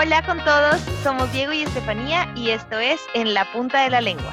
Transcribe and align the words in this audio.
Hola 0.00 0.24
con 0.24 0.38
todos, 0.44 0.76
somos 1.02 1.32
Diego 1.32 1.52
y 1.52 1.62
Estefanía 1.62 2.32
y 2.36 2.50
esto 2.50 2.78
es 2.78 3.00
En 3.14 3.34
la 3.34 3.50
punta 3.52 3.82
de 3.82 3.90
la 3.90 4.00
lengua. 4.00 4.32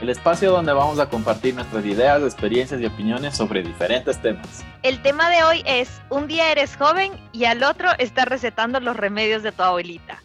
El 0.00 0.08
espacio 0.10 0.52
donde 0.52 0.72
vamos 0.72 1.00
a 1.00 1.08
compartir 1.08 1.56
nuestras 1.56 1.84
ideas, 1.84 2.22
experiencias 2.22 2.80
y 2.80 2.86
opiniones 2.86 3.36
sobre 3.36 3.64
diferentes 3.64 4.22
temas. 4.22 4.64
El 4.84 5.02
tema 5.02 5.28
de 5.28 5.42
hoy 5.42 5.64
es, 5.66 6.00
un 6.08 6.28
día 6.28 6.52
eres 6.52 6.76
joven 6.76 7.14
y 7.32 7.46
al 7.46 7.64
otro 7.64 7.88
estás 7.98 8.26
recetando 8.26 8.78
los 8.78 8.96
remedios 8.96 9.42
de 9.42 9.50
tu 9.50 9.64
abuelita. 9.64 10.22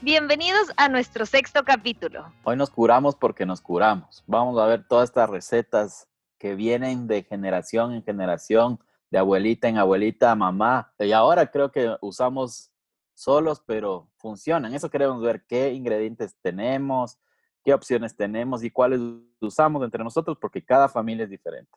Bienvenidos 0.00 0.72
a 0.76 0.88
nuestro 0.88 1.24
sexto 1.24 1.62
capítulo. 1.62 2.24
Hoy 2.42 2.56
nos 2.56 2.70
curamos 2.70 3.14
porque 3.14 3.46
nos 3.46 3.60
curamos. 3.60 4.24
Vamos 4.26 4.60
a 4.60 4.66
ver 4.66 4.82
todas 4.82 5.10
estas 5.10 5.30
recetas 5.30 6.08
que 6.40 6.56
vienen 6.56 7.06
de 7.06 7.22
generación 7.22 7.94
en 7.94 8.02
generación, 8.02 8.80
de 9.12 9.18
abuelita 9.18 9.68
en 9.68 9.78
abuelita, 9.78 10.34
mamá. 10.34 10.92
Y 10.98 11.12
ahora 11.12 11.46
creo 11.52 11.70
que 11.70 11.94
usamos 12.00 12.71
solos, 13.14 13.62
pero 13.66 14.10
funcionan. 14.16 14.74
Eso 14.74 14.90
queremos 14.90 15.20
ver 15.22 15.44
qué 15.46 15.72
ingredientes 15.72 16.36
tenemos, 16.42 17.18
qué 17.64 17.74
opciones 17.74 18.16
tenemos 18.16 18.64
y 18.64 18.70
cuáles 18.70 19.00
usamos 19.40 19.84
entre 19.84 20.02
nosotros, 20.04 20.36
porque 20.40 20.64
cada 20.64 20.88
familia 20.88 21.24
es 21.24 21.30
diferente. 21.30 21.70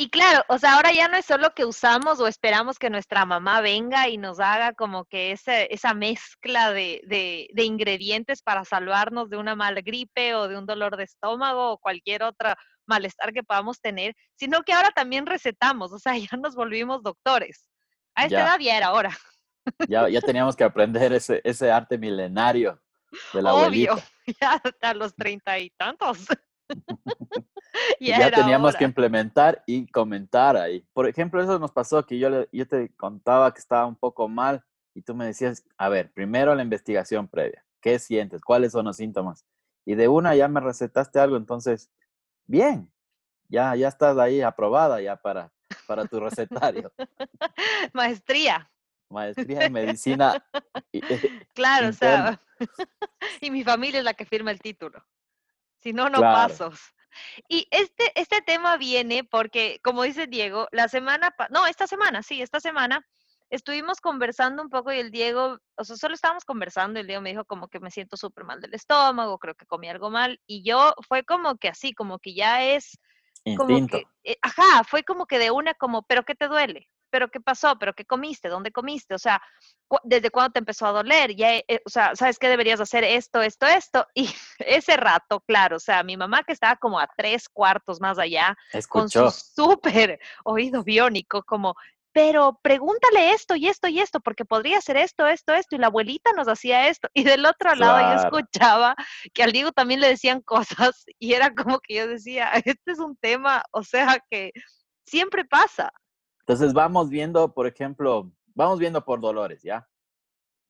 Y 0.00 0.10
claro, 0.10 0.44
o 0.48 0.58
sea, 0.58 0.76
ahora 0.76 0.92
ya 0.92 1.08
no 1.08 1.16
es 1.16 1.26
solo 1.26 1.52
que 1.54 1.64
usamos 1.64 2.20
o 2.20 2.28
esperamos 2.28 2.78
que 2.78 2.88
nuestra 2.88 3.24
mamá 3.24 3.60
venga 3.60 4.08
y 4.08 4.16
nos 4.16 4.38
haga 4.38 4.72
como 4.72 5.06
que 5.06 5.32
ese, 5.32 5.66
esa 5.74 5.92
mezcla 5.92 6.70
de, 6.70 7.00
de, 7.04 7.48
de, 7.52 7.64
ingredientes 7.64 8.40
para 8.40 8.64
salvarnos 8.64 9.28
de 9.28 9.38
una 9.38 9.56
mala 9.56 9.80
gripe 9.80 10.36
o 10.36 10.46
de 10.46 10.56
un 10.56 10.66
dolor 10.66 10.96
de 10.96 11.02
estómago 11.02 11.72
o 11.72 11.78
cualquier 11.78 12.22
otro 12.22 12.54
malestar 12.86 13.32
que 13.32 13.42
podamos 13.42 13.80
tener, 13.80 14.14
sino 14.36 14.62
que 14.62 14.72
ahora 14.72 14.90
también 14.92 15.26
recetamos, 15.26 15.92
o 15.92 15.98
sea, 15.98 16.12
ya 16.32 16.36
nos 16.36 16.54
volvimos 16.54 17.02
doctores. 17.02 17.68
A 18.14 18.24
esta 18.24 18.40
edad 18.40 18.58
ya 18.60 18.76
era 18.76 18.86
ahora. 18.86 19.10
Ya, 19.88 20.08
ya 20.08 20.20
teníamos 20.20 20.56
que 20.56 20.64
aprender 20.64 21.12
ese, 21.12 21.40
ese 21.44 21.70
arte 21.70 21.98
milenario 21.98 22.80
de 23.32 23.42
la 23.42 23.54
Obvio, 23.54 23.92
abuelita. 23.92 24.08
ya 24.40 24.52
hasta 24.62 24.94
los 24.94 25.14
treinta 25.14 25.58
y 25.58 25.70
tantos. 25.70 26.26
ya, 28.00 28.18
ya 28.18 28.30
teníamos 28.30 28.70
hora. 28.70 28.78
que 28.78 28.84
implementar 28.84 29.62
y 29.66 29.86
comentar 29.90 30.56
ahí. 30.56 30.86
Por 30.92 31.08
ejemplo, 31.08 31.42
eso 31.42 31.58
nos 31.58 31.72
pasó 31.72 32.04
que 32.04 32.18
yo, 32.18 32.30
le, 32.30 32.48
yo 32.52 32.66
te 32.66 32.94
contaba 32.96 33.52
que 33.52 33.60
estaba 33.60 33.86
un 33.86 33.96
poco 33.96 34.28
mal 34.28 34.62
y 34.94 35.02
tú 35.02 35.14
me 35.14 35.26
decías, 35.26 35.64
a 35.76 35.88
ver, 35.88 36.12
primero 36.12 36.54
la 36.54 36.62
investigación 36.62 37.28
previa. 37.28 37.64
¿Qué 37.80 37.98
sientes? 37.98 38.42
¿Cuáles 38.42 38.72
son 38.72 38.86
los 38.86 38.96
síntomas? 38.96 39.46
Y 39.86 39.94
de 39.94 40.08
una 40.08 40.34
ya 40.34 40.48
me 40.48 40.60
recetaste 40.60 41.20
algo, 41.20 41.36
entonces, 41.36 41.90
bien, 42.46 42.92
ya, 43.48 43.74
ya 43.76 43.88
estás 43.88 44.18
ahí 44.18 44.42
aprobada 44.42 45.00
ya 45.00 45.16
para, 45.16 45.52
para 45.86 46.04
tu 46.04 46.20
recetario. 46.20 46.92
Maestría. 47.92 48.70
Maestría 49.10 49.66
en 49.66 49.72
medicina. 49.72 50.44
claro, 51.54 51.88
interna. 51.88 52.40
o 52.60 52.64
sea, 52.64 52.66
y 53.40 53.50
mi 53.50 53.64
familia 53.64 53.98
es 53.98 54.04
la 54.04 54.14
que 54.14 54.26
firma 54.26 54.50
el 54.50 54.60
título. 54.60 55.04
Si 55.80 55.92
no, 55.92 56.08
no 56.08 56.18
claro. 56.18 56.48
pasos. 56.48 56.80
Y 57.48 57.66
este, 57.70 58.12
este 58.14 58.42
tema 58.42 58.76
viene 58.76 59.24
porque, 59.24 59.80
como 59.82 60.02
dice 60.02 60.26
Diego, 60.26 60.68
la 60.72 60.88
semana, 60.88 61.34
no, 61.50 61.66
esta 61.66 61.86
semana, 61.86 62.22
sí, 62.22 62.42
esta 62.42 62.60
semana, 62.60 63.04
estuvimos 63.50 64.00
conversando 64.00 64.62
un 64.62 64.68
poco 64.68 64.92
y 64.92 64.98
el 64.98 65.10
Diego, 65.10 65.58
o 65.76 65.84
sea, 65.84 65.96
solo 65.96 66.14
estábamos 66.14 66.44
conversando 66.44 66.98
y 66.98 67.02
el 67.02 67.06
Diego 67.06 67.22
me 67.22 67.30
dijo 67.30 67.44
como 67.44 67.68
que 67.68 67.80
me 67.80 67.90
siento 67.90 68.16
súper 68.16 68.44
mal 68.44 68.60
del 68.60 68.74
estómago, 68.74 69.38
creo 69.38 69.54
que 69.54 69.66
comí 69.66 69.88
algo 69.88 70.10
mal, 70.10 70.40
y 70.46 70.62
yo 70.62 70.94
fue 71.06 71.24
como 71.24 71.56
que 71.56 71.68
así, 71.68 71.92
como 71.94 72.18
que 72.18 72.34
ya 72.34 72.62
es... 72.64 72.98
Como 73.56 73.86
que, 73.86 74.04
eh, 74.24 74.36
ajá, 74.42 74.84
fue 74.84 75.04
como 75.04 75.24
que 75.24 75.38
de 75.38 75.50
una 75.50 75.72
como, 75.72 76.02
pero 76.02 76.22
¿qué 76.24 76.34
te 76.34 76.48
duele? 76.48 76.90
¿Pero 77.10 77.28
qué 77.30 77.40
pasó? 77.40 77.76
¿Pero 77.78 77.92
qué 77.94 78.04
comiste? 78.04 78.48
¿Dónde 78.48 78.70
comiste? 78.72 79.14
O 79.14 79.18
sea, 79.18 79.40
¿desde 80.04 80.30
cuándo 80.30 80.52
te 80.52 80.58
empezó 80.58 80.86
a 80.86 80.92
doler? 80.92 81.34
Ya, 81.34 81.56
eh, 81.56 81.80
o 81.84 81.90
sea, 81.90 82.14
¿sabes 82.16 82.38
qué 82.38 82.48
deberías 82.48 82.80
hacer? 82.80 83.04
Esto, 83.04 83.42
esto, 83.42 83.66
esto. 83.66 84.06
Y 84.14 84.28
ese 84.58 84.96
rato, 84.96 85.40
claro, 85.40 85.76
o 85.76 85.80
sea, 85.80 86.02
mi 86.02 86.16
mamá 86.16 86.42
que 86.42 86.52
estaba 86.52 86.76
como 86.76 86.98
a 86.98 87.08
tres 87.16 87.48
cuartos 87.48 88.00
más 88.00 88.18
allá, 88.18 88.56
Escuchó. 88.72 89.20
con 89.22 89.30
su 89.30 89.44
súper 89.54 90.18
oído 90.44 90.82
biónico, 90.84 91.42
como, 91.44 91.74
pero 92.12 92.58
pregúntale 92.62 93.32
esto 93.32 93.54
y 93.54 93.68
esto 93.68 93.86
y 93.86 94.00
esto, 94.00 94.18
porque 94.20 94.44
podría 94.44 94.80
ser 94.80 94.96
esto, 94.96 95.26
esto, 95.28 95.54
esto, 95.54 95.76
y 95.76 95.78
la 95.78 95.86
abuelita 95.86 96.32
nos 96.32 96.48
hacía 96.48 96.88
esto. 96.88 97.08
Y 97.14 97.22
del 97.22 97.46
otro 97.46 97.74
lado 97.76 97.98
Claro. 97.98 98.16
yo 98.20 98.24
escuchaba 98.38 98.96
que 99.32 99.42
al 99.44 99.52
Diego 99.52 99.70
también 99.72 100.00
le 100.00 100.08
decían 100.08 100.40
cosas 100.42 101.04
y 101.18 101.34
era 101.34 101.54
como 101.54 101.78
que 101.80 101.94
yo 101.94 102.08
decía, 102.08 102.50
este 102.64 102.92
es 102.92 102.98
un 102.98 103.16
tema, 103.16 103.62
o 103.70 103.84
sea, 103.84 104.18
que 104.30 104.52
siempre 105.06 105.44
pasa. 105.44 105.92
Entonces 106.48 106.72
vamos 106.72 107.10
viendo, 107.10 107.52
por 107.52 107.66
ejemplo, 107.66 108.32
vamos 108.54 108.78
viendo 108.78 109.04
por 109.04 109.20
dolores, 109.20 109.62
¿ya? 109.62 109.86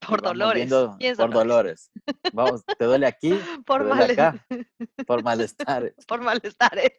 Por 0.05 0.21
Vamos 0.21 0.37
dolores. 0.37 0.55
viendo 0.55 0.97
¿Quiénes 0.99 1.17
por 1.17 1.31
dolores? 1.31 1.89
dolores. 2.05 2.33
Vamos, 2.33 2.65
¿te 2.77 2.83
duele 2.83 3.05
aquí? 3.07 3.29
Por, 3.65 3.83
¿Te 3.83 3.87
duele 3.87 4.13
acá? 4.13 4.45
Por 5.07 5.23
malestares. 5.23 5.93
por 6.05 6.19
malestares. 6.21 6.91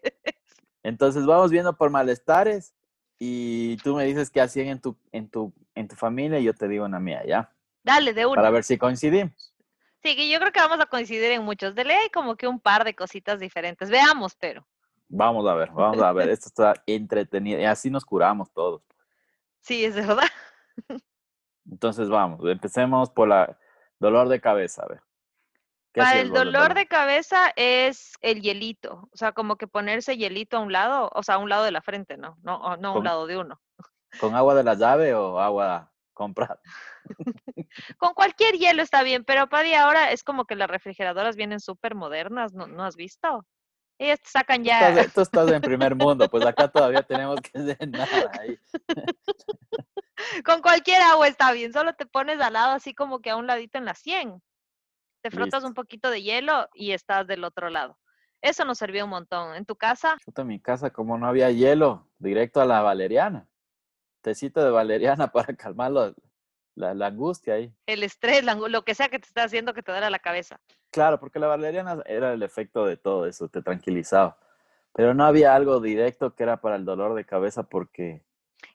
Entonces 0.82 1.26
vamos 1.26 1.50
viendo 1.50 1.76
por 1.76 1.90
malestares 1.90 2.74
y 3.18 3.76
tú 3.78 3.96
me 3.96 4.04
dices 4.06 4.30
qué 4.30 4.40
hacían 4.40 4.68
en 4.68 4.80
tu, 4.80 4.96
en 5.12 5.28
tu, 5.28 5.52
en 5.74 5.86
tu 5.86 5.94
familia 5.94 6.38
y 6.38 6.44
yo 6.44 6.54
te 6.54 6.66
digo 6.66 6.86
una 6.86 7.00
mía, 7.00 7.22
¿ya? 7.26 7.52
Dale, 7.82 8.14
de 8.14 8.24
una. 8.24 8.36
Para 8.36 8.50
ver 8.50 8.64
si 8.64 8.78
coincidimos. 8.78 9.54
Sí, 10.02 10.16
que 10.16 10.30
yo 10.30 10.38
creo 10.38 10.52
que 10.52 10.60
vamos 10.60 10.80
a 10.80 10.86
coincidir 10.86 11.32
en 11.32 11.42
muchos. 11.42 11.74
De 11.74 11.84
ley 11.84 11.96
hay 11.98 12.08
como 12.08 12.34
que 12.36 12.48
un 12.48 12.58
par 12.60 12.84
de 12.84 12.94
cositas 12.94 13.38
diferentes. 13.40 13.90
Veamos, 13.90 14.34
pero. 14.36 14.66
Vamos 15.12 15.44
a 15.48 15.54
ver, 15.54 15.70
vamos 15.72 16.00
a 16.00 16.12
ver. 16.12 16.28
Esto 16.28 16.46
está 16.46 16.74
entretenido 16.86 17.60
y 17.60 17.64
así 17.64 17.90
nos 17.90 18.04
curamos 18.04 18.52
todos. 18.52 18.82
Sí, 19.58 19.84
es 19.84 19.96
verdad. 19.96 20.28
Entonces 21.70 22.08
vamos, 22.08 22.40
empecemos 22.44 23.10
por 23.10 23.28
la 23.28 23.58
dolor 23.98 24.28
de 24.28 24.40
cabeza, 24.40 24.84
a 24.84 24.88
ver. 24.88 25.02
¿Qué 25.92 26.00
Para 26.00 26.20
el 26.20 26.30
dolor 26.30 26.74
de 26.74 26.86
cabeza 26.86 27.52
es 27.56 28.12
el 28.20 28.40
hielito. 28.40 29.08
O 29.12 29.16
sea, 29.16 29.32
como 29.32 29.56
que 29.56 29.66
ponerse 29.66 30.16
hielito 30.16 30.56
a 30.56 30.60
un 30.60 30.72
lado, 30.72 31.10
o 31.12 31.22
sea, 31.24 31.34
a 31.34 31.38
un 31.38 31.48
lado 31.48 31.64
de 31.64 31.72
la 31.72 31.82
frente, 31.82 32.16
¿no? 32.16 32.38
No, 32.42 32.76
no 32.76 32.90
a 32.90 32.98
un 32.98 33.04
lado 33.04 33.26
de 33.26 33.36
uno. 33.36 33.60
¿Con 34.20 34.36
agua 34.36 34.54
de 34.54 34.62
la 34.62 34.74
llave 34.74 35.12
o 35.14 35.40
agua 35.40 35.92
comprada? 36.12 36.60
Con 37.98 38.14
cualquier 38.14 38.54
hielo 38.54 38.82
está 38.82 39.02
bien, 39.02 39.24
pero 39.24 39.48
Paddy, 39.48 39.74
ahora 39.74 40.12
es 40.12 40.22
como 40.22 40.44
que 40.44 40.54
las 40.54 40.70
refrigeradoras 40.70 41.34
vienen 41.34 41.58
súper 41.58 41.96
modernas, 41.96 42.52
¿no, 42.52 42.68
¿no 42.68 42.84
has 42.84 42.94
visto? 42.94 43.44
Ellas 44.02 44.18
te 44.22 44.30
sacan 44.30 44.64
Tú 44.64 44.70
estás, 44.70 44.96
ya. 44.96 45.12
tú 45.12 45.20
estás 45.20 45.52
en 45.52 45.60
primer 45.90 45.94
mundo, 45.94 46.26
pues 46.30 46.44
acá 46.46 46.68
todavía 46.68 47.02
tenemos 47.02 47.38
que 47.42 47.58
hacer 47.58 47.86
nada 47.88 48.32
ahí. 48.40 48.58
Con 50.44 50.62
cualquier 50.62 51.02
agua 51.02 51.28
está 51.28 51.52
bien, 51.52 51.72
solo 51.72 51.92
te 51.94 52.06
pones 52.06 52.40
al 52.40 52.54
lado 52.54 52.72
así 52.72 52.94
como 52.94 53.20
que 53.20 53.28
a 53.30 53.36
un 53.36 53.46
ladito 53.46 53.76
en 53.78 53.84
la 53.84 53.94
100. 53.94 54.42
Te 55.22 55.30
frotas 55.30 55.62
Listo. 55.62 55.68
un 55.68 55.74
poquito 55.74 56.10
de 56.10 56.22
hielo 56.22 56.68
y 56.72 56.92
estás 56.92 57.26
del 57.26 57.44
otro 57.44 57.68
lado. 57.68 57.98
Eso 58.40 58.64
nos 58.64 58.78
sirvió 58.78 59.04
un 59.04 59.10
montón. 59.10 59.54
En 59.54 59.66
tu 59.66 59.76
casa, 59.76 60.16
en 60.34 60.46
mi 60.46 60.60
casa, 60.60 60.90
como 60.90 61.18
no 61.18 61.26
había 61.26 61.50
hielo, 61.50 62.08
directo 62.18 62.62
a 62.62 62.64
la 62.64 62.80
valeriana. 62.80 63.46
Tecito 64.22 64.64
de 64.64 64.70
valeriana 64.70 65.26
para 65.32 65.54
calmar 65.54 65.90
lo- 65.90 66.14
la, 66.80 66.94
la 66.94 67.06
angustia 67.06 67.54
ahí. 67.54 67.72
el 67.86 68.02
estrés, 68.02 68.42
la 68.42 68.54
lo 68.54 68.82
que 68.82 68.94
sea 68.94 69.08
que 69.08 69.18
te 69.18 69.26
está 69.26 69.44
haciendo 69.44 69.72
que 69.74 69.82
te 69.82 69.92
duele 69.92 70.10
la 70.10 70.18
cabeza. 70.18 70.60
Claro, 70.90 71.20
porque 71.20 71.38
la 71.38 71.46
valeriana 71.46 72.02
era 72.06 72.32
el 72.32 72.42
efecto 72.42 72.84
de 72.86 72.96
todo 72.96 73.26
eso, 73.26 73.48
te 73.48 73.62
tranquilizaba. 73.62 74.38
Pero 74.92 75.14
no 75.14 75.24
había 75.24 75.54
algo 75.54 75.80
directo 75.80 76.34
que 76.34 76.42
era 76.42 76.60
para 76.60 76.74
el 76.76 76.84
dolor 76.84 77.14
de 77.14 77.24
cabeza 77.24 77.62
porque 77.62 78.24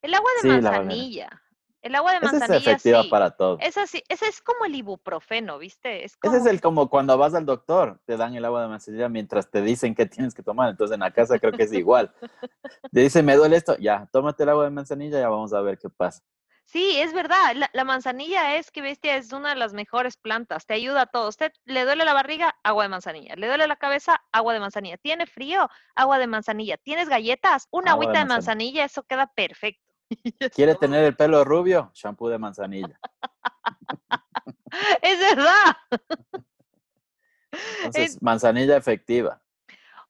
El 0.01 0.13
agua 0.13 0.29
de 0.37 0.41
Sí, 0.41 0.47
manzanilla. 0.47 1.41
El 1.81 1.93
agua 1.93 2.13
de 2.13 2.17
esa 2.17 2.25
es 2.27 2.31
manzanilla 2.31 2.71
efectiva 2.71 3.03
sí. 3.03 3.09
para 3.09 3.31
todo. 3.31 3.57
Esa 3.59 3.85
sí, 3.85 4.01
ese 4.09 4.27
es 4.27 4.41
como 4.41 4.65
el 4.65 4.73
ibuprofeno, 4.73 5.59
¿viste? 5.59 6.03
Es 6.03 6.17
como 6.17 6.33
Ese 6.33 6.41
es 6.43 6.51
el 6.51 6.59
como 6.61 6.89
cuando 6.89 7.15
vas 7.17 7.35
al 7.35 7.45
doctor, 7.45 7.99
te 8.05 8.17
dan 8.17 8.33
el 8.33 8.43
agua 8.45 8.63
de 8.63 8.69
manzanilla 8.69 9.07
mientras 9.09 9.51
te 9.51 9.61
dicen 9.61 9.93
qué 9.93 10.05
tienes 10.07 10.33
que 10.33 10.41
tomar. 10.41 10.69
Entonces 10.69 10.95
en 10.95 11.01
la 11.01 11.11
casa 11.11 11.37
creo 11.37 11.51
que 11.51 11.63
es 11.63 11.73
igual. 11.73 12.11
Te 12.91 13.01
dicen, 13.01 13.25
me 13.25 13.35
duele 13.35 13.57
esto, 13.57 13.77
ya, 13.77 14.07
tómate 14.11 14.43
el 14.43 14.49
agua 14.49 14.63
de 14.63 14.69
manzanilla, 14.71 15.19
ya 15.19 15.29
vamos 15.29 15.53
a 15.53 15.61
ver 15.61 15.77
qué 15.77 15.89
pasa. 15.89 16.23
Sí, 16.65 16.99
es 16.99 17.13
verdad. 17.13 17.53
La, 17.55 17.69
la 17.73 17.83
manzanilla 17.83 18.57
es 18.57 18.71
que 18.71 18.81
bestia 18.81 19.15
es 19.15 19.31
una 19.31 19.49
de 19.49 19.55
las 19.55 19.73
mejores 19.73 20.17
plantas. 20.17 20.65
Te 20.65 20.73
ayuda 20.73 21.01
a 21.03 21.05
todo. 21.05 21.29
Usted 21.29 21.51
le 21.65 21.85
duele 21.85 22.03
la 22.05 22.13
barriga, 22.13 22.55
agua 22.63 22.83
de 22.83 22.89
manzanilla. 22.89 23.35
Le 23.35 23.47
duele 23.47 23.67
la 23.67 23.75
cabeza, 23.75 24.23
agua 24.31 24.53
de 24.53 24.59
manzanilla. 24.59 24.97
Tiene 24.97 25.27
frío, 25.27 25.69
agua 25.95 26.17
de 26.17 26.27
manzanilla. 26.27 26.77
Tienes 26.77 27.07
galletas, 27.07 27.67
una 27.71 27.91
Agua 27.91 28.01
de 28.01 28.05
agüita 28.07 28.19
de 28.19 28.25
manzanilla. 28.25 28.35
manzanilla, 28.35 28.85
eso 28.85 29.03
queda 29.03 29.27
perfecto. 29.27 29.83
¿Quieres 30.55 30.79
tener 30.79 31.03
el 31.03 31.15
pelo 31.15 31.43
rubio? 31.43 31.91
Shampoo 31.93 32.29
de 32.29 32.37
manzanilla. 32.39 32.99
Es 35.01 35.19
verdad. 35.19 35.77
Entonces, 37.77 38.21
manzanilla 38.21 38.75
efectiva. 38.75 39.41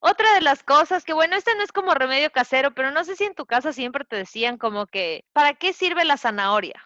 Otra 0.07 0.35
de 0.35 0.41
las 0.41 0.61
cosas 0.61 1.03
que, 1.03 1.13
bueno, 1.13 1.35
este 1.35 1.55
no 1.55 1.63
es 1.63 1.71
como 1.71 1.95
remedio 1.95 2.31
casero, 2.31 2.75
pero 2.75 2.91
no 2.91 3.03
sé 3.03 3.15
si 3.15 3.23
en 3.23 3.33
tu 3.33 3.47
casa 3.47 3.73
siempre 3.73 4.05
te 4.05 4.15
decían 4.15 4.59
como 4.59 4.85
que, 4.85 5.25
¿para 5.33 5.55
qué 5.55 5.73
sirve 5.73 6.05
la 6.05 6.15
zanahoria? 6.15 6.79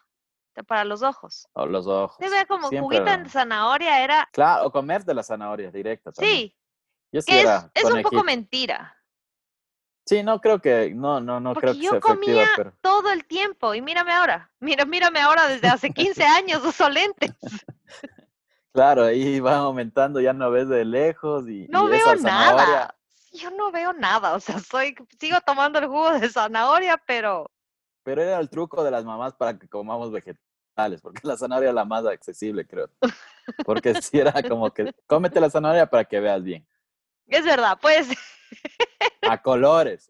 Para 0.66 0.86
los 0.86 1.02
ojos. 1.02 1.46
O 1.52 1.66
los 1.66 1.86
ojos. 1.86 2.16
Se 2.18 2.30
vea 2.30 2.46
como 2.46 2.70
Siempre 2.70 2.98
juguito 3.00 3.18
de 3.18 3.30
zanahoria, 3.30 4.02
era, 4.06 4.30
Claro, 4.32 4.68
o 4.68 4.72
comer 4.72 5.04
de 5.04 5.14
la 5.14 5.24
zanahoria 5.24 5.70
directa 5.70 6.14
también. 6.14 6.38
sí, 6.38 6.58
Yo 7.12 7.22
sí 7.22 7.32
que 7.32 7.40
es, 7.40 7.44
era 7.44 7.70
es 7.74 7.84
un 7.84 8.02
poco 8.04 8.24
mentira. 8.24 8.96
Sí, 10.06 10.24
no 10.24 10.40
creo 10.40 10.60
que, 10.60 10.94
no, 10.96 11.20
no, 11.20 11.42
no 11.42 11.54
Porque 11.54 11.72
creo 11.72 11.74
que 11.74 11.82
yo 11.82 11.92
sea 11.92 12.00
comía 12.00 12.48
pero 12.56 12.74
todo 12.80 13.12
el 13.12 13.26
tiempo 13.26 13.74
y 13.76 13.82
mírame 13.82 14.14
ahora, 14.14 14.50
mira, 14.62 14.86
mírame 14.86 15.20
ahora 15.20 15.48
desde 15.50 15.68
hace 15.68 15.92
15 15.92 16.24
años, 16.24 16.64
uso 16.64 16.90
lentes. 16.90 17.32
Claro, 18.72 19.06
ahí 19.06 19.40
va 19.40 19.58
aumentando, 19.58 20.22
ya 20.22 20.32
no 20.32 20.52
ves 20.52 20.70
de 20.70 20.86
lejos 20.86 21.50
y... 21.50 21.68
No 21.70 21.88
veo 21.88 22.16
nada. 22.18 22.96
Yo 23.40 23.52
no 23.52 23.72
veo 23.72 23.94
nada, 23.94 24.34
o 24.34 24.40
sea, 24.40 24.60
soy, 24.60 24.96
sigo 25.20 25.38
tomando 25.46 25.80
el 25.80 25.88
jugo 25.88 26.20
de 26.20 26.30
zanahoria, 26.30 27.02
pero... 27.06 27.50
Pero 28.04 28.22
era 28.22 28.40
el 28.40 28.50
truco 28.50 28.84
de 28.84 28.92
las 28.92 29.06
mamás 29.06 29.34
para 29.36 29.58
que 29.58 29.68
comamos 29.68 30.12
vegetales, 30.12 31.02
porque 31.02 31.22
la 31.24 31.38
zanahoria 31.38 31.70
es 31.70 31.76
la 31.76 31.86
más 31.86 32.06
accesible, 32.06 32.66
creo. 32.66 32.90
Porque 33.66 34.02
si 34.02 34.20
era 34.20 34.44
como 34.44 34.72
que, 34.72 34.94
cómete 35.08 35.40
la 35.40 35.50
zanahoria 35.50 35.90
para 35.90 36.06
que 36.06 36.20
veas 36.20 36.44
bien. 36.44 36.68
Es 37.28 37.46
verdad, 37.46 37.78
pues... 37.82 38.10
A 39.22 39.42
colores. 39.42 40.10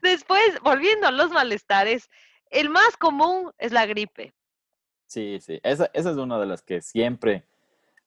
Después, 0.00 0.60
volviendo 0.62 1.06
a 1.06 1.12
los 1.12 1.30
malestares, 1.30 2.10
el 2.50 2.68
más 2.68 2.96
común 2.96 3.52
es 3.58 3.72
la 3.72 3.86
gripe. 3.86 4.34
Sí, 5.06 5.40
sí, 5.40 5.60
esa, 5.62 5.90
es 5.92 6.06
una 6.06 6.38
de 6.38 6.46
las 6.46 6.62
que 6.62 6.80
siempre 6.80 7.46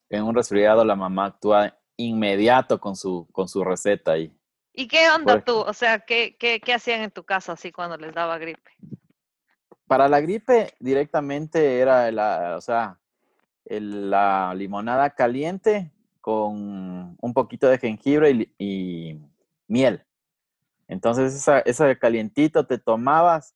en 0.08 0.24
un 0.24 0.34
resfriado 0.34 0.84
la 0.84 0.96
mamá 0.96 1.26
actúa 1.26 1.78
inmediato 1.96 2.80
con 2.80 2.96
su, 2.96 3.26
con 3.32 3.48
su 3.48 3.64
receta 3.64 4.12
ahí. 4.12 4.32
¿Y 4.72 4.88
qué 4.88 5.08
onda 5.10 5.42
tú? 5.42 5.56
O 5.56 5.72
sea, 5.72 6.00
¿qué, 6.00 6.36
¿qué, 6.38 6.60
qué, 6.60 6.74
hacían 6.74 7.00
en 7.00 7.10
tu 7.10 7.24
casa 7.24 7.52
así 7.52 7.72
cuando 7.72 7.96
les 7.96 8.14
daba 8.14 8.36
gripe? 8.36 8.70
Para 9.86 10.08
la 10.08 10.20
gripe 10.20 10.74
directamente 10.78 11.78
era, 11.78 12.10
la, 12.12 12.56
o 12.56 12.60
sea, 12.60 12.98
la 13.64 14.52
limonada 14.54 15.10
caliente 15.10 15.92
con 16.20 17.16
un 17.20 17.34
poquito 17.34 17.68
de 17.68 17.78
jengibre 17.78 18.50
y, 18.58 19.18
miel. 19.66 20.04
Entonces, 20.88 21.34
esa, 21.34 21.60
ese 21.60 21.98
calientito 21.98 22.66
te 22.66 22.78
tomabas 22.78 23.55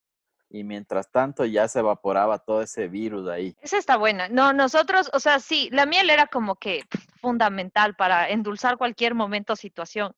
y 0.50 0.64
mientras 0.64 1.10
tanto 1.10 1.44
ya 1.44 1.68
se 1.68 1.78
evaporaba 1.78 2.38
todo 2.38 2.60
ese 2.60 2.88
virus 2.88 3.28
ahí. 3.28 3.56
Esa 3.62 3.78
está 3.78 3.96
buena. 3.96 4.28
No, 4.28 4.52
nosotros, 4.52 5.08
o 5.12 5.20
sea, 5.20 5.38
sí, 5.38 5.68
la 5.72 5.86
miel 5.86 6.10
era 6.10 6.26
como 6.26 6.56
que 6.56 6.82
fundamental 7.20 7.94
para 7.94 8.28
endulzar 8.28 8.76
cualquier 8.76 9.14
momento, 9.14 9.54
situación 9.54 10.14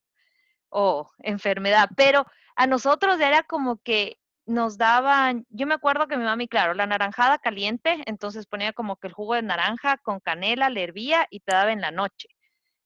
o 0.70 1.11
enfermedad, 1.19 1.90
pero 1.96 2.26
a 2.56 2.67
nosotros 2.67 3.20
era 3.20 3.43
como 3.43 3.76
que 3.79 4.19
nos 4.46 4.79
daban, 4.79 5.46
yo 5.50 5.67
me 5.67 5.75
acuerdo 5.75 6.08
que 6.08 6.17
mi 6.17 6.25
mami, 6.25 6.49
claro, 6.49 6.75
la 6.75 6.87
naranjada 6.87 7.38
caliente, 7.38 8.02
entonces 8.06 8.46
ponía 8.46 8.73
como 8.73 8.96
que 8.96 9.08
el 9.08 9.12
jugo 9.12 9.34
de 9.34 9.43
naranja 9.43 9.99
con 9.99 10.19
canela, 10.19 10.70
le 10.70 10.82
hervía 10.82 11.26
y 11.31 11.40
te 11.40 11.55
daba 11.55 11.73
en 11.73 11.81
la 11.82 11.90
noche. 11.90 12.29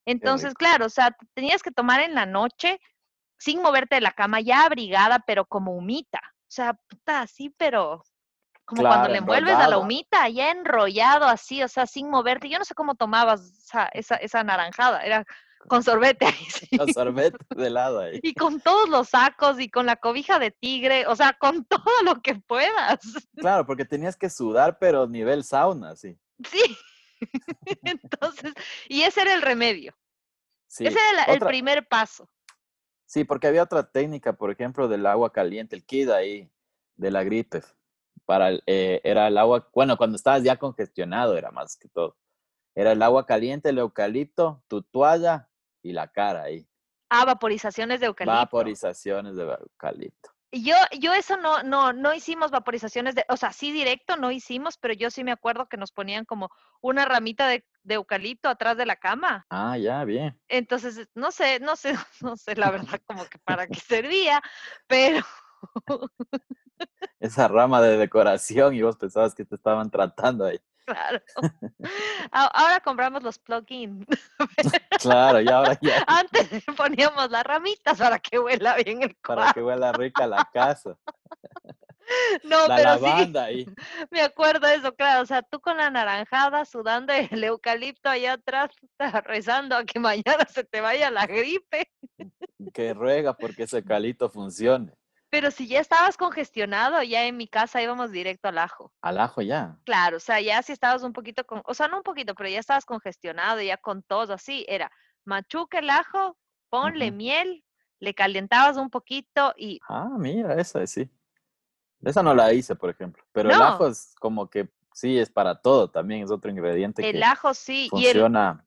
Entonces, 0.04 0.54
claro, 0.54 0.86
o 0.86 0.90
sea, 0.90 1.16
tenías 1.34 1.62
que 1.62 1.70
tomar 1.70 2.00
en 2.00 2.14
la 2.14 2.26
noche 2.26 2.78
sin 3.38 3.62
moverte 3.62 3.96
de 3.96 4.00
la 4.00 4.12
cama, 4.12 4.40
ya 4.40 4.64
abrigada, 4.64 5.20
pero 5.26 5.46
como 5.46 5.72
humita. 5.72 6.20
O 6.48 6.50
sea, 6.50 6.74
puta, 6.88 7.22
así, 7.22 7.50
pero 7.50 8.02
como 8.64 8.82
cuando 8.82 9.08
le 9.08 9.18
envuelves 9.18 9.54
a 9.54 9.68
la 9.68 9.78
humita, 9.78 10.28
ya 10.28 10.50
enrollado 10.50 11.26
así, 11.26 11.62
o 11.62 11.68
sea, 11.68 11.86
sin 11.86 12.10
moverte. 12.10 12.48
Yo 12.48 12.58
no 12.58 12.64
sé 12.64 12.74
cómo 12.74 12.94
tomabas 12.94 13.40
esa, 13.42 13.86
esa, 13.92 14.16
esa 14.16 14.42
naranjada, 14.42 15.02
era 15.02 15.24
con 15.68 15.82
sorbete 15.82 16.26
ahí. 16.26 16.46
Sí. 16.50 16.76
Con 16.76 16.92
sorbete 16.92 17.38
de 17.54 17.70
lado 17.70 18.00
ahí. 18.00 18.20
Y 18.22 18.34
con 18.34 18.60
todos 18.60 18.88
los 18.88 19.10
sacos 19.10 19.60
y 19.60 19.68
con 19.68 19.86
la 19.86 19.96
cobija 19.96 20.38
de 20.38 20.50
tigre, 20.50 21.06
o 21.06 21.16
sea, 21.16 21.32
con 21.34 21.64
todo 21.68 22.02
lo 22.04 22.20
que 22.22 22.34
puedas. 22.34 23.00
Claro, 23.36 23.66
porque 23.66 23.84
tenías 23.84 24.16
que 24.16 24.30
sudar, 24.30 24.78
pero 24.78 25.06
nivel 25.06 25.44
sauna, 25.44 25.96
sí. 25.96 26.18
Sí. 26.48 26.76
Entonces, 27.84 28.52
y 28.88 29.02
ese 29.02 29.22
era 29.22 29.34
el 29.34 29.42
remedio. 29.42 29.96
ese 30.68 30.98
era 31.12 31.24
el, 31.24 31.40
primer 31.40 31.86
paso. 31.86 32.28
Sí, 33.06 33.24
porque 33.24 33.46
había 33.46 33.62
otra 33.62 33.84
técnica, 33.90 34.32
por 34.34 34.50
ejemplo, 34.50 34.88
del 34.88 35.06
agua 35.06 35.32
caliente, 35.32 35.76
el 35.76 35.86
kid 35.86 36.10
ahí, 36.10 36.50
de 36.96 37.10
la 37.10 37.24
gripe. 37.24 37.62
Para 38.24 38.50
eh, 38.66 39.00
era 39.04 39.28
el 39.28 39.38
agua, 39.38 39.68
bueno, 39.72 39.96
cuando 39.96 40.16
estabas 40.16 40.42
ya 40.42 40.56
congestionado 40.56 41.36
era 41.36 41.52
más 41.52 41.76
que 41.76 41.88
todo. 41.88 42.16
Era 42.74 42.92
el 42.92 43.02
agua 43.02 43.24
caliente, 43.24 43.70
el 43.70 43.78
eucalipto, 43.78 44.62
tu 44.68 44.82
toalla 44.82 45.48
y 45.82 45.92
la 45.92 46.08
cara 46.08 46.42
ahí. 46.42 46.68
Ah, 47.08 47.24
vaporizaciones 47.24 48.00
de 48.00 48.06
eucalipto. 48.06 48.36
Vaporizaciones 48.36 49.36
de 49.36 49.44
eucalipto. 49.44 50.35
Yo, 50.52 50.74
yo 50.98 51.12
eso 51.12 51.36
no, 51.36 51.62
no, 51.62 51.92
no 51.92 52.14
hicimos 52.14 52.50
vaporizaciones 52.50 53.14
de, 53.14 53.24
o 53.28 53.36
sea, 53.36 53.52
sí 53.52 53.72
directo 53.72 54.16
no 54.16 54.30
hicimos, 54.30 54.78
pero 54.78 54.94
yo 54.94 55.10
sí 55.10 55.24
me 55.24 55.32
acuerdo 55.32 55.68
que 55.68 55.76
nos 55.76 55.92
ponían 55.92 56.24
como 56.24 56.50
una 56.80 57.04
ramita 57.04 57.48
de, 57.48 57.64
eucalipto 57.88 58.48
atrás 58.48 58.76
de 58.76 58.86
la 58.86 58.96
cama. 58.96 59.46
Ah, 59.50 59.76
ya, 59.78 60.04
bien. 60.04 60.40
Entonces, 60.48 61.08
no 61.14 61.30
sé, 61.30 61.60
no 61.60 61.76
sé, 61.76 61.94
no 62.20 62.36
sé 62.36 62.56
la 62.56 62.70
verdad 62.70 63.00
como 63.06 63.24
que 63.26 63.38
para 63.38 63.66
qué 63.66 63.80
servía, 63.80 64.42
pero... 64.86 65.20
Esa 67.20 67.48
rama 67.48 67.80
de 67.80 67.96
decoración 67.96 68.74
y 68.74 68.82
vos 68.82 68.96
pensabas 68.96 69.34
que 69.34 69.44
te 69.44 69.54
estaban 69.54 69.90
tratando 69.90 70.44
ahí. 70.44 70.60
Claro. 70.86 71.20
Ahora 72.30 72.80
compramos 72.80 73.22
los 73.22 73.38
plugins. 73.38 74.06
Claro, 75.00 75.40
y 75.40 75.48
ahora 75.48 75.78
ya. 75.82 76.02
Antes 76.06 76.64
poníamos 76.74 77.30
las 77.30 77.44
ramitas 77.44 77.98
para 77.98 78.18
que 78.18 78.38
huela 78.38 78.76
bien 78.76 79.02
el 79.02 79.14
cuarto. 79.16 79.42
Para 79.42 79.52
que 79.52 79.62
huela 79.62 79.92
rica 79.92 80.26
la 80.26 80.48
casa. 80.52 80.96
No, 82.42 82.66
la 82.66 82.76
pero 82.76 82.88
lavanda 82.90 83.44
ahí. 83.44 83.66
Me 84.10 84.22
acuerdo 84.22 84.66
de 84.66 84.76
eso, 84.76 84.94
claro. 84.94 85.22
O 85.22 85.26
sea, 85.26 85.42
tú 85.42 85.60
con 85.60 85.76
la 85.76 85.90
naranjada 85.90 86.64
sudando 86.64 87.12
el 87.12 87.44
eucalipto 87.44 88.08
allá 88.08 88.34
atrás, 88.34 88.70
rezando 89.24 89.76
a 89.76 89.84
que 89.84 90.00
mañana 90.00 90.46
se 90.48 90.64
te 90.64 90.80
vaya 90.80 91.10
la 91.10 91.26
gripe. 91.26 91.90
Que 92.72 92.94
ruega 92.94 93.34
porque 93.34 93.64
ese 93.64 93.84
calito 93.84 94.30
funcione. 94.30 94.94
Pero 95.30 95.50
si 95.50 95.66
ya 95.66 95.80
estabas 95.80 96.16
congestionado, 96.16 97.02
ya 97.02 97.24
en 97.24 97.36
mi 97.36 97.48
casa 97.48 97.82
íbamos 97.82 98.12
directo 98.12 98.48
al 98.48 98.58
ajo. 98.58 98.92
Al 99.02 99.18
ajo 99.18 99.42
ya. 99.42 99.76
Claro, 99.84 100.18
o 100.18 100.20
sea, 100.20 100.40
ya 100.40 100.62
si 100.62 100.72
estabas 100.72 101.02
un 101.02 101.12
poquito 101.12 101.44
con, 101.44 101.62
o 101.64 101.74
sea, 101.74 101.88
no 101.88 101.98
un 101.98 102.02
poquito, 102.02 102.34
pero 102.34 102.48
ya 102.48 102.60
estabas 102.60 102.84
congestionado, 102.84 103.60
ya 103.60 103.76
con 103.76 104.02
todo 104.02 104.34
así, 104.34 104.64
era 104.68 104.90
machuca 105.24 105.80
el 105.80 105.90
ajo, 105.90 106.36
ponle 106.68 107.10
miel, 107.10 107.64
le 107.98 108.14
calentabas 108.14 108.76
un 108.76 108.90
poquito 108.90 109.52
y... 109.56 109.80
Ah, 109.88 110.10
mira, 110.16 110.54
esa 110.60 110.86
sí. 110.86 111.10
Esa 112.02 112.22
no 112.22 112.34
la 112.34 112.52
hice, 112.52 112.76
por 112.76 112.90
ejemplo, 112.90 113.24
pero 113.32 113.50
el 113.50 113.60
ajo 113.60 113.88
es 113.88 114.14
como 114.20 114.48
que 114.48 114.68
sí, 114.92 115.18
es 115.18 115.30
para 115.30 115.60
todo 115.60 115.90
también, 115.90 116.22
es 116.22 116.30
otro 116.30 116.50
ingrediente. 116.50 117.08
El 117.08 117.22
ajo 117.22 117.52
sí. 117.52 117.88
Funciona 117.90 118.64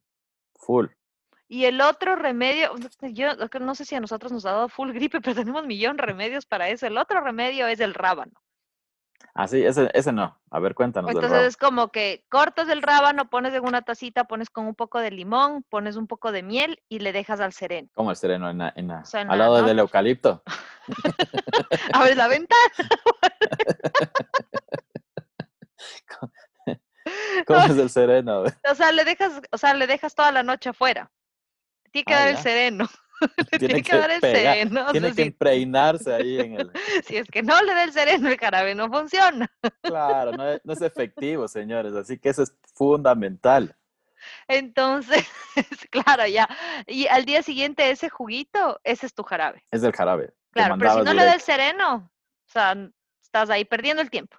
full. 0.56 0.88
Y 1.52 1.66
el 1.66 1.82
otro 1.82 2.16
remedio, 2.16 2.76
yo 3.02 3.34
no 3.60 3.74
sé 3.74 3.84
si 3.84 3.96
a 3.96 4.00
nosotros 4.00 4.32
nos 4.32 4.46
ha 4.46 4.52
dado 4.52 4.70
full 4.70 4.92
gripe, 4.92 5.20
pero 5.22 5.36
tenemos 5.36 5.66
millón 5.66 5.98
de 5.98 6.04
remedios 6.04 6.46
para 6.46 6.70
eso. 6.70 6.86
El 6.86 6.98
otro 6.98 7.22
remedio 7.22 7.68
es 7.68 7.80
el 7.80 7.96
rábano. 7.96 8.34
Ah, 9.34 9.48
sí, 9.48 9.64
ese, 9.64 9.90
ese 9.94 10.12
no. 10.12 10.40
A 10.52 10.60
ver, 10.60 10.76
cuéntanos. 10.76 11.12
Entonces 11.12 11.44
es 11.44 11.58
como 11.58 11.92
que 11.92 12.26
cortas 12.30 12.70
el 12.70 12.82
rábano, 12.82 13.30
pones 13.30 13.54
en 13.54 13.66
una 13.66 13.82
tacita, 13.82 14.26
pones 14.26 14.50
con 14.50 14.68
un 14.68 14.76
poco 14.76 15.00
de 15.00 15.12
limón, 15.12 15.64
pones 15.70 15.96
un 15.96 16.08
poco 16.08 16.32
de 16.32 16.44
miel 16.44 16.82
y 16.88 17.00
le 17.00 17.14
dejas 17.14 17.40
al 17.40 17.54
sereno. 17.54 17.90
¿Cómo 17.94 18.12
el 18.12 18.18
sereno? 18.18 18.50
En 18.50 18.62
en 18.62 18.92
al 18.92 19.38
lado 19.38 19.64
del 19.64 19.80
eucalipto. 19.80 20.44
Abres 21.94 22.18
la 22.18 22.28
ventana. 22.28 22.62
¿Cómo 27.48 27.60
es 27.60 27.78
el 27.78 27.90
sereno? 27.90 28.44
O 28.70 28.76
sea, 28.76 28.92
le 28.92 29.04
dejas, 29.04 29.42
o 29.52 29.58
sea, 29.58 29.74
le 29.74 29.88
dejas 29.88 30.14
toda 30.14 30.32
la 30.32 30.44
noche 30.44 30.70
afuera. 30.70 31.10
Tiene 31.92 32.06
que 32.06 32.14
dar 32.14 32.28
el 32.28 32.38
sereno. 32.38 32.88
tiene, 33.60 33.84
que, 33.84 33.98
dar 33.98 34.12
el 34.12 34.22
sereno. 34.22 34.92
Tiene 34.92 35.14
que 35.14 35.24
impregnarse 35.24 36.14
ahí 36.14 36.40
en 36.40 36.60
el. 36.60 36.72
Si 37.06 37.18
es 37.18 37.28
que 37.28 37.44
no 37.44 37.62
le 37.62 37.74
da 37.74 37.84
el 37.84 37.92
sereno, 37.92 38.30
el 38.30 38.38
jarabe 38.38 38.76
no 38.76 38.90
funciona. 38.90 39.52
Claro, 39.82 40.32
no 40.32 40.48
es, 40.48 40.62
no 40.64 40.74
es 40.74 40.82
efectivo, 40.82 41.48
señores. 41.48 41.94
Así 41.94 42.18
que 42.18 42.30
eso 42.30 42.44
es 42.44 42.54
fundamental. 42.74 43.76
Entonces, 44.48 45.28
claro, 45.92 46.28
ya. 46.28 46.48
Y 46.88 47.08
al 47.08 47.26
día 47.26 47.44
siguiente 47.44 47.90
ese 47.90 48.10
juguito, 48.10 48.80
ese 48.84 49.06
es 49.06 49.14
tu 49.14 49.24
jarabe. 49.24 49.64
Es 49.72 49.84
el 49.84 49.94
jarabe. 49.94 50.34
Claro, 50.52 50.76
pero 50.78 50.96
si 50.96 51.02
no 51.02 51.14
le 51.14 51.26
da 51.26 51.34
el 51.34 51.42
sereno, 51.42 52.12
o 52.48 52.52
sea, 52.52 52.76
estás 53.22 53.50
ahí 53.50 53.66
perdiendo 53.66 54.02
el 54.02 54.10
tiempo. 54.10 54.38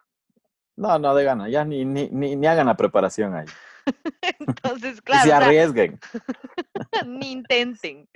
No, 0.76 0.98
no 0.98 1.14
de 1.14 1.24
gana, 1.24 1.48
ya 1.48 1.64
ni, 1.64 1.84
ni, 1.84 2.08
ni 2.08 2.46
hagan 2.46 2.66
la 2.66 2.76
preparación 2.76 3.34
ahí. 3.34 3.46
Entonces, 4.38 5.00
claro. 5.02 5.24
se 5.24 5.32
arriesguen. 5.32 6.00
ni 7.06 7.32
intenten. 7.32 8.08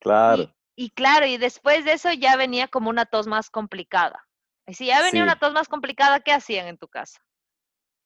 Claro. 0.00 0.54
Y, 0.76 0.90
claro, 0.90 1.26
y 1.26 1.36
después 1.36 1.84
de 1.84 1.92
eso 1.92 2.12
ya 2.12 2.36
venía 2.36 2.68
como 2.68 2.90
una 2.90 3.04
tos 3.04 3.26
más 3.26 3.50
complicada. 3.50 4.26
Y 4.66 4.74
si 4.74 4.86
ya 4.86 5.02
venía 5.02 5.22
una 5.22 5.38
tos 5.38 5.52
más 5.52 5.68
complicada, 5.68 6.20
¿qué 6.20 6.32
hacían 6.32 6.66
en 6.66 6.78
tu 6.78 6.88
casa? 6.88 7.20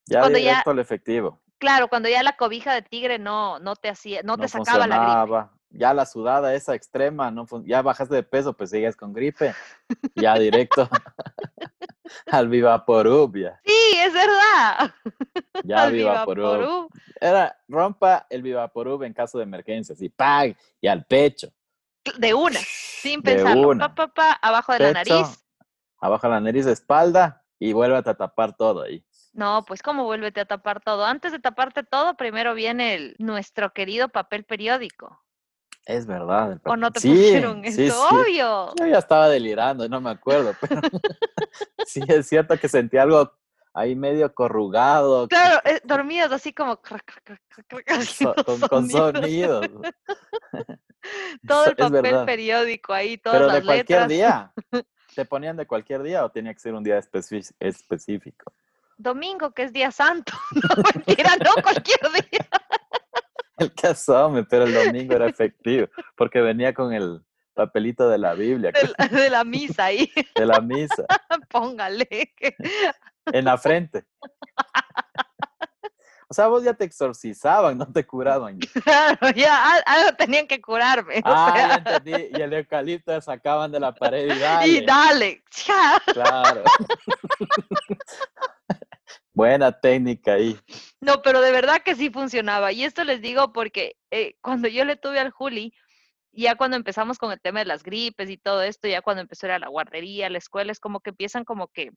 Ya 0.06 0.20
cuando 0.20 0.38
directo 0.38 0.70
al 0.70 0.78
efectivo. 0.78 1.42
Claro, 1.58 1.88
cuando 1.88 2.08
ya 2.08 2.22
la 2.22 2.36
cobija 2.36 2.74
de 2.74 2.82
tigre 2.82 3.18
no, 3.18 3.58
no 3.60 3.76
te 3.76 3.88
hacía, 3.88 4.22
no, 4.22 4.36
te 4.36 4.48
sacaba 4.48 4.86
la 4.86 5.24
gripe. 5.24 5.55
Ya 5.70 5.92
la 5.92 6.06
sudada 6.06 6.54
esa 6.54 6.74
extrema, 6.74 7.30
no 7.30 7.46
ya 7.64 7.82
bajaste 7.82 8.14
de 8.14 8.22
peso, 8.22 8.52
pues 8.52 8.70
sigues 8.70 8.96
con 8.96 9.12
gripe. 9.12 9.54
Ya 10.14 10.38
directo 10.38 10.88
al 12.26 12.48
Vivaporub 12.48 13.36
ya. 13.36 13.60
Sí, 13.64 13.98
es 13.98 14.12
verdad. 14.12 14.94
Ya 15.64 15.86
Vivaporub. 15.86 16.90
Era 17.18 17.58
rompa 17.66 18.26
el 18.28 18.42
Vivaporub 18.42 19.02
en 19.02 19.14
caso 19.14 19.38
de 19.38 19.44
emergencia, 19.44 19.94
así, 19.94 20.10
¡pag! 20.10 20.54
Y 20.80 20.86
al 20.86 21.04
pecho. 21.04 21.48
De 22.18 22.34
una, 22.34 22.60
sin 22.60 23.22
pensarlo. 23.22 23.76
Pa, 23.78 24.08
pa, 24.08 24.32
abajo 24.32 24.74
de 24.74 24.78
la 24.80 24.92
nariz. 24.92 25.44
Abajo 25.98 26.26
de 26.26 26.34
la 26.34 26.40
nariz, 26.40 26.66
espalda 26.66 27.42
y 27.58 27.72
vuelve 27.72 27.96
a 27.96 28.02
tapar 28.02 28.54
todo 28.54 28.82
ahí. 28.82 29.04
No, 29.32 29.64
pues 29.66 29.82
¿cómo 29.82 30.04
vuélvete 30.04 30.40
a 30.40 30.46
tapar 30.46 30.80
todo? 30.80 31.04
Antes 31.04 31.32
de 31.32 31.38
taparte 31.38 31.82
todo, 31.82 32.16
primero 32.16 32.54
viene 32.54 32.94
el, 32.94 33.16
nuestro 33.18 33.72
querido 33.72 34.08
papel 34.08 34.44
periódico. 34.44 35.22
Es 35.86 36.04
verdad. 36.04 36.60
¿O 36.64 36.76
no 36.76 36.90
te 36.90 37.00
pusieron 37.00 37.64
eso? 37.64 38.08
Obvio. 38.08 38.74
Yo 38.76 38.86
ya 38.86 38.98
estaba 38.98 39.28
delirando, 39.28 39.88
no 39.88 40.00
me 40.00 40.10
acuerdo, 40.10 40.52
pero 40.60 40.80
sí 41.86 42.00
es 42.08 42.26
cierto 42.26 42.58
que 42.58 42.68
sentí 42.68 42.96
algo 42.98 43.32
ahí 43.72 43.94
medio 43.94 44.34
corrugado. 44.34 45.28
Claro, 45.28 45.60
eh, 45.64 45.80
dormidas 45.84 46.32
así 46.32 46.52
como 46.52 46.80
con, 48.68 48.90
sonidos. 48.90 49.68
Todo 51.46 51.66
el 51.66 51.76
papel 51.76 52.24
periódico 52.24 52.92
ahí, 52.92 53.16
todas 53.18 53.38
Pero 53.38 53.52
de 53.52 53.62
cualquier 53.62 54.08
día. 54.08 54.52
¿Te 55.14 55.24
ponían 55.24 55.56
de 55.56 55.66
cualquier 55.66 56.02
día 56.02 56.24
o 56.24 56.30
tenía 56.30 56.52
que 56.52 56.58
ser 56.58 56.74
un 56.74 56.82
día 56.82 56.98
específico? 56.98 58.52
Domingo, 58.98 59.52
que 59.52 59.62
es 59.62 59.72
día 59.72 59.92
santo. 59.92 60.32
No, 60.50 60.82
mentira, 60.94 61.36
no 61.36 61.62
cualquier 61.62 62.00
día. 62.12 62.48
El 63.56 63.72
que 63.72 63.88
asome, 63.88 64.44
pero 64.44 64.64
el 64.64 64.74
domingo 64.74 65.14
era 65.14 65.26
efectivo, 65.28 65.88
porque 66.16 66.40
venía 66.40 66.74
con 66.74 66.92
el 66.92 67.22
papelito 67.54 68.08
de 68.08 68.18
la 68.18 68.34
Biblia. 68.34 68.70
De 69.10 69.30
la, 69.30 69.44
misa 69.44 69.86
ahí. 69.86 70.12
De 70.34 70.46
la 70.46 70.60
misa. 70.60 71.04
Póngale. 71.50 72.34
En 73.32 73.44
la 73.46 73.56
frente. 73.56 74.04
O 76.28 76.34
sea, 76.34 76.48
vos 76.48 76.64
ya 76.64 76.74
te 76.74 76.84
exorcizaban, 76.84 77.78
no 77.78 77.90
te 77.90 78.04
curaban. 78.04 78.58
Claro, 78.58 79.30
ya 79.34 79.76
algo 79.86 80.16
tenían 80.16 80.46
que 80.48 80.60
curarme. 80.60 81.22
Ah, 81.24 81.54
ya 81.56 81.74
entendí. 81.76 82.36
Y 82.36 82.42
el 82.42 82.52
eucalipto 82.52 83.20
sacaban 83.20 83.70
de 83.70 83.80
la 83.80 83.94
pared 83.94 84.34
y 84.34 84.38
dale. 84.38 84.68
Y 84.68 84.84
dale. 84.84 85.44
Claro. 86.12 86.64
Buena 89.36 89.70
técnica 89.70 90.32
ahí. 90.32 90.58
No, 91.02 91.20
pero 91.20 91.42
de 91.42 91.52
verdad 91.52 91.82
que 91.84 91.94
sí 91.94 92.08
funcionaba. 92.08 92.72
Y 92.72 92.84
esto 92.84 93.04
les 93.04 93.20
digo 93.20 93.52
porque 93.52 93.98
eh, 94.10 94.34
cuando 94.40 94.66
yo 94.66 94.86
le 94.86 94.96
tuve 94.96 95.20
al 95.20 95.30
Juli, 95.30 95.74
ya 96.32 96.54
cuando 96.54 96.78
empezamos 96.78 97.18
con 97.18 97.30
el 97.30 97.40
tema 97.42 97.58
de 97.58 97.66
las 97.66 97.82
gripes 97.82 98.30
y 98.30 98.38
todo 98.38 98.62
esto, 98.62 98.88
ya 98.88 99.02
cuando 99.02 99.20
empezó 99.20 99.44
a 99.44 99.48
ir 99.50 99.52
a 99.52 99.58
la 99.58 99.68
guardería, 99.68 100.30
la 100.30 100.38
escuela, 100.38 100.72
es 100.72 100.80
como 100.80 101.00
que 101.00 101.10
empiezan 101.10 101.44
como 101.44 101.68
que 101.68 101.90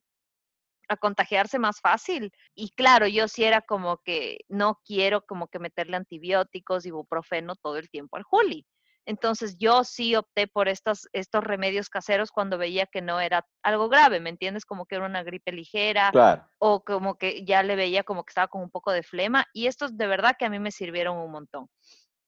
a 0.90 0.98
contagiarse 0.98 1.60
más 1.60 1.80
fácil. 1.80 2.34
Y 2.56 2.72
claro, 2.72 3.08
yo 3.08 3.30
sí 3.30 3.46
era 3.46 3.62
como 3.62 4.00
que 4.04 4.40
no 4.50 4.82
quiero 4.84 5.22
como 5.22 5.48
que 5.48 5.60
meterle 5.60 5.96
antibióticos, 5.96 6.86
ibuprofeno 6.86 7.56
todo 7.56 7.78
el 7.78 7.90
tiempo 7.90 8.18
al 8.18 8.24
Juli. 8.24 8.66
Entonces 9.10 9.58
yo 9.58 9.84
sí 9.84 10.16
opté 10.16 10.48
por 10.48 10.68
estos, 10.68 11.10
estos 11.14 11.44
remedios 11.44 11.90
caseros 11.90 12.30
cuando 12.30 12.60
veía 12.60 12.86
que 12.86 13.02
no 13.02 13.20
era 13.20 13.44
algo 13.64 13.90
grave, 13.90 14.20
¿me 14.20 14.30
entiendes? 14.30 14.66
Como 14.66 14.86
que 14.86 14.98
era 14.98 15.06
una 15.08 15.24
gripe 15.24 15.52
ligera 15.52 16.12
o 16.60 16.84
como 16.84 17.18
que 17.18 17.44
ya 17.44 17.64
le 17.64 17.76
veía 17.76 18.04
como 18.04 18.24
que 18.24 18.30
estaba 18.30 18.50
con 18.50 18.62
un 18.62 18.70
poco 18.70 18.92
de 18.92 19.02
flema 19.02 19.48
y 19.52 19.66
estos 19.66 19.98
de 19.98 20.06
verdad 20.06 20.36
que 20.38 20.46
a 20.46 20.52
mí 20.52 20.60
me 20.60 20.70
sirvieron 20.70 21.18
un 21.18 21.32
montón. 21.32 21.66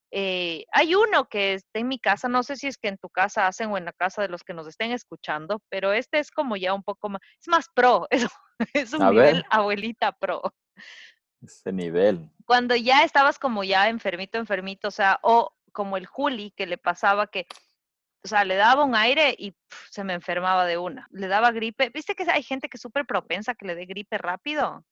Eh, 0.10 0.66
hay 0.72 0.96
uno 0.96 1.26
que 1.30 1.54
está 1.54 1.78
en 1.78 1.88
mi 1.88 2.00
casa, 2.00 2.28
no 2.28 2.42
sé 2.42 2.56
si 2.56 2.66
es 2.66 2.80
que 2.80 2.88
en 2.88 2.98
tu 2.98 3.10
casa 3.10 3.46
hacen 3.46 3.70
o 3.70 3.78
en 3.78 3.86
la 3.86 3.94
casa 3.94 4.24
de 4.24 4.30
los 4.30 4.44
que 4.44 4.56
nos 4.56 4.66
estén 4.66 4.92
escuchando, 4.92 5.62
pero 5.70 5.94
este 5.94 6.18
es 6.18 6.32
como 6.32 6.58
ya 6.58 6.74
un 6.74 6.82
poco 6.82 7.10
más, 7.10 7.22
es 7.40 7.48
más 7.48 7.68
pro, 7.76 8.08
es, 8.10 8.26
es 8.74 8.92
un 8.96 9.08
nivel 9.08 9.46
abuelita 9.52 10.14
pro. 10.14 10.42
Ese 11.44 11.72
nivel. 11.72 12.28
Cuando 12.46 12.76
ya 12.76 13.04
estabas 13.04 13.38
como 13.38 13.64
ya 13.64 13.88
enfermito, 13.88 14.40
enfermito, 14.40 14.88
o 14.88 14.92
sea, 14.92 15.20
o 15.22 15.52
como 15.72 15.98
el 15.98 16.06
Juli 16.06 16.52
que 16.52 16.66
le 16.66 16.78
pasaba 16.78 17.28
que, 17.28 17.48
o 18.24 18.28
sea, 18.28 18.46
le 18.46 18.56
daba 18.56 18.84
un 18.84 18.96
aire 18.96 19.36
y 19.38 19.56
se 19.90 20.04
me 20.04 20.14
enfermaba 20.14 20.66
de 20.66 20.78
una, 20.78 21.08
le 21.12 21.28
daba 21.28 21.52
gripe, 21.52 21.90
viste 21.90 22.16
que 22.16 22.30
hay 22.30 22.44
gente 22.44 22.70
que 22.70 22.78
es 22.78 22.82
súper 22.82 23.06
propensa 23.06 23.56
que 23.56 23.66
le 23.66 23.76
dé 23.76 23.86
gripe 23.86 24.18
rápido. 24.18 24.86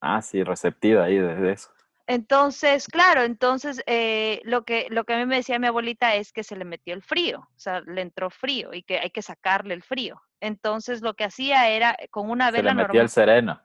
Ah, 0.00 0.22
sí, 0.22 0.42
receptiva 0.42 1.04
ahí 1.04 1.18
desde 1.18 1.52
eso. 1.52 1.70
Entonces, 2.08 2.86
claro, 2.86 3.22
entonces 3.22 3.82
eh, 3.86 4.40
lo, 4.44 4.64
que, 4.64 4.86
lo 4.90 5.04
que 5.04 5.14
a 5.14 5.18
mí 5.18 5.26
me 5.26 5.36
decía 5.36 5.58
mi 5.58 5.66
abuelita 5.66 6.14
es 6.14 6.32
que 6.32 6.44
se 6.44 6.54
le 6.54 6.64
metió 6.64 6.94
el 6.94 7.02
frío, 7.02 7.40
o 7.40 7.58
sea, 7.58 7.80
le 7.80 8.00
entró 8.00 8.30
frío 8.30 8.72
y 8.72 8.84
que 8.84 9.00
hay 9.00 9.10
que 9.10 9.22
sacarle 9.22 9.74
el 9.74 9.82
frío. 9.82 10.22
Entonces 10.40 11.02
lo 11.02 11.14
que 11.14 11.24
hacía 11.24 11.68
era 11.68 11.96
con 12.10 12.30
una 12.30 12.52
vela 12.52 12.70
se 12.70 12.76
le 12.76 12.82
metió 12.82 13.00
el 13.00 13.08
sereno. 13.08 13.60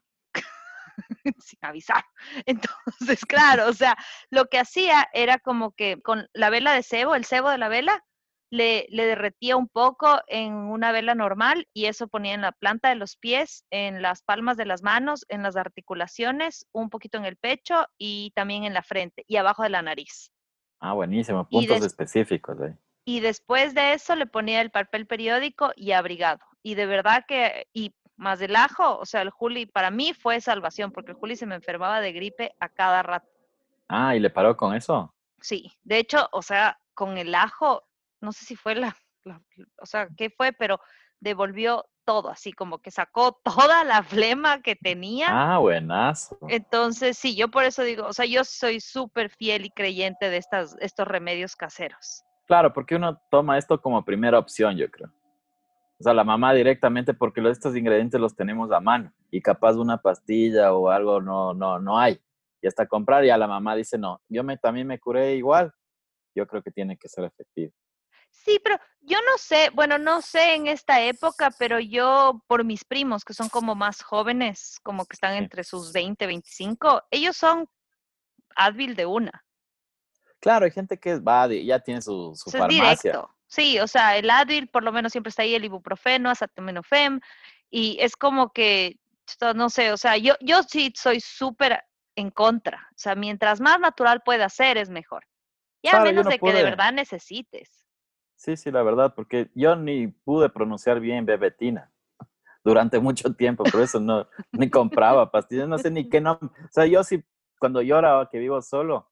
sin 1.39 1.59
avisar. 1.61 2.03
Entonces, 2.45 3.25
claro, 3.25 3.67
o 3.67 3.73
sea, 3.73 3.97
lo 4.29 4.45
que 4.45 4.59
hacía 4.59 5.07
era 5.13 5.39
como 5.39 5.71
que 5.71 6.01
con 6.01 6.27
la 6.33 6.49
vela 6.49 6.73
de 6.73 6.83
cebo, 6.83 7.15
el 7.15 7.25
cebo 7.25 7.49
de 7.49 7.57
la 7.57 7.69
vela, 7.69 8.03
le, 8.51 8.85
derretía 8.91 9.55
un 9.55 9.67
poco 9.67 10.19
en 10.27 10.53
una 10.53 10.91
vela 10.91 11.15
normal 11.15 11.67
y 11.73 11.85
eso 11.85 12.07
ponía 12.07 12.33
en 12.33 12.41
la 12.41 12.51
planta 12.51 12.89
de 12.89 12.95
los 12.95 13.15
pies, 13.15 13.65
en 13.71 14.01
las 14.01 14.21
palmas 14.21 14.57
de 14.57 14.65
las 14.65 14.83
manos, 14.83 15.25
en 15.29 15.41
las 15.41 15.55
articulaciones, 15.55 16.67
un 16.73 16.89
poquito 16.89 17.17
en 17.17 17.25
el 17.25 17.37
pecho 17.37 17.85
y 17.97 18.31
también 18.35 18.65
en 18.65 18.73
la 18.73 18.83
frente 18.83 19.23
y 19.27 19.37
abajo 19.37 19.63
de 19.63 19.69
la 19.69 19.81
nariz. 19.81 20.31
Ah, 20.79 20.93
buenísimo, 20.93 21.47
puntos 21.47 21.85
específicos. 21.85 22.57
Y 23.05 23.19
después 23.21 23.73
de 23.73 23.93
eso 23.93 24.15
le 24.15 24.25
ponía 24.25 24.61
el 24.61 24.69
papel 24.69 25.07
periódico 25.07 25.71
y 25.75 25.93
abrigado. 25.93 26.39
Y 26.61 26.75
de 26.75 26.85
verdad 26.85 27.23
que, 27.27 27.67
y 27.73 27.95
más 28.21 28.39
del 28.39 28.55
ajo, 28.55 28.97
o 28.97 29.05
sea, 29.05 29.21
el 29.21 29.31
Juli 29.31 29.65
para 29.65 29.91
mí 29.91 30.13
fue 30.13 30.39
salvación, 30.39 30.91
porque 30.91 31.11
el 31.11 31.17
Juli 31.17 31.35
se 31.35 31.45
me 31.45 31.55
enfermaba 31.55 31.99
de 31.99 32.13
gripe 32.13 32.55
a 32.59 32.69
cada 32.69 33.03
rato. 33.03 33.27
Ah, 33.89 34.15
¿y 34.15 34.19
le 34.19 34.29
paró 34.29 34.55
con 34.55 34.73
eso? 34.75 35.13
Sí, 35.41 35.71
de 35.83 35.97
hecho, 35.97 36.29
o 36.31 36.41
sea, 36.41 36.79
con 36.93 37.17
el 37.17 37.33
ajo 37.35 37.83
no 38.21 38.31
sé 38.31 38.45
si 38.45 38.55
fue 38.55 38.75
la, 38.75 38.95
o 39.79 39.85
sea, 39.85 40.07
qué 40.15 40.29
fue, 40.29 40.53
pero 40.53 40.79
devolvió 41.19 41.85
todo, 42.05 42.29
así 42.29 42.53
como 42.53 42.79
que 42.79 42.91
sacó 42.91 43.33
toda 43.43 43.83
la 43.83 44.03
flema 44.03 44.61
que 44.61 44.75
tenía. 44.75 45.27
Ah, 45.29 45.57
buenazo. 45.57 46.37
Entonces, 46.47 47.17
sí, 47.17 47.35
yo 47.35 47.49
por 47.49 47.63
eso 47.63 47.83
digo, 47.83 48.07
o 48.07 48.13
sea, 48.13 48.25
yo 48.25 48.43
soy 48.43 48.79
súper 48.79 49.29
fiel 49.29 49.65
y 49.65 49.71
creyente 49.71 50.29
de 50.29 50.37
estas, 50.37 50.75
estos 50.79 51.07
remedios 51.07 51.55
caseros. 51.55 52.23
Claro, 52.47 52.73
porque 52.73 52.95
uno 52.95 53.19
toma 53.29 53.57
esto 53.57 53.81
como 53.81 54.03
primera 54.03 54.37
opción, 54.37 54.77
yo 54.77 54.89
creo. 54.89 55.11
O 56.01 56.03
sea, 56.03 56.15
la 56.15 56.23
mamá 56.23 56.51
directamente, 56.55 57.13
porque 57.13 57.47
estos 57.47 57.75
ingredientes 57.75 58.19
los 58.19 58.35
tenemos 58.35 58.71
a 58.71 58.79
mano 58.79 59.13
y 59.29 59.39
capaz 59.39 59.75
una 59.75 60.01
pastilla 60.01 60.73
o 60.73 60.89
algo 60.89 61.21
no, 61.21 61.53
no, 61.53 61.77
no 61.77 61.99
hay. 61.99 62.19
Y 62.59 62.65
hasta 62.65 62.87
comprar, 62.87 63.23
ya 63.23 63.37
la 63.37 63.45
mamá 63.45 63.75
dice, 63.75 63.99
no, 63.99 64.19
yo 64.27 64.43
me, 64.43 64.57
también 64.57 64.87
me 64.87 64.99
curé 64.99 65.35
igual. 65.35 65.71
Yo 66.33 66.47
creo 66.47 66.63
que 66.63 66.71
tiene 66.71 66.97
que 66.97 67.07
ser 67.07 67.25
efectivo. 67.25 67.71
Sí, 68.31 68.59
pero 68.63 68.79
yo 69.01 69.19
no 69.19 69.37
sé, 69.37 69.69
bueno, 69.75 69.99
no 69.99 70.23
sé 70.23 70.55
en 70.55 70.65
esta 70.65 71.03
época, 71.03 71.51
pero 71.59 71.79
yo 71.79 72.43
por 72.47 72.63
mis 72.63 72.83
primos, 72.83 73.23
que 73.23 73.35
son 73.35 73.49
como 73.49 73.75
más 73.75 74.01
jóvenes, 74.01 74.79
como 74.81 75.05
que 75.05 75.13
están 75.13 75.35
entre 75.35 75.63
sus 75.63 75.93
20, 75.93 76.25
25, 76.25 77.03
ellos 77.11 77.37
son 77.37 77.67
Advil 78.55 78.95
de 78.95 79.05
una. 79.05 79.45
Claro, 80.39 80.65
hay 80.65 80.71
gente 80.71 80.97
que 80.99 81.19
va, 81.19 81.47
ya 81.47 81.79
tiene 81.79 82.01
su, 82.01 82.33
su 82.33 82.49
farmacia. 82.49 83.27
Sí, 83.51 83.79
o 83.79 83.87
sea, 83.87 84.15
el 84.15 84.29
Advil 84.29 84.69
por 84.69 84.81
lo 84.81 84.93
menos 84.93 85.11
siempre 85.11 85.29
está 85.29 85.41
ahí, 85.41 85.53
el 85.55 85.65
ibuprofeno, 85.65 86.29
acetaminofén, 86.29 87.19
y 87.69 87.97
es 87.99 88.15
como 88.15 88.53
que, 88.53 88.97
no 89.55 89.69
sé, 89.69 89.91
o 89.91 89.97
sea, 89.97 90.15
yo, 90.15 90.35
yo 90.39 90.63
sí 90.63 90.93
soy 90.95 91.19
súper 91.19 91.83
en 92.15 92.31
contra. 92.31 92.87
O 92.91 92.97
sea, 92.97 93.13
mientras 93.15 93.59
más 93.59 93.77
natural 93.77 94.21
pueda 94.23 94.47
ser, 94.47 94.77
es 94.77 94.89
mejor. 94.89 95.25
Y 95.81 95.89
a 95.89 95.99
menos 95.99 96.27
de 96.27 96.39
que 96.39 96.53
de 96.53 96.63
verdad 96.63 96.93
necesites. 96.93 97.69
Sí, 98.37 98.55
sí, 98.55 98.71
la 98.71 98.83
verdad, 98.83 99.13
porque 99.15 99.51
yo 99.53 99.75
ni 99.75 100.07
pude 100.07 100.49
pronunciar 100.49 101.01
bien 101.01 101.25
bebetina 101.25 101.91
durante 102.63 102.99
mucho 102.99 103.33
tiempo, 103.33 103.65
por 103.65 103.81
eso 103.81 103.99
no, 103.99 104.29
ni 104.53 104.69
compraba 104.69 105.29
pastillas, 105.29 105.67
no 105.67 105.77
sé 105.77 105.91
ni 105.91 106.07
qué 106.07 106.21
nombre. 106.21 106.47
O 106.63 106.71
sea, 106.71 106.85
yo 106.85 107.03
sí, 107.03 107.21
cuando 107.59 107.81
llora 107.81 108.29
que 108.31 108.39
vivo 108.39 108.61
solo, 108.61 109.11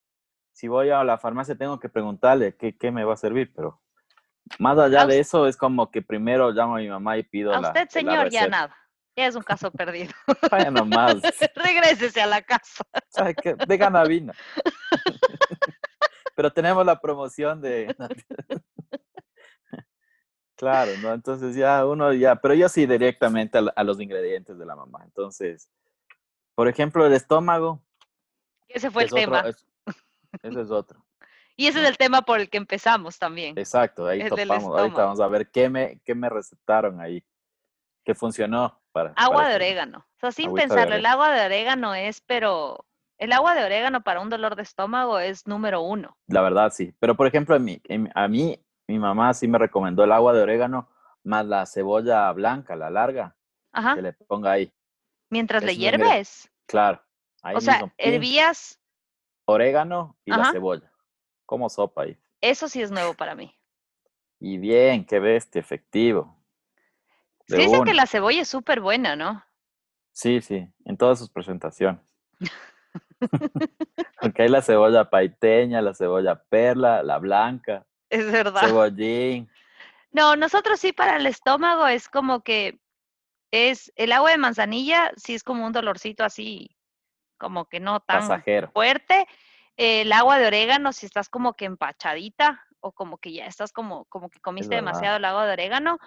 si 0.53 0.69
voy 0.69 0.91
a 0.91 1.03
la 1.03 1.17
farmacia 1.17 1.58
tengo 1.58 1.77
que 1.77 1.89
preguntarle 1.89 2.55
qué, 2.55 2.77
qué 2.77 2.89
me 2.89 3.03
va 3.03 3.15
a 3.15 3.17
servir, 3.17 3.51
pero 3.53 3.81
más 4.58 4.77
allá 4.77 5.06
de 5.06 5.20
eso 5.20 5.48
es 5.48 5.56
como 5.56 5.91
que 5.91 6.01
primero 6.01 6.51
llamo 6.51 6.75
a 6.75 6.79
mi 6.79 6.89
mamá 6.89 7.18
y 7.18 7.24
pido 7.24 7.53
a 7.53 7.60
usted, 7.60 7.88
señor, 7.89 8.29
ya 8.29 8.48
nada. 8.48 8.75
Ya 9.15 9.27
es 9.27 9.36
un 9.36 9.44
caso 9.44 9.70
perdido. 9.72 10.13
Vaya 10.50 10.72
nomás. 10.72 11.18
Regrésese 11.56 12.22
a 12.22 12.27
la 12.27 12.41
casa. 12.41 12.84
¿Sabe 13.10 13.36
qué? 13.36 13.53
De 13.53 13.77
ganavina. 13.77 14.34
Pero 16.36 16.53
tenemos 16.53 16.86
la 16.86 17.00
promoción 17.00 17.60
de... 17.62 17.94
Claro, 20.56 20.91
¿no? 21.01 21.13
Entonces 21.13 21.56
ya 21.56 21.86
uno 21.86 22.12
ya, 22.12 22.36
pero 22.36 22.53
yo 22.53 22.68
sí 22.68 22.86
directamente 22.86 23.58
a, 23.58 23.84
los 23.86 24.01
ingredientes 24.01 24.58
de 24.58 24.65
la 24.65 24.75
mamá. 24.75 25.00
Entonces, 25.06 25.70
por 26.53 26.68
ejemplo, 26.68 27.06
el 27.06 27.13
estómago. 27.13 27.82
Ese 28.68 28.91
fue 28.91 29.03
el 29.03 29.10
tema. 29.10 29.46
ese 30.44 30.62
es 30.62 30.70
otro. 30.70 31.01
Y 31.59 31.67
ese 31.67 31.81
es 31.81 31.89
el 31.89 31.97
tema 31.97 32.21
por 32.21 32.39
el 32.39 32.49
que 32.49 32.55
empezamos 32.55 33.19
también. 33.19 33.57
Exacto, 33.57 34.07
ahí 34.07 34.25
topamos. 34.29 34.79
Ahorita 34.79 35.03
vamos 35.03 35.19
a 35.19 35.27
ver 35.27 35.51
qué 35.51 35.67
me, 35.67 35.99
qué 36.05 36.15
me 36.15 36.29
recetaron 36.29 37.01
ahí, 37.01 37.21
qué 38.05 38.15
funcionó 38.15 38.81
para. 38.93 39.11
Agua 39.17 39.49
de 39.49 39.55
orégano. 39.55 39.97
O 39.99 40.19
sea, 40.21 40.31
sin 40.31 40.53
pensarlo, 40.53 40.95
el 40.95 41.05
agua 41.05 41.33
de 41.33 41.45
orégano 41.45 41.93
es, 41.93 42.21
pero 42.21 42.85
el 43.17 43.33
agua 43.33 43.55
de 43.55 43.65
orégano 43.65 43.99
para 43.99 44.21
un 44.21 44.29
dolor 44.29 44.55
de 44.55 44.63
estómago 44.63 45.19
es 45.19 45.47
número 45.47 45.81
uno. 45.81 46.17
La 46.27 46.41
verdad, 46.41 46.71
sí. 46.73 46.93
Pero, 46.97 47.15
por 47.15 47.27
ejemplo, 47.27 47.55
a 47.55 47.59
mí, 47.59 47.81
a 48.15 48.27
mí 48.29 48.57
mi 48.87 48.97
mamá 48.97 49.33
sí 49.33 49.45
me 49.49 49.57
recomendó 49.57 50.05
el 50.05 50.13
agua 50.13 50.31
de 50.31 50.43
orégano 50.43 50.87
más 51.25 51.45
la 51.45 51.65
cebolla 51.65 52.31
blanca, 52.31 52.77
la 52.77 52.89
larga, 52.89 53.35
que 53.95 54.01
le 54.01 54.13
ponga 54.13 54.51
ahí. 54.51 54.71
Mientras 55.29 55.61
le 55.61 55.75
hierves. 55.75 56.49
Claro. 56.67 57.03
o 57.43 57.59
sea, 57.59 57.93
hervías. 57.97 58.79
Orégano 59.43 60.15
y 60.23 60.31
la 60.31 60.53
cebolla. 60.53 60.88
Como 61.50 61.68
sopa 61.68 62.03
ahí. 62.03 62.15
Eso 62.41 62.70
sí 62.70 62.79
es 62.79 62.91
nuevo 62.91 63.15
para 63.15 63.34
mí. 63.34 63.51
Y 64.39 64.60
bien, 64.60 65.03
qué 65.03 65.20
bestia, 65.20 65.60
efectivo. 65.60 66.38
sí, 67.48 67.56
dicen 67.56 67.84
que 67.86 67.96
la 67.96 68.06
cebolla 68.06 68.44
es 68.44 68.48
súper 68.48 68.82
buena, 68.82 69.15
¿no? 69.15 69.44
Sí, 70.12 70.41
sí, 70.41 70.68
en 70.86 70.96
todas 70.96 71.18
sus 71.18 71.32
presentaciones. 71.32 72.03
Porque 74.22 74.44
hay 74.44 74.50
la 74.50 74.62
cebolla 74.62 75.10
paiteña, 75.10 75.82
la 75.82 75.96
cebolla 75.96 76.36
perla, 76.36 77.01
la 77.01 77.18
blanca. 77.18 77.84
Es 78.12 78.32
verdad. 78.32 78.68
Cebollín. 78.68 79.50
No, 80.12 80.36
nosotros 80.36 80.79
sí 80.79 80.94
para 80.94 81.18
el 81.18 81.25
estómago 81.25 81.88
es 81.88 82.10
como 82.10 82.44
que 82.44 82.79
es 83.50 83.91
el 83.96 84.12
agua 84.12 84.29
de 84.29 84.38
manzanilla, 84.38 85.12
sí 85.18 85.34
es 85.34 85.44
como 85.44 85.65
un 85.65 85.74
dolorcito 85.74 86.24
así, 86.24 86.77
como 87.39 87.65
que 87.65 87.79
no 87.79 88.01
tan 88.01 88.44
fuerte. 88.72 89.25
El 89.79 90.12
agua 90.12 90.38
de 90.38 90.48
orégano, 90.48 90.91
si 90.91 91.05
estás 91.05 91.29
como 91.29 91.53
que 91.53 91.63
empachadita 91.63 92.65
o 92.81 92.91
como 92.91 93.17
que 93.17 93.31
ya 93.31 93.45
estás 93.45 93.71
como, 93.71 94.03
como 94.09 94.29
que 94.29 94.41
comiste 94.41 94.75
demasiado 94.75 95.15
el 95.15 95.24
agua 95.24 95.45
de 95.45 95.53
orégano. 95.53 96.00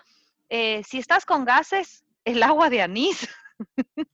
Eh, 0.50 0.82
si 0.84 0.98
estás 0.98 1.24
con 1.24 1.46
gases, 1.46 2.04
el 2.26 2.42
agua 2.42 2.68
de 2.68 2.82
anís. 2.82 3.26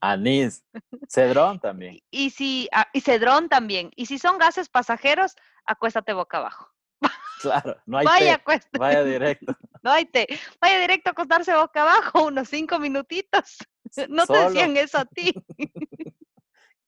Anís, 0.01 0.65
cedrón 1.09 1.59
también. 1.59 1.99
Y, 2.13 2.31
si, 2.31 2.69
ah, 2.71 2.87
y 2.93 3.01
cedrón 3.01 3.49
también. 3.49 3.91
Y 3.97 4.07
si 4.07 4.21
son 4.21 4.39
gases 4.39 4.69
pasajeros, 4.69 5.35
acuéstate 5.67 6.13
boca 6.13 6.39
abajo. 6.39 6.71
Claro, 7.41 7.81
no 7.87 7.99
hay 7.99 8.05
Vaya, 8.05 8.39
té. 8.39 8.61
Vaya 8.79 9.05
directo. 9.05 9.57
No 9.83 9.91
hay 9.91 10.05
té. 10.05 10.29
Vaya 10.61 10.79
directo 10.79 11.11
a 11.11 11.13
acostarse 11.13 11.53
boca 11.53 11.83
abajo 11.83 12.27
unos 12.27 12.49
cinco 12.49 12.79
minutitos. 12.79 13.59
No 14.09 14.25
te 14.25 14.39
decían 14.39 14.77
eso 14.77 14.99
a 14.99 15.05
ti. 15.05 15.33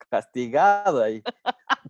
Castigado 0.09 1.03
ahí. 1.03 1.23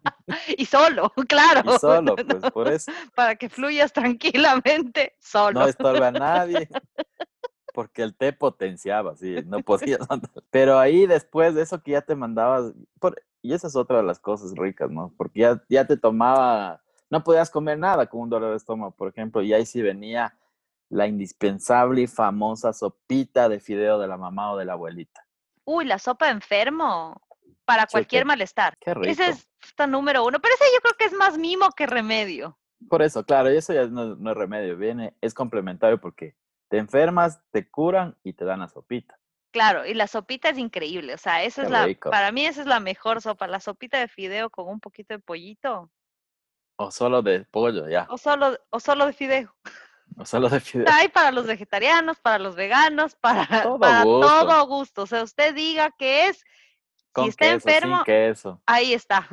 Y 0.57 0.65
solo, 0.67 1.13
claro. 1.29 1.75
Y 1.75 1.79
solo, 1.79 2.17
pues 2.29 2.53
por 2.53 2.69
eso. 2.69 2.93
Para 3.15 3.37
que 3.37 3.49
fluyas 3.49 3.93
tranquilamente, 3.93 5.17
solo. 5.21 5.61
No 5.61 5.67
estorba 5.67 6.09
a 6.09 6.13
nadie 6.13 6.69
porque 7.73 8.03
el 8.03 8.15
té 8.15 8.33
potenciaba, 8.33 9.17
sí, 9.17 9.37
no 9.47 9.61
podías 9.61 10.01
Pero 10.51 10.79
ahí 10.79 11.07
después 11.07 11.55
de 11.55 11.63
eso 11.63 11.83
que 11.83 11.93
ya 11.93 12.03
te 12.03 12.15
mandabas, 12.15 12.73
y 13.43 13.53
esa 13.53 13.69
es 13.69 13.77
otra 13.77 13.99
de 13.99 14.03
las 14.03 14.19
cosas 14.19 14.53
ricas, 14.55 14.91
¿no? 14.91 15.15
Porque 15.17 15.41
ya, 15.41 15.63
ya 15.69 15.87
te 15.87 15.97
tomaba, 15.97 16.83
no 17.09 17.23
podías 17.23 17.51
comer 17.51 17.79
nada 17.79 18.07
con 18.07 18.21
un 18.21 18.31
dolor 18.31 18.51
de 18.51 18.57
estómago, 18.57 18.93
por 18.93 19.09
ejemplo, 19.09 19.43
y 19.43 19.53
ahí 19.53 19.67
sí 19.67 19.81
venía 19.83 20.37
la 20.89 21.07
indispensable 21.07 22.03
y 22.03 22.07
famosa 22.07 22.73
sopita 22.73 23.49
de 23.49 23.61
fideo 23.61 23.99
de 23.99 24.09
la 24.09 24.17
mamá 24.17 24.53
o 24.53 24.57
de 24.57 24.65
la 24.65 24.73
abuelita. 24.73 25.25
Uy, 25.65 25.85
la 25.85 25.99
sopa 25.99 26.27
de 26.27 26.33
enfermo 26.33 27.23
para 27.65 27.87
cualquier 27.87 28.25
malestar. 28.25 28.75
Qué 28.81 28.93
rico. 28.93 29.09
Ese 29.09 29.29
es 29.29 29.49
número 29.89 30.25
uno, 30.25 30.41
pero 30.41 30.55
ese 30.55 30.65
yo 30.75 30.81
creo 30.81 30.95
que 30.97 31.05
es 31.05 31.13
más 31.13 31.39
mimo 31.39 31.71
que 31.73 31.87
remedio. 31.87 32.59
Por 32.89 33.03
eso, 33.03 33.25
claro, 33.25 33.53
y 33.53 33.57
eso 33.57 33.73
ya 33.73 33.87
no, 33.87 34.17
no 34.17 34.31
es 34.31 34.37
remedio, 34.37 34.77
viene, 34.77 35.15
es 35.21 35.35
complementario 35.35 36.01
porque 36.01 36.35
te 36.69 36.79
enfermas, 36.79 37.41
te 37.51 37.69
curan 37.69 38.17
y 38.23 38.33
te 38.33 38.45
dan 38.45 38.61
la 38.61 38.69
sopita. 38.69 39.19
Claro, 39.53 39.85
y 39.85 39.95
la 39.95 40.07
sopita 40.07 40.49
es 40.49 40.59
increíble, 40.59 41.15
o 41.15 41.19
sea, 41.19 41.43
eso 41.43 41.63
es 41.63 41.71
la, 41.71 41.89
para 42.03 42.31
mí 42.31 42.47
esa 42.47 42.61
es 42.61 42.67
la 42.67 42.79
mejor 42.79 43.21
sopa, 43.21 43.49
la 43.49 43.59
sopita 43.59 43.99
de 43.99 44.07
fideo 44.07 44.49
con 44.49 44.69
un 44.69 44.81
poquito 44.81 45.13
de 45.15 45.19
pollito. 45.19 45.91
O 46.77 46.91
solo 46.91 47.21
de 47.21 47.45
pollo, 47.51 47.89
ya. 47.89 48.07
O 48.09 48.17
solo, 48.17 48.57
o 48.71 48.81
solo 48.81 49.07
de 49.07 49.13
fideo. 49.13 49.55
O 50.17 50.25
solo 50.25 50.49
de 50.49 50.61
fideo. 50.61 50.87
Hay 50.91 51.09
para 51.09 51.33
los 51.33 51.47
vegetarianos, 51.47 52.21
para 52.21 52.39
los 52.39 52.55
veganos, 52.55 53.17
para 53.17 53.65
todo, 53.65 53.79
gusto. 53.79 54.47
todo 54.47 54.67
gusto. 54.67 55.03
O 55.03 55.07
sea, 55.07 55.23
usted 55.23 55.55
diga 55.55 55.91
que 55.99 56.29
es, 56.29 56.45
si 57.17 57.29
está 57.29 57.51
enfermo, 57.51 58.03
queso. 58.05 58.63
ahí 58.67 58.93
está. 58.93 59.27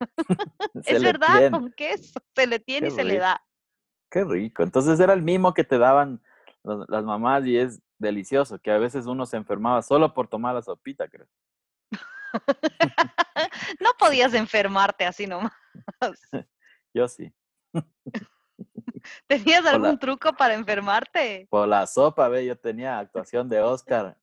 es 0.84 1.02
verdad, 1.02 1.50
con 1.50 1.72
queso, 1.72 2.20
se 2.34 2.46
le 2.46 2.58
tiene 2.58 2.88
y 2.88 2.90
se 2.90 3.04
le 3.04 3.18
da. 3.18 3.42
Qué 4.10 4.24
rico. 4.24 4.62
Entonces 4.62 5.00
era 5.00 5.12
el 5.12 5.22
mismo 5.22 5.54
que 5.54 5.64
te 5.64 5.78
daban 5.78 6.22
las 6.62 7.04
mamás 7.04 7.46
y 7.46 7.58
es 7.58 7.80
delicioso, 7.98 8.58
que 8.58 8.70
a 8.70 8.78
veces 8.78 9.06
uno 9.06 9.26
se 9.26 9.36
enfermaba 9.36 9.82
solo 9.82 10.14
por 10.14 10.28
tomar 10.28 10.54
la 10.54 10.62
sopita, 10.62 11.08
creo. 11.08 11.26
no 13.80 13.90
podías 13.98 14.34
enfermarte 14.34 15.04
así 15.06 15.26
nomás. 15.26 15.52
Yo 16.94 17.08
sí. 17.08 17.32
¿Tenías 19.26 19.66
algún 19.66 19.98
truco 19.98 20.32
para 20.32 20.54
enfermarte? 20.54 21.46
Por 21.50 21.68
la 21.68 21.86
sopa, 21.86 22.28
ve, 22.28 22.46
yo 22.46 22.56
tenía 22.56 22.98
actuación 22.98 23.48
de 23.48 23.60
Oscar 23.60 24.16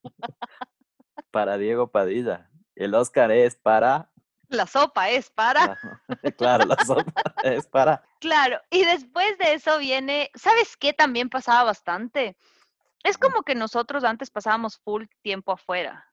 para 1.32 1.58
Diego 1.58 1.92
Padilla. 1.92 2.50
El 2.76 2.96
Oscar 2.96 3.32
es 3.32 3.56
para 3.56 4.12
la 4.52 4.68
sopa 4.68 5.10
es 5.10 5.30
para. 5.30 5.78
Claro, 6.38 6.66
la 6.66 6.76
sopa 6.86 7.14
es 7.44 7.66
para. 7.68 8.04
Claro, 8.20 8.62
y 8.70 8.84
después 8.84 9.38
de 9.38 9.54
eso 9.54 9.78
viene, 9.80 10.30
¿sabes 10.36 10.76
qué 10.78 10.94
también 10.94 11.30
pasaba 11.30 11.64
bastante? 11.64 12.36
Es 13.04 13.18
como 13.18 13.44
que 13.44 13.56
nosotros 13.56 14.04
antes 14.04 14.30
pasábamos 14.30 14.78
full 14.78 15.06
tiempo 15.24 15.54
afuera. 15.54 16.11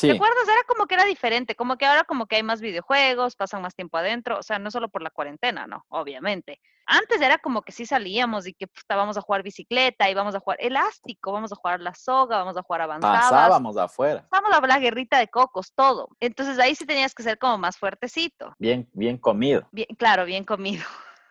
¿Te 0.00 0.10
acuerdas? 0.10 0.48
Era 0.48 0.64
como 0.66 0.86
que 0.86 0.94
era 0.94 1.04
diferente, 1.04 1.54
como 1.54 1.76
que 1.76 1.86
ahora 1.86 2.04
como 2.04 2.26
que 2.26 2.36
hay 2.36 2.42
más 2.42 2.60
videojuegos, 2.60 3.36
pasan 3.36 3.62
más 3.62 3.76
tiempo 3.76 3.96
adentro, 3.96 4.38
o 4.38 4.42
sea, 4.42 4.58
no 4.58 4.70
solo 4.70 4.88
por 4.88 5.02
la 5.02 5.10
cuarentena, 5.10 5.66
no, 5.66 5.84
obviamente. 5.88 6.60
Antes 6.86 7.20
era 7.20 7.38
como 7.38 7.62
que 7.62 7.72
sí 7.72 7.86
salíamos 7.86 8.46
y 8.46 8.54
que 8.54 8.66
estábamos 8.76 9.16
a 9.16 9.20
jugar 9.20 9.42
bicicleta, 9.42 10.10
íbamos 10.10 10.34
a 10.34 10.40
jugar 10.40 10.58
elástico, 10.60 11.32
vamos 11.32 11.52
a 11.52 11.56
jugar 11.56 11.80
la 11.80 11.94
soga, 11.94 12.38
vamos 12.38 12.56
a 12.56 12.62
jugar 12.62 12.82
avanzadas. 12.82 13.30
Pasábamos 13.30 13.76
afuera. 13.76 14.20
Estábamos 14.20 14.52
a 14.52 14.66
la 14.66 14.78
guerrita 14.78 15.18
de 15.18 15.28
cocos, 15.28 15.72
todo. 15.74 16.08
Entonces 16.20 16.58
ahí 16.58 16.74
sí 16.74 16.84
tenías 16.84 17.14
que 17.14 17.22
ser 17.22 17.38
como 17.38 17.56
más 17.56 17.78
fuertecito. 17.78 18.54
Bien, 18.58 18.88
bien 18.92 19.16
comido. 19.16 19.66
Bien, 19.70 19.88
claro, 19.96 20.24
bien 20.24 20.44
comido. 20.44 20.84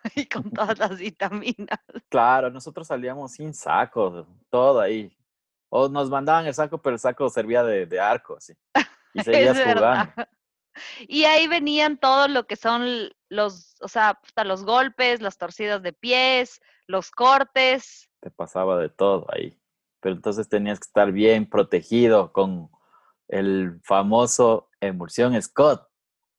y 0.16 0.26
con 0.26 0.50
todas 0.52 0.80
las 0.80 0.98
vitaminas. 0.98 1.80
Claro, 2.10 2.50
nosotros 2.50 2.88
salíamos 2.88 3.34
sin 3.34 3.54
sacos, 3.54 4.26
todo 4.50 4.80
ahí. 4.80 5.16
O 5.76 5.90
nos 5.90 6.08
mandaban 6.08 6.46
el 6.46 6.54
saco, 6.54 6.78
pero 6.78 6.94
el 6.94 7.00
saco 7.00 7.28
servía 7.32 7.64
de, 7.64 8.00
arco, 8.00 8.38
así. 8.38 8.54
Y 9.16 9.24
seguías 9.24 9.58
jugando. 9.60 10.14
Y 11.08 11.26
ahí 11.26 11.48
venían 11.48 12.00
todo 12.00 12.28
lo 12.28 12.48
que 12.48 12.56
son 12.56 13.12
los, 13.30 13.76
o 13.80 13.88
sea, 13.88 14.20
hasta 14.24 14.44
los 14.44 14.66
golpes, 14.66 15.22
las 15.22 15.38
torcidas 15.38 15.84
de 15.84 15.94
pies, 15.94 16.62
los 16.88 17.12
cortes. 17.12 18.10
Te 18.22 18.32
pasaba 18.32 18.80
de 18.80 18.90
todo 18.90 19.28
ahí. 19.30 19.62
Pero 20.00 20.16
entonces 20.16 20.50
tenías 20.50 20.80
que 20.80 20.88
estar 20.88 21.12
bien 21.12 21.48
protegido 21.48 22.34
con 22.34 22.72
el 23.28 23.80
famoso 23.84 24.72
emulsión 24.80 25.40
Scott. 25.40 25.88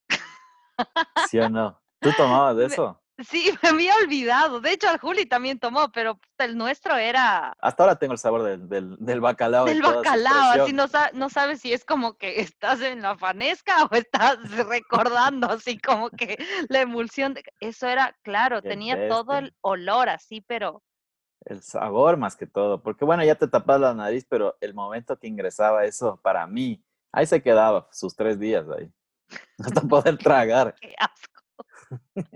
¿Sí 1.30 1.38
o 1.38 1.48
no? 1.48 1.80
¿Tú 2.00 2.10
tomabas 2.16 2.56
de 2.56 2.66
eso? 2.66 3.00
Sí, 3.18 3.50
me 3.62 3.68
había 3.68 3.94
olvidado. 3.96 4.60
De 4.60 4.72
hecho, 4.72 4.90
el 4.90 4.98
Juli 4.98 5.26
también 5.26 5.58
tomó, 5.58 5.90
pero 5.92 6.18
el 6.38 6.56
nuestro 6.56 6.96
era... 6.96 7.52
Hasta 7.60 7.82
ahora 7.84 7.96
tengo 7.96 8.12
el 8.12 8.18
sabor 8.18 8.42
del, 8.42 8.96
del, 8.98 9.20
bacalao. 9.20 9.66
Del 9.66 9.82
bacalao, 9.82 10.62
así 10.62 10.72
no, 10.72 10.86
no 11.12 11.30
sabes 11.30 11.60
si 11.60 11.72
es 11.72 11.84
como 11.84 12.14
que 12.14 12.40
estás 12.40 12.80
en 12.80 13.02
la 13.02 13.16
fanesca 13.16 13.84
o 13.84 13.94
estás 13.94 14.38
recordando, 14.68 15.48
así 15.50 15.78
como 15.78 16.10
que 16.10 16.36
la 16.68 16.80
emulsión. 16.80 17.34
De... 17.34 17.44
Eso 17.60 17.86
era, 17.86 18.16
claro, 18.22 18.62
tenía 18.62 19.08
todo 19.08 19.38
el 19.38 19.54
olor 19.60 20.08
así, 20.08 20.40
pero... 20.40 20.82
El 21.44 21.62
sabor 21.62 22.16
más 22.16 22.36
que 22.36 22.46
todo, 22.46 22.82
porque 22.82 23.04
bueno, 23.04 23.22
ya 23.22 23.34
te 23.34 23.46
tapas 23.46 23.78
la 23.78 23.92
nariz, 23.92 24.26
pero 24.28 24.56
el 24.62 24.72
momento 24.72 25.18
que 25.18 25.26
ingresaba 25.26 25.84
eso, 25.84 26.18
para 26.22 26.46
mí, 26.46 26.82
ahí 27.12 27.26
se 27.26 27.42
quedaba 27.42 27.86
sus 27.92 28.16
tres 28.16 28.38
días 28.38 28.64
ahí, 28.70 28.90
hasta 29.58 29.82
poder 29.82 30.16
tragar. 30.16 30.74
Qué 30.80 30.94
asco. 30.98 32.34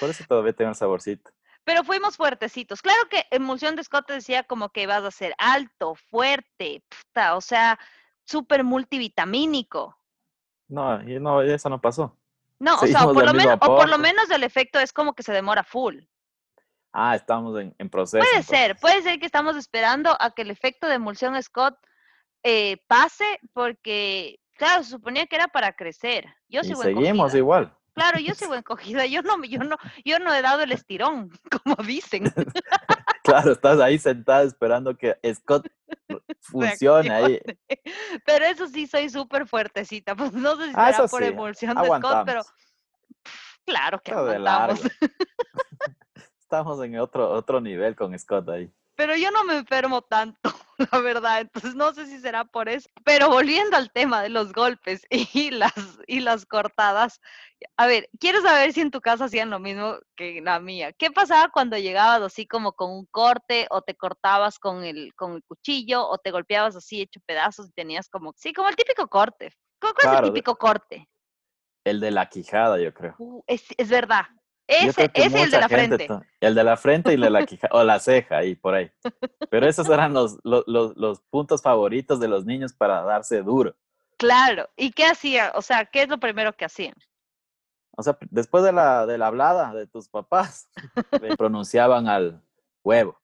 Por 0.00 0.10
eso 0.10 0.24
todavía 0.26 0.54
tengo 0.54 0.70
el 0.70 0.76
saborcito. 0.76 1.30
Pero 1.64 1.84
fuimos 1.84 2.16
fuertecitos. 2.16 2.80
Claro 2.82 3.00
que 3.10 3.26
emulsión 3.30 3.76
de 3.76 3.84
Scott 3.84 4.10
decía 4.10 4.42
como 4.44 4.70
que 4.70 4.82
ibas 4.82 5.04
a 5.04 5.10
ser 5.10 5.34
alto, 5.38 5.94
fuerte, 5.94 6.82
o 7.32 7.40
sea, 7.40 7.78
súper 8.24 8.64
multivitamínico. 8.64 9.96
No, 10.68 10.98
no, 10.98 11.42
eso 11.42 11.68
no 11.68 11.80
pasó. 11.80 12.16
No, 12.58 12.76
o 12.76 12.86
sea, 12.86 13.04
por 13.04 13.24
lo 13.24 13.34
menos, 13.34 13.58
o 13.60 13.76
por 13.76 13.88
lo 13.88 13.98
menos 13.98 14.30
el 14.30 14.42
efecto 14.42 14.78
es 14.78 14.92
como 14.92 15.14
que 15.14 15.22
se 15.22 15.32
demora 15.32 15.64
full. 15.64 15.98
Ah, 16.92 17.14
estamos 17.14 17.58
en, 17.58 17.90
proceso. 17.90 18.24
Puede 18.24 18.42
ser, 18.42 18.76
puede 18.76 19.02
ser 19.02 19.18
que 19.20 19.26
estamos 19.26 19.56
esperando 19.56 20.16
a 20.18 20.32
que 20.32 20.42
el 20.42 20.50
efecto 20.50 20.88
de 20.88 20.94
emulsión 20.94 21.40
Scott 21.42 21.76
eh, 22.42 22.78
pase, 22.88 23.24
porque, 23.52 24.40
claro, 24.56 24.82
se 24.82 24.90
suponía 24.90 25.26
que 25.26 25.36
era 25.36 25.48
para 25.48 25.72
crecer. 25.74 26.26
Yo 26.48 26.64
sigo 26.64 26.82
seguimos 26.82 27.34
igual. 27.34 27.76
Claro, 28.00 28.18
yo 28.18 28.34
sigo 28.34 28.54
encogida, 28.54 29.04
yo 29.04 29.20
no, 29.20 29.44
yo 29.44 29.58
no, 29.58 29.76
yo 30.06 30.18
no 30.18 30.32
he 30.32 30.40
dado 30.40 30.62
el 30.62 30.72
estirón, 30.72 31.30
como 31.64 31.76
dicen. 31.86 32.24
claro, 33.22 33.52
estás 33.52 33.78
ahí 33.78 33.98
sentada 33.98 34.42
esperando 34.42 34.96
que 34.96 35.18
Scott 35.34 35.68
funcione 36.40 37.10
ahí. 37.10 37.40
Pero 38.24 38.46
eso 38.46 38.66
sí, 38.68 38.86
soy 38.86 39.10
súper 39.10 39.46
fuertecita, 39.46 40.16
pues 40.16 40.32
no 40.32 40.56
sé 40.56 40.68
si 40.68 40.72
ah, 40.76 40.94
será 40.94 41.08
por 41.08 41.22
emulsión 41.22 41.74
de 41.76 41.88
Scott, 41.88 42.24
pero 42.24 42.40
claro 43.66 44.00
que 44.00 44.12
aguantamos. 44.12 44.80
Estamos 46.40 46.82
en 46.82 46.98
otro, 46.98 47.28
otro 47.28 47.60
nivel 47.60 47.94
con 47.96 48.18
Scott 48.18 48.48
ahí. 48.48 48.72
Pero 48.94 49.14
yo 49.14 49.30
no 49.30 49.44
me 49.44 49.58
enfermo 49.58 50.00
tanto, 50.00 50.50
la 50.92 51.00
verdad. 51.00 51.40
Entonces 51.42 51.74
no 51.74 51.92
sé 51.92 52.06
si 52.06 52.18
será 52.20 52.44
por 52.44 52.68
eso. 52.68 52.88
Pero 53.04 53.28
volviendo 53.28 53.76
al 53.76 53.90
tema 53.90 54.22
de 54.22 54.30
los 54.30 54.52
golpes 54.52 55.02
y 55.10 55.50
las, 55.50 55.72
y 56.06 56.20
las 56.20 56.46
cortadas, 56.46 57.20
a 57.76 57.86
ver, 57.86 58.08
quiero 58.18 58.40
saber 58.42 58.72
si 58.72 58.80
en 58.80 58.90
tu 58.90 59.00
casa 59.00 59.26
hacían 59.26 59.50
lo 59.50 59.58
mismo 59.58 59.98
que 60.16 60.40
la 60.40 60.60
mía. 60.60 60.92
¿Qué 60.92 61.10
pasaba 61.10 61.50
cuando 61.50 61.76
llegabas 61.76 62.22
así 62.22 62.46
como 62.46 62.72
con 62.72 62.90
un 62.90 63.06
corte 63.10 63.66
o 63.70 63.82
te 63.82 63.94
cortabas 63.94 64.58
con 64.58 64.84
el, 64.84 65.14
con 65.14 65.34
el 65.34 65.44
cuchillo 65.44 66.08
o 66.08 66.18
te 66.18 66.30
golpeabas 66.30 66.76
así 66.76 67.02
hecho 67.02 67.20
pedazos 67.26 67.68
y 67.68 67.72
tenías 67.72 68.08
como, 68.08 68.32
sí, 68.36 68.52
como 68.52 68.68
el 68.68 68.76
típico 68.76 69.08
corte. 69.08 69.52
¿Cuál 69.80 69.94
es 70.14 70.20
el 70.20 70.26
típico 70.26 70.56
corte? 70.56 71.08
El 71.84 72.00
de 72.00 72.10
la 72.10 72.28
quijada, 72.28 72.78
yo 72.78 72.92
creo. 72.92 73.14
Uh, 73.18 73.42
es, 73.46 73.64
es 73.78 73.88
verdad, 73.88 74.26
ese, 74.70 75.10
es 75.12 75.34
el 75.34 75.50
de 75.50 75.58
la 75.58 75.68
frente. 75.68 76.08
El 76.40 76.54
de 76.54 76.64
la 76.64 76.76
frente 76.76 77.12
y 77.12 77.16
de 77.16 77.28
la 77.28 77.44
quija, 77.44 77.68
o 77.72 77.82
la 77.82 77.98
ceja, 77.98 78.38
ahí 78.38 78.54
por 78.54 78.74
ahí. 78.74 78.90
Pero 79.50 79.66
esos 79.66 79.88
eran 79.88 80.14
los, 80.14 80.38
los, 80.44 80.64
los, 80.66 81.20
puntos 81.22 81.60
favoritos 81.60 82.20
de 82.20 82.28
los 82.28 82.44
niños 82.44 82.72
para 82.72 83.02
darse 83.02 83.42
duro. 83.42 83.74
Claro. 84.16 84.68
¿Y 84.76 84.92
qué 84.92 85.06
hacían? 85.06 85.50
O 85.54 85.62
sea, 85.62 85.86
¿qué 85.86 86.02
es 86.02 86.08
lo 86.08 86.18
primero 86.18 86.56
que 86.56 86.64
hacían? 86.64 86.94
O 87.96 88.02
sea, 88.02 88.16
después 88.30 88.62
de 88.62 88.72
la, 88.72 89.06
de 89.06 89.18
la 89.18 89.26
hablada 89.26 89.74
de 89.74 89.86
tus 89.88 90.08
papás, 90.08 90.70
le 91.20 91.36
pronunciaban 91.36 92.06
al 92.06 92.40
huevo. 92.84 93.20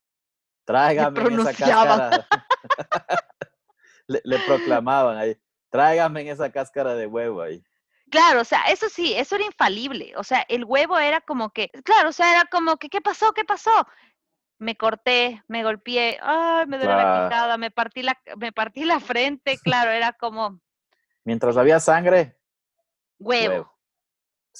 Tráigame 0.64 1.22
esa 1.22 1.54
cáscara. 1.54 2.26
le, 4.08 4.20
le 4.24 4.38
proclamaban 4.40 5.16
ahí. 5.16 5.38
Tráigame 5.70 6.22
en 6.22 6.28
esa 6.28 6.50
cáscara 6.50 6.94
de 6.94 7.06
huevo 7.06 7.40
ahí. 7.40 7.62
Claro, 8.10 8.42
o 8.42 8.44
sea, 8.44 8.62
eso 8.68 8.88
sí, 8.88 9.14
eso 9.14 9.34
era 9.34 9.44
infalible. 9.44 10.12
O 10.16 10.22
sea, 10.22 10.44
el 10.48 10.64
huevo 10.64 10.98
era 10.98 11.20
como 11.20 11.50
que, 11.50 11.70
claro, 11.84 12.10
o 12.10 12.12
sea, 12.12 12.30
era 12.32 12.44
como 12.44 12.76
que, 12.76 12.88
¿qué 12.88 13.00
pasó? 13.00 13.32
¿Qué 13.32 13.44
pasó? 13.44 13.70
Me 14.58 14.76
corté, 14.76 15.42
me 15.48 15.64
golpeé, 15.64 16.18
ay, 16.22 16.66
me 16.66 16.78
duele 16.78 16.94
la 16.94 17.28
quijada, 17.28 17.58
me 17.58 17.70
partí 17.70 18.02
la, 18.02 18.18
me 18.36 18.52
partí 18.52 18.84
la 18.84 19.00
frente, 19.00 19.58
claro, 19.62 19.90
era 19.90 20.12
como. 20.12 20.60
Mientras 21.24 21.56
había 21.56 21.80
sangre. 21.80 22.38
Huevo. 23.18 23.72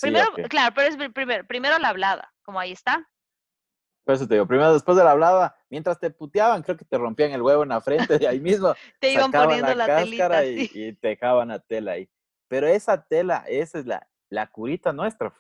primero, 0.01 0.33
claro, 0.49 0.75
pero 0.75 0.89
es 0.89 1.13
primero, 1.13 1.47
primero 1.47 1.79
la 1.79 1.89
hablada, 1.89 2.35
como 2.43 2.59
ahí 2.59 2.73
está. 2.73 3.09
Por 4.05 4.15
eso 4.15 4.27
te 4.27 4.35
digo, 4.35 4.47
primero 4.47 4.73
después 4.73 4.97
de 4.97 5.05
la 5.05 5.13
hablada, 5.13 5.57
mientras 5.69 5.99
te 5.99 6.11
puteaban, 6.11 6.63
creo 6.63 6.77
que 6.77 6.85
te 6.85 6.97
rompían 6.97 7.33
el 7.33 7.43
huevo 7.43 7.63
en 7.65 7.71
la 7.71 7.81
frente 7.81 8.19
y 8.21 8.27
ahí 8.27 8.41
mismo. 8.41 8.75
te 9.01 9.13
iban 9.13 9.31
poniendo 9.31 9.75
la, 9.75 9.87
telita, 9.87 10.45
y, 10.45 10.71
y, 10.73 10.93
te 10.95 11.09
dejaban 11.09 11.49
la 11.49 11.59
tela 11.59 11.93
ahí. 11.93 12.09
Pero 12.49 12.67
esa 12.67 13.03
tela, 13.03 13.45
esa 13.49 13.79
es 13.79 13.87
la, 13.87 14.07
la 14.29 14.47
curita 14.47 14.93
nuestra. 14.93 15.35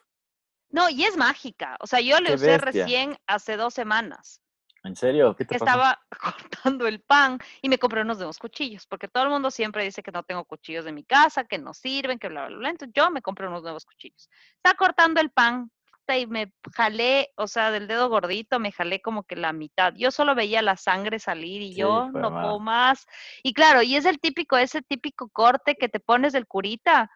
No, 0.70 0.88
y 0.88 1.04
es 1.04 1.16
mágica. 1.16 1.76
O 1.80 1.86
sea, 1.86 2.00
yo 2.00 2.20
le 2.20 2.34
usé 2.34 2.58
recién 2.58 3.16
hace 3.26 3.56
dos 3.56 3.74
semanas. 3.74 4.42
¿En 4.86 4.94
serio? 4.94 5.34
¿Qué 5.34 5.44
te 5.44 5.56
Estaba 5.56 6.00
cortando 6.62 6.86
el 6.86 7.00
pan 7.00 7.38
y 7.60 7.68
me 7.68 7.78
compré 7.78 8.02
unos 8.02 8.18
nuevos 8.18 8.38
cuchillos, 8.38 8.86
porque 8.86 9.08
todo 9.08 9.24
el 9.24 9.30
mundo 9.30 9.50
siempre 9.50 9.84
dice 9.84 10.02
que 10.02 10.12
no 10.12 10.22
tengo 10.22 10.44
cuchillos 10.44 10.84
de 10.84 10.92
mi 10.92 11.04
casa, 11.04 11.44
que 11.44 11.58
no 11.58 11.74
sirven, 11.74 12.18
que 12.18 12.28
bla, 12.28 12.46
bla, 12.46 12.56
bla. 12.56 12.70
Entonces 12.70 12.94
yo 12.94 13.10
me 13.10 13.22
compré 13.22 13.48
unos 13.48 13.62
nuevos 13.62 13.84
cuchillos. 13.84 14.28
Estaba 14.56 14.76
cortando 14.76 15.20
el 15.20 15.30
pan 15.30 15.70
y 16.14 16.26
me 16.26 16.52
jalé, 16.74 17.30
o 17.36 17.48
sea, 17.48 17.70
del 17.70 17.88
dedo 17.88 18.08
gordito, 18.08 18.60
me 18.60 18.72
jalé 18.72 19.00
como 19.00 19.24
que 19.24 19.36
la 19.36 19.52
mitad. 19.52 19.92
Yo 19.96 20.10
solo 20.10 20.34
veía 20.34 20.62
la 20.62 20.76
sangre 20.76 21.18
salir 21.18 21.62
y 21.62 21.74
yo 21.74 22.10
no 22.12 22.30
puedo 22.30 22.60
más. 22.60 23.06
Y 23.42 23.52
claro, 23.54 23.82
y 23.82 23.96
es 23.96 24.04
el 24.04 24.20
típico, 24.20 24.56
ese 24.56 24.82
típico 24.82 25.28
corte 25.30 25.74
que 25.74 25.88
te 25.88 25.98
pones 25.98 26.32
del 26.32 26.46
curita 26.46 27.10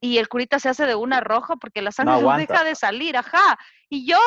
y 0.00 0.18
el 0.18 0.28
curita 0.28 0.58
se 0.58 0.68
hace 0.68 0.86
de 0.86 0.94
una 0.94 1.20
roja 1.20 1.56
porque 1.56 1.82
la 1.82 1.92
sangre 1.92 2.22
no, 2.22 2.36
deja 2.36 2.64
de 2.64 2.74
salir, 2.74 3.16
ajá. 3.16 3.58
Y 3.88 4.06
yo, 4.06 4.18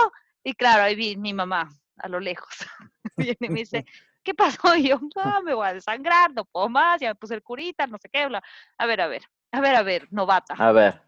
y 0.43 0.53
claro, 0.53 0.83
ahí 0.83 0.95
vi 0.95 1.15
mi 1.17 1.33
mamá 1.33 1.69
a 1.97 2.07
lo 2.09 2.19
lejos. 2.19 2.49
Viene 3.17 3.37
y 3.39 3.49
me 3.49 3.59
dice, 3.61 3.85
¿qué 4.23 4.33
pasó? 4.33 4.75
Y 4.75 4.89
yo, 4.89 4.99
no, 5.15 5.41
me 5.43 5.53
voy 5.53 5.67
a 5.67 5.73
desangrar, 5.73 6.33
no 6.33 6.45
puedo 6.45 6.69
más, 6.69 6.99
ya 6.99 7.09
me 7.09 7.15
puse 7.15 7.35
el 7.35 7.43
curita, 7.43 7.87
no 7.87 7.97
sé 7.97 8.09
qué, 8.11 8.27
bla. 8.27 8.43
A 8.77 8.85
ver, 8.85 9.01
a 9.01 9.07
ver, 9.07 9.23
a 9.53 9.61
ver, 9.61 9.75
a 9.75 9.83
ver, 9.83 10.07
novata. 10.11 10.55
A 10.57 10.71
ver, 10.71 11.01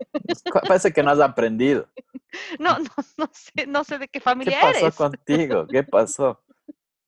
parece 0.67 0.93
que 0.93 1.03
no 1.03 1.11
has 1.11 1.19
aprendido. 1.19 1.87
No, 2.59 2.77
no, 2.79 2.89
no 3.17 3.29
sé, 3.31 3.65
no 3.65 3.85
sé 3.85 3.97
de 3.97 4.09
qué 4.09 4.19
familia 4.19 4.59
eres. 4.59 4.79
¿Qué 4.79 4.85
pasó 4.87 5.09
contigo? 5.09 5.67
¿Qué 5.67 5.83
pasó? 5.83 6.43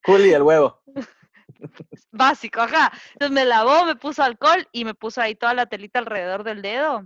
Juli, 0.06 0.32
el 0.32 0.41
huevo. 0.41 0.82
Básico, 2.12 2.62
ajá. 2.62 2.93
Entonces 3.12 3.32
me 3.32 3.43
lavó, 3.43 3.84
me 3.84 3.97
puso 3.97 4.23
alcohol 4.23 4.65
y 4.71 4.86
me 4.86 4.93
puso 4.93 5.19
ahí 5.19 5.36
toda 5.36 5.54
la 5.54 5.65
telita 5.65 6.00
alrededor 6.00 6.45
del 6.45 6.62
dedo 6.62 7.06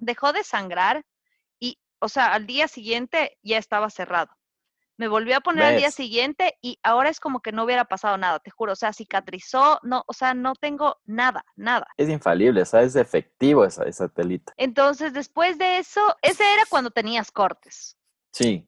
dejó 0.00 0.32
de 0.32 0.44
sangrar 0.44 1.04
y, 1.58 1.78
o 1.98 2.08
sea, 2.08 2.32
al 2.32 2.46
día 2.46 2.68
siguiente 2.68 3.38
ya 3.42 3.58
estaba 3.58 3.90
cerrado. 3.90 4.30
Me 5.02 5.08
volvió 5.08 5.36
a 5.36 5.40
poner 5.40 5.64
al 5.64 5.76
día 5.78 5.90
siguiente 5.90 6.56
y 6.62 6.78
ahora 6.84 7.10
es 7.10 7.18
como 7.18 7.40
que 7.40 7.50
no 7.50 7.64
hubiera 7.64 7.86
pasado 7.86 8.16
nada, 8.18 8.38
te 8.38 8.52
juro. 8.52 8.74
O 8.74 8.76
sea, 8.76 8.92
cicatrizó, 8.92 9.80
no, 9.82 10.04
o 10.06 10.12
sea, 10.12 10.32
no 10.32 10.54
tengo 10.54 11.00
nada, 11.06 11.44
nada. 11.56 11.88
Es 11.96 12.08
infalible, 12.08 12.62
o 12.62 12.64
sea, 12.64 12.82
es 12.82 12.94
efectivo 12.94 13.64
esa, 13.64 13.82
esa 13.82 14.08
telita. 14.08 14.52
Entonces, 14.56 15.12
después 15.12 15.58
de 15.58 15.78
eso, 15.78 16.00
ese 16.22 16.44
era 16.54 16.62
cuando 16.68 16.92
tenías 16.92 17.32
cortes. 17.32 17.96
Sí. 18.30 18.64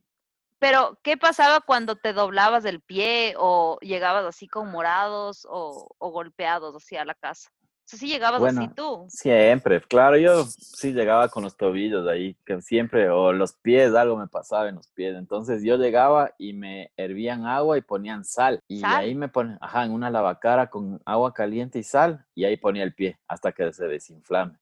Pero, 0.58 0.98
¿qué 1.04 1.16
pasaba 1.16 1.60
cuando 1.60 1.94
te 1.94 2.12
doblabas 2.12 2.64
el 2.64 2.80
pie 2.80 3.36
o 3.38 3.78
llegabas 3.80 4.24
así 4.24 4.48
con 4.48 4.72
morados 4.72 5.46
o, 5.48 5.94
o 5.98 6.10
golpeados 6.10 6.74
así 6.74 6.96
a 6.96 7.04
la 7.04 7.14
casa? 7.14 7.48
Sí 7.84 8.06
llegabas 8.06 8.42
así 8.42 8.68
tú. 8.74 9.06
Siempre, 9.08 9.80
claro, 9.82 10.16
yo 10.16 10.44
sí 10.44 10.92
llegaba 10.92 11.28
con 11.28 11.44
los 11.44 11.56
tobillos 11.56 12.06
ahí, 12.08 12.36
que 12.44 12.60
siempre, 12.60 13.10
o 13.10 13.32
los 13.32 13.54
pies, 13.54 13.94
algo 13.94 14.16
me 14.16 14.28
pasaba 14.28 14.68
en 14.68 14.76
los 14.76 14.88
pies. 14.88 15.14
Entonces 15.16 15.62
yo 15.62 15.76
llegaba 15.76 16.32
y 16.38 16.52
me 16.52 16.92
hervían 16.96 17.46
agua 17.46 17.78
y 17.78 17.82
ponían 17.82 18.24
sal. 18.24 18.60
Y 18.68 18.84
ahí 18.84 19.14
me 19.14 19.28
ponen, 19.28 19.58
ajá, 19.60 19.84
en 19.84 19.92
una 19.92 20.10
lavacara 20.10 20.68
con 20.68 21.00
agua 21.04 21.32
caliente 21.34 21.78
y 21.78 21.82
sal, 21.82 22.24
y 22.34 22.44
ahí 22.44 22.56
ponía 22.56 22.82
el 22.82 22.94
pie 22.94 23.18
hasta 23.28 23.52
que 23.52 23.72
se 23.72 23.86
desinflame. 23.86 24.58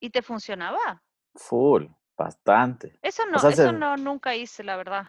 ¿Y 0.00 0.10
te 0.10 0.22
funcionaba? 0.22 1.02
Full, 1.34 1.86
bastante. 2.16 2.98
Eso 3.02 3.24
no, 3.26 3.48
eso 3.48 3.72
no, 3.72 3.96
nunca 3.96 4.34
hice, 4.34 4.62
la 4.62 4.76
verdad. 4.76 5.08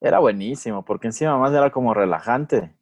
Era 0.00 0.18
buenísimo, 0.18 0.84
porque 0.84 1.06
encima 1.06 1.38
más 1.38 1.52
era 1.52 1.70
como 1.70 1.94
relajante. 1.94 2.74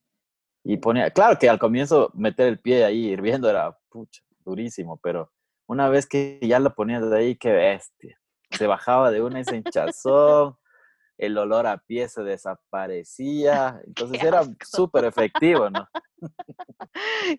Y 0.65 0.77
ponía, 0.77 1.11
claro 1.11 1.39
que 1.39 1.49
al 1.49 1.59
comienzo 1.59 2.11
meter 2.15 2.47
el 2.49 2.61
pie 2.61 2.85
ahí 2.85 3.07
hirviendo 3.09 3.49
era 3.49 3.77
pucha, 3.89 4.23
durísimo, 4.45 4.99
pero 5.03 5.33
una 5.67 5.89
vez 5.89 6.07
que 6.07 6.39
ya 6.43 6.59
lo 6.59 6.75
ponías 6.75 7.09
de 7.09 7.19
ahí, 7.19 7.37
qué 7.37 7.53
bestia. 7.53 8.19
Se 8.51 8.67
bajaba 8.67 9.11
de 9.11 9.23
una 9.23 9.41
esa 9.41 9.57
hinchazón, 9.57 10.57
el 11.21 11.37
olor 11.37 11.67
a 11.67 11.79
pie 11.79 12.09
se 12.09 12.23
desaparecía, 12.23 13.81
entonces 13.87 14.23
era 14.23 14.43
súper 14.65 15.05
efectivo, 15.05 15.71
¿no? 15.71 15.89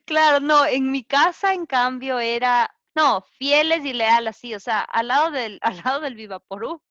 Claro, 0.05 0.39
no, 0.39 0.65
en 0.65 0.91
mi 0.91 1.03
casa 1.03 1.53
en 1.53 1.65
cambio 1.65 2.19
era, 2.19 2.73
no, 2.95 3.23
fieles 3.37 3.83
y 3.83 3.93
leales, 3.93 4.37
así, 4.37 4.55
o 4.55 4.59
sea, 4.59 4.81
al 4.81 5.07
lado 5.07 5.31
del, 5.31 5.59
al 5.61 5.77
lado 5.83 5.99
del 5.99 6.15
Vivaporú 6.15 6.81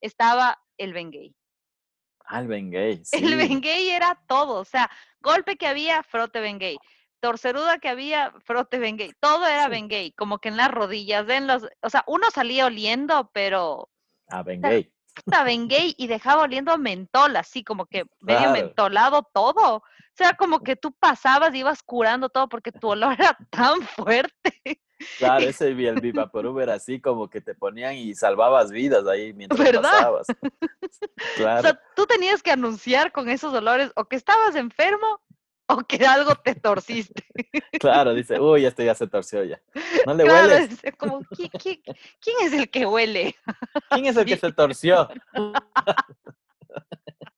estaba 0.00 0.58
el 0.78 0.92
Bengay. 0.92 1.34
Ah, 2.26 2.40
el 2.40 2.48
Bengay. 2.48 3.00
Sí. 3.04 3.24
El 3.24 3.36
Bengay 3.36 3.90
era 3.90 4.20
todo, 4.26 4.60
o 4.60 4.64
sea, 4.64 4.90
golpe 5.20 5.56
que 5.56 5.66
había, 5.66 6.02
frote 6.02 6.40
Bengay. 6.40 6.78
Torceruda 7.20 7.78
que 7.78 7.88
había, 7.88 8.32
frote 8.44 8.78
Bengay. 8.78 9.12
Todo 9.20 9.46
era 9.46 9.68
Bengay, 9.68 10.12
como 10.12 10.38
que 10.38 10.48
en 10.48 10.56
las 10.56 10.70
rodillas, 10.70 11.28
en 11.28 11.46
los, 11.46 11.66
o 11.82 11.90
sea, 11.90 12.04
uno 12.06 12.30
salía 12.30 12.66
oliendo, 12.66 13.30
pero... 13.32 13.90
A 14.28 14.42
Bengay. 14.42 14.92
A 15.32 15.44
Bengay 15.44 15.94
y 15.96 16.08
dejaba 16.08 16.42
oliendo 16.42 16.76
mentol, 16.76 17.36
así 17.36 17.64
como 17.64 17.86
que 17.86 18.04
medio 18.20 18.50
mentolado 18.50 19.22
todo. 19.32 19.76
O 19.76 19.82
sea, 20.14 20.34
como 20.34 20.60
que 20.60 20.76
tú 20.76 20.92
pasabas 20.92 21.54
y 21.54 21.58
ibas 21.58 21.82
curando 21.82 22.28
todo 22.28 22.48
porque 22.48 22.72
tu 22.72 22.88
olor 22.88 23.14
era 23.14 23.36
tan 23.50 23.80
fuerte. 23.82 24.80
Claro, 25.18 25.44
ese 25.48 25.68
el 25.68 26.00
Vivaporub 26.00 26.58
era 26.60 26.74
así 26.74 27.00
como 27.00 27.28
que 27.28 27.40
te 27.40 27.54
ponían 27.54 27.94
y 27.94 28.14
salvabas 28.14 28.70
vidas 28.70 29.06
ahí 29.06 29.32
mientras 29.34 29.70
pasabas. 29.70 30.26
Claro. 31.36 31.60
O 31.60 31.62
sea, 31.62 31.80
tú 31.94 32.06
tenías 32.06 32.42
que 32.42 32.50
anunciar 32.50 33.12
con 33.12 33.28
esos 33.28 33.52
olores 33.54 33.90
o 33.96 34.04
que 34.06 34.16
estabas 34.16 34.54
enfermo 34.54 35.20
o 35.68 35.78
que 35.78 36.04
algo 36.06 36.34
te 36.36 36.54
torciste. 36.54 37.24
Claro, 37.80 38.14
dice, 38.14 38.38
uy, 38.38 38.64
este 38.64 38.84
ya 38.84 38.94
se 38.94 39.06
torció 39.06 39.42
ya. 39.44 39.60
No 40.06 40.14
le 40.14 40.24
claro, 40.24 40.48
hueles. 40.48 40.80
como, 40.98 41.22
¿quién, 41.60 42.36
es 42.42 42.52
el 42.52 42.70
que 42.70 42.86
huele? 42.86 43.34
¿Quién 43.90 44.06
es 44.06 44.16
el 44.16 44.24
que 44.26 44.36
se 44.36 44.52
torció? 44.52 45.08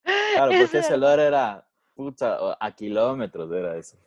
Claro, 0.03 0.51
porque 0.51 0.77
ese 0.77 0.93
olor 0.93 1.19
era, 1.19 1.67
puta, 1.95 2.57
a 2.59 2.71
kilómetros 2.71 3.51
era 3.51 3.77
eso. 3.77 3.97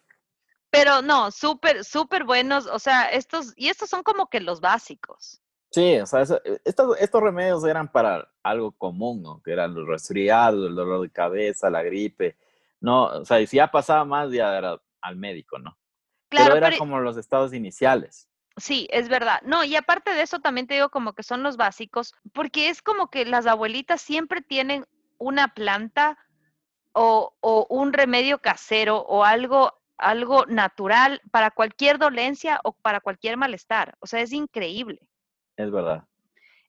Pero 0.72 1.02
no, 1.02 1.30
súper, 1.30 1.84
súper 1.84 2.24
buenos, 2.24 2.64
o 2.64 2.78
sea, 2.78 3.04
estos, 3.10 3.52
y 3.56 3.68
estos 3.68 3.90
son 3.90 4.02
como 4.02 4.30
que 4.30 4.40
los 4.40 4.62
básicos. 4.62 5.42
Sí, 5.70 5.98
o 6.00 6.06
sea, 6.06 6.22
eh, 6.22 6.60
estos, 6.64 6.98
estos 6.98 7.22
remedios 7.22 7.62
eran 7.64 7.92
para 7.92 8.26
algo 8.42 8.72
común, 8.72 9.22
¿no? 9.22 9.42
Que 9.42 9.52
eran 9.52 9.74
los 9.74 9.86
resfriados, 9.86 10.66
el 10.66 10.74
dolor 10.74 11.02
de 11.02 11.10
cabeza, 11.10 11.68
la 11.68 11.82
gripe. 11.82 12.38
No, 12.80 13.04
o 13.04 13.24
sea, 13.26 13.46
si 13.46 13.58
ya 13.58 13.70
pasaba 13.70 14.06
más, 14.06 14.32
ya 14.32 14.56
era 14.56 14.80
al 15.02 15.16
médico, 15.16 15.58
¿no? 15.58 15.76
Claro, 16.30 16.54
pero 16.54 16.66
era 16.66 16.78
como 16.78 16.98
los 17.00 17.18
estados 17.18 17.52
iniciales. 17.52 18.30
Sí, 18.56 18.88
es 18.90 19.10
verdad. 19.10 19.42
No, 19.44 19.64
y 19.64 19.76
aparte 19.76 20.14
de 20.14 20.22
eso 20.22 20.40
también 20.40 20.66
te 20.66 20.74
digo 20.74 20.88
como 20.88 21.12
que 21.12 21.22
son 21.22 21.42
los 21.42 21.58
básicos, 21.58 22.14
porque 22.32 22.70
es 22.70 22.80
como 22.80 23.10
que 23.10 23.26
las 23.26 23.46
abuelitas 23.46 24.00
siempre 24.00 24.40
tienen 24.40 24.86
una 25.18 25.48
planta 25.48 26.16
o, 26.92 27.34
o 27.40 27.66
un 27.68 27.92
remedio 27.92 28.38
casero 28.38 29.00
o 29.00 29.24
algo 29.24 29.81
algo 30.02 30.44
natural 30.46 31.20
para 31.30 31.50
cualquier 31.50 31.98
dolencia 31.98 32.60
o 32.64 32.72
para 32.72 33.00
cualquier 33.00 33.36
malestar. 33.36 33.96
O 34.00 34.06
sea, 34.06 34.20
es 34.20 34.32
increíble. 34.32 35.00
Es 35.56 35.70
verdad. 35.70 36.04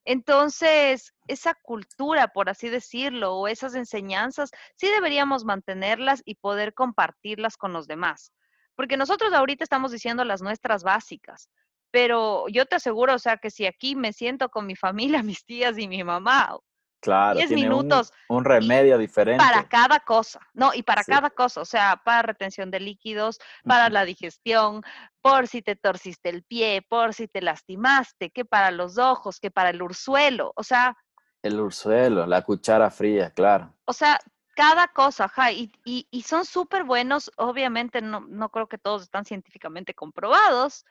Entonces, 0.05 1.13
esa 1.27 1.53
cultura, 1.53 2.27
por 2.27 2.49
así 2.49 2.69
decirlo, 2.69 3.35
o 3.35 3.47
esas 3.47 3.75
enseñanzas, 3.75 4.51
sí 4.75 4.87
deberíamos 4.87 5.45
mantenerlas 5.45 6.21
y 6.25 6.35
poder 6.35 6.73
compartirlas 6.73 7.57
con 7.57 7.73
los 7.73 7.87
demás. 7.87 8.33
Porque 8.75 8.97
nosotros 8.97 9.33
ahorita 9.33 9.63
estamos 9.63 9.91
diciendo 9.91 10.25
las 10.25 10.41
nuestras 10.41 10.83
básicas, 10.83 11.49
pero 11.91 12.47
yo 12.49 12.65
te 12.65 12.75
aseguro, 12.75 13.13
o 13.13 13.19
sea, 13.19 13.37
que 13.37 13.49
si 13.49 13.65
aquí 13.65 13.95
me 13.95 14.13
siento 14.13 14.49
con 14.49 14.65
mi 14.65 14.75
familia, 14.75 15.23
mis 15.23 15.45
tías 15.45 15.77
y 15.77 15.87
mi 15.87 16.03
mamá, 16.03 16.57
Claro, 17.03 17.37
10 17.37 17.51
minutos. 17.51 18.13
Un, 18.29 18.45
remedio 18.45 18.97
diferente. 18.97 19.43
Para 19.43 19.67
cada 19.67 19.99
cosa, 19.99 20.39
¿no? 20.53 20.73
Y 20.73 20.83
para 20.83 21.03
cada 21.03 21.29
cosa, 21.29 21.59
o 21.59 21.65
sea, 21.65 22.01
para 22.05 22.21
retención 22.21 22.71
de 22.71 22.79
líquidos, 22.79 23.41
para 23.65 23.89
la 23.89 24.05
digestión, 24.05 24.81
por 25.21 25.49
si 25.49 25.61
te 25.61 25.75
torciste 25.75 26.29
el 26.29 26.43
pie, 26.43 26.81
por 26.81 27.13
si 27.13 27.27
te 27.27 27.41
lastimaste, 27.41 28.29
que 28.29 28.45
para 28.45 28.71
los 28.71 28.97
ojos, 28.97 29.41
que 29.41 29.51
para 29.51 29.71
el 29.71 29.81
ursuelo, 29.81 30.53
o 30.55 30.63
sea. 30.63 30.95
El 31.41 31.59
ursuelo, 31.59 32.25
la 32.25 32.41
cuchara 32.41 32.89
fría, 32.89 33.31
claro. 33.31 33.75
O 33.83 33.91
sea, 33.91 34.17
cada 34.55 34.87
cosa, 34.87 35.25
ajá, 35.25 35.51
y, 35.51 35.73
y, 35.83 36.07
y 36.09 36.21
son 36.21 36.45
súper 36.45 36.85
buenos, 36.85 37.31
obviamente 37.35 38.01
no, 38.01 38.21
no 38.21 38.47
creo 38.47 38.67
que 38.67 38.77
todos 38.77 39.01
están 39.01 39.25
científicamente 39.25 39.93
comprobados, 39.93 40.85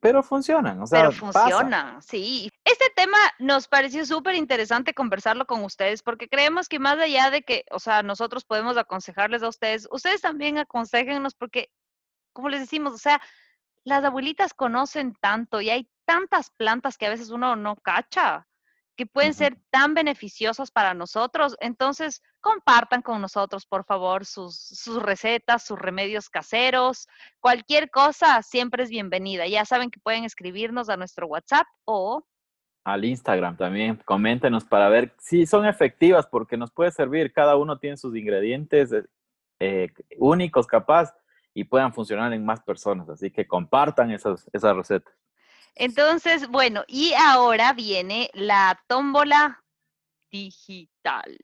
pero 0.00 0.22
funcionan, 0.22 0.80
o 0.80 0.86
sea, 0.86 1.00
Pero 1.00 1.12
funcionan, 1.12 2.02
sí. 2.02 2.50
Este 2.64 2.86
tema 2.96 3.18
nos 3.38 3.68
pareció 3.68 4.06
súper 4.06 4.34
interesante 4.34 4.94
conversarlo 4.94 5.44
con 5.46 5.62
ustedes 5.62 6.02
porque 6.02 6.28
creemos 6.28 6.68
que 6.68 6.78
más 6.78 6.98
allá 6.98 7.30
de 7.30 7.42
que, 7.42 7.64
o 7.70 7.78
sea, 7.78 8.02
nosotros 8.02 8.44
podemos 8.46 8.78
aconsejarles 8.78 9.42
a 9.42 9.48
ustedes, 9.48 9.86
ustedes 9.90 10.22
también 10.22 10.56
aconsejennos 10.56 11.34
porque, 11.34 11.70
como 12.32 12.48
les 12.48 12.60
decimos, 12.60 12.94
o 12.94 12.98
sea, 12.98 13.20
las 13.84 14.02
abuelitas 14.02 14.54
conocen 14.54 15.14
tanto 15.20 15.60
y 15.60 15.68
hay 15.68 15.90
tantas 16.06 16.50
plantas 16.50 16.96
que 16.96 17.06
a 17.06 17.10
veces 17.10 17.30
uno 17.30 17.54
no 17.54 17.76
cacha 17.76 18.46
que 19.00 19.06
pueden 19.06 19.32
ser 19.32 19.56
tan 19.70 19.94
beneficiosas 19.94 20.70
para 20.70 20.92
nosotros. 20.92 21.56
Entonces, 21.60 22.22
compartan 22.42 23.00
con 23.00 23.22
nosotros, 23.22 23.64
por 23.64 23.86
favor, 23.86 24.26
sus, 24.26 24.54
sus, 24.58 25.02
recetas, 25.02 25.64
sus 25.64 25.78
remedios 25.78 26.28
caseros. 26.28 27.08
Cualquier 27.38 27.88
cosa 27.88 28.42
siempre 28.42 28.82
es 28.82 28.90
bienvenida. 28.90 29.46
Ya 29.46 29.64
saben 29.64 29.90
que 29.90 30.00
pueden 30.00 30.24
escribirnos 30.24 30.90
a 30.90 30.98
nuestro 30.98 31.28
WhatsApp 31.28 31.66
o... 31.86 32.26
Al 32.84 33.06
Instagram 33.06 33.56
también. 33.56 33.96
Coméntenos 34.04 34.66
para 34.66 34.90
ver 34.90 35.14
si 35.18 35.46
son 35.46 35.64
efectivas, 35.64 36.26
porque 36.26 36.58
nos 36.58 36.70
puede 36.70 36.90
servir. 36.90 37.32
Cada 37.32 37.56
uno 37.56 37.78
tiene 37.78 37.96
sus 37.96 38.14
ingredientes 38.14 38.92
eh, 38.92 39.06
eh, 39.60 39.90
únicos, 40.18 40.66
capaz, 40.66 41.16
y 41.54 41.64
puedan 41.64 41.94
funcionar 41.94 42.34
en 42.34 42.44
más 42.44 42.60
personas. 42.60 43.08
Así 43.08 43.30
que 43.30 43.46
compartan 43.46 44.10
esas, 44.10 44.46
esas 44.52 44.76
recetas. 44.76 45.14
Entonces, 45.74 46.48
bueno, 46.48 46.84
y 46.86 47.12
ahora 47.14 47.72
viene 47.72 48.30
la 48.34 48.80
tómbola 48.86 49.62
digital. 50.30 51.36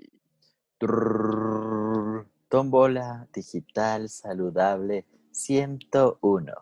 tómbola 2.49 3.27
digital 3.33 4.09
saludable 4.09 5.07
101. 5.33 6.53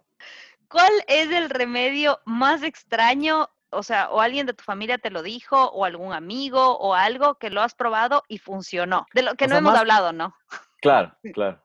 ¿Cuál 0.69 0.93
es 1.07 1.31
el 1.31 1.51
remedio 1.51 2.19
más 2.25 2.63
extraño? 2.63 3.49
O 3.71 3.83
sea, 3.83 4.11
o 4.11 4.21
alguien 4.21 4.47
de 4.47 4.55
tu 4.55 4.65
familia 4.65 4.99
te 4.99 5.11
lo 5.11 5.23
dijo, 5.23 5.71
o 5.71 5.85
algún 5.85 6.13
amigo, 6.13 6.79
o 6.79 6.95
algo 6.95 7.37
que 7.37 7.51
lo 7.51 7.61
has 7.61 7.75
probado 7.75 8.23
y 8.29 8.39
funcionó. 8.39 9.07
De 9.15 9.23
lo 9.23 9.35
que 9.35 9.47
no 9.47 9.57
hemos 9.57 9.77
hablado, 9.77 10.13
¿no? 10.13 10.35
Claro, 10.81 11.17
claro. 11.35 11.61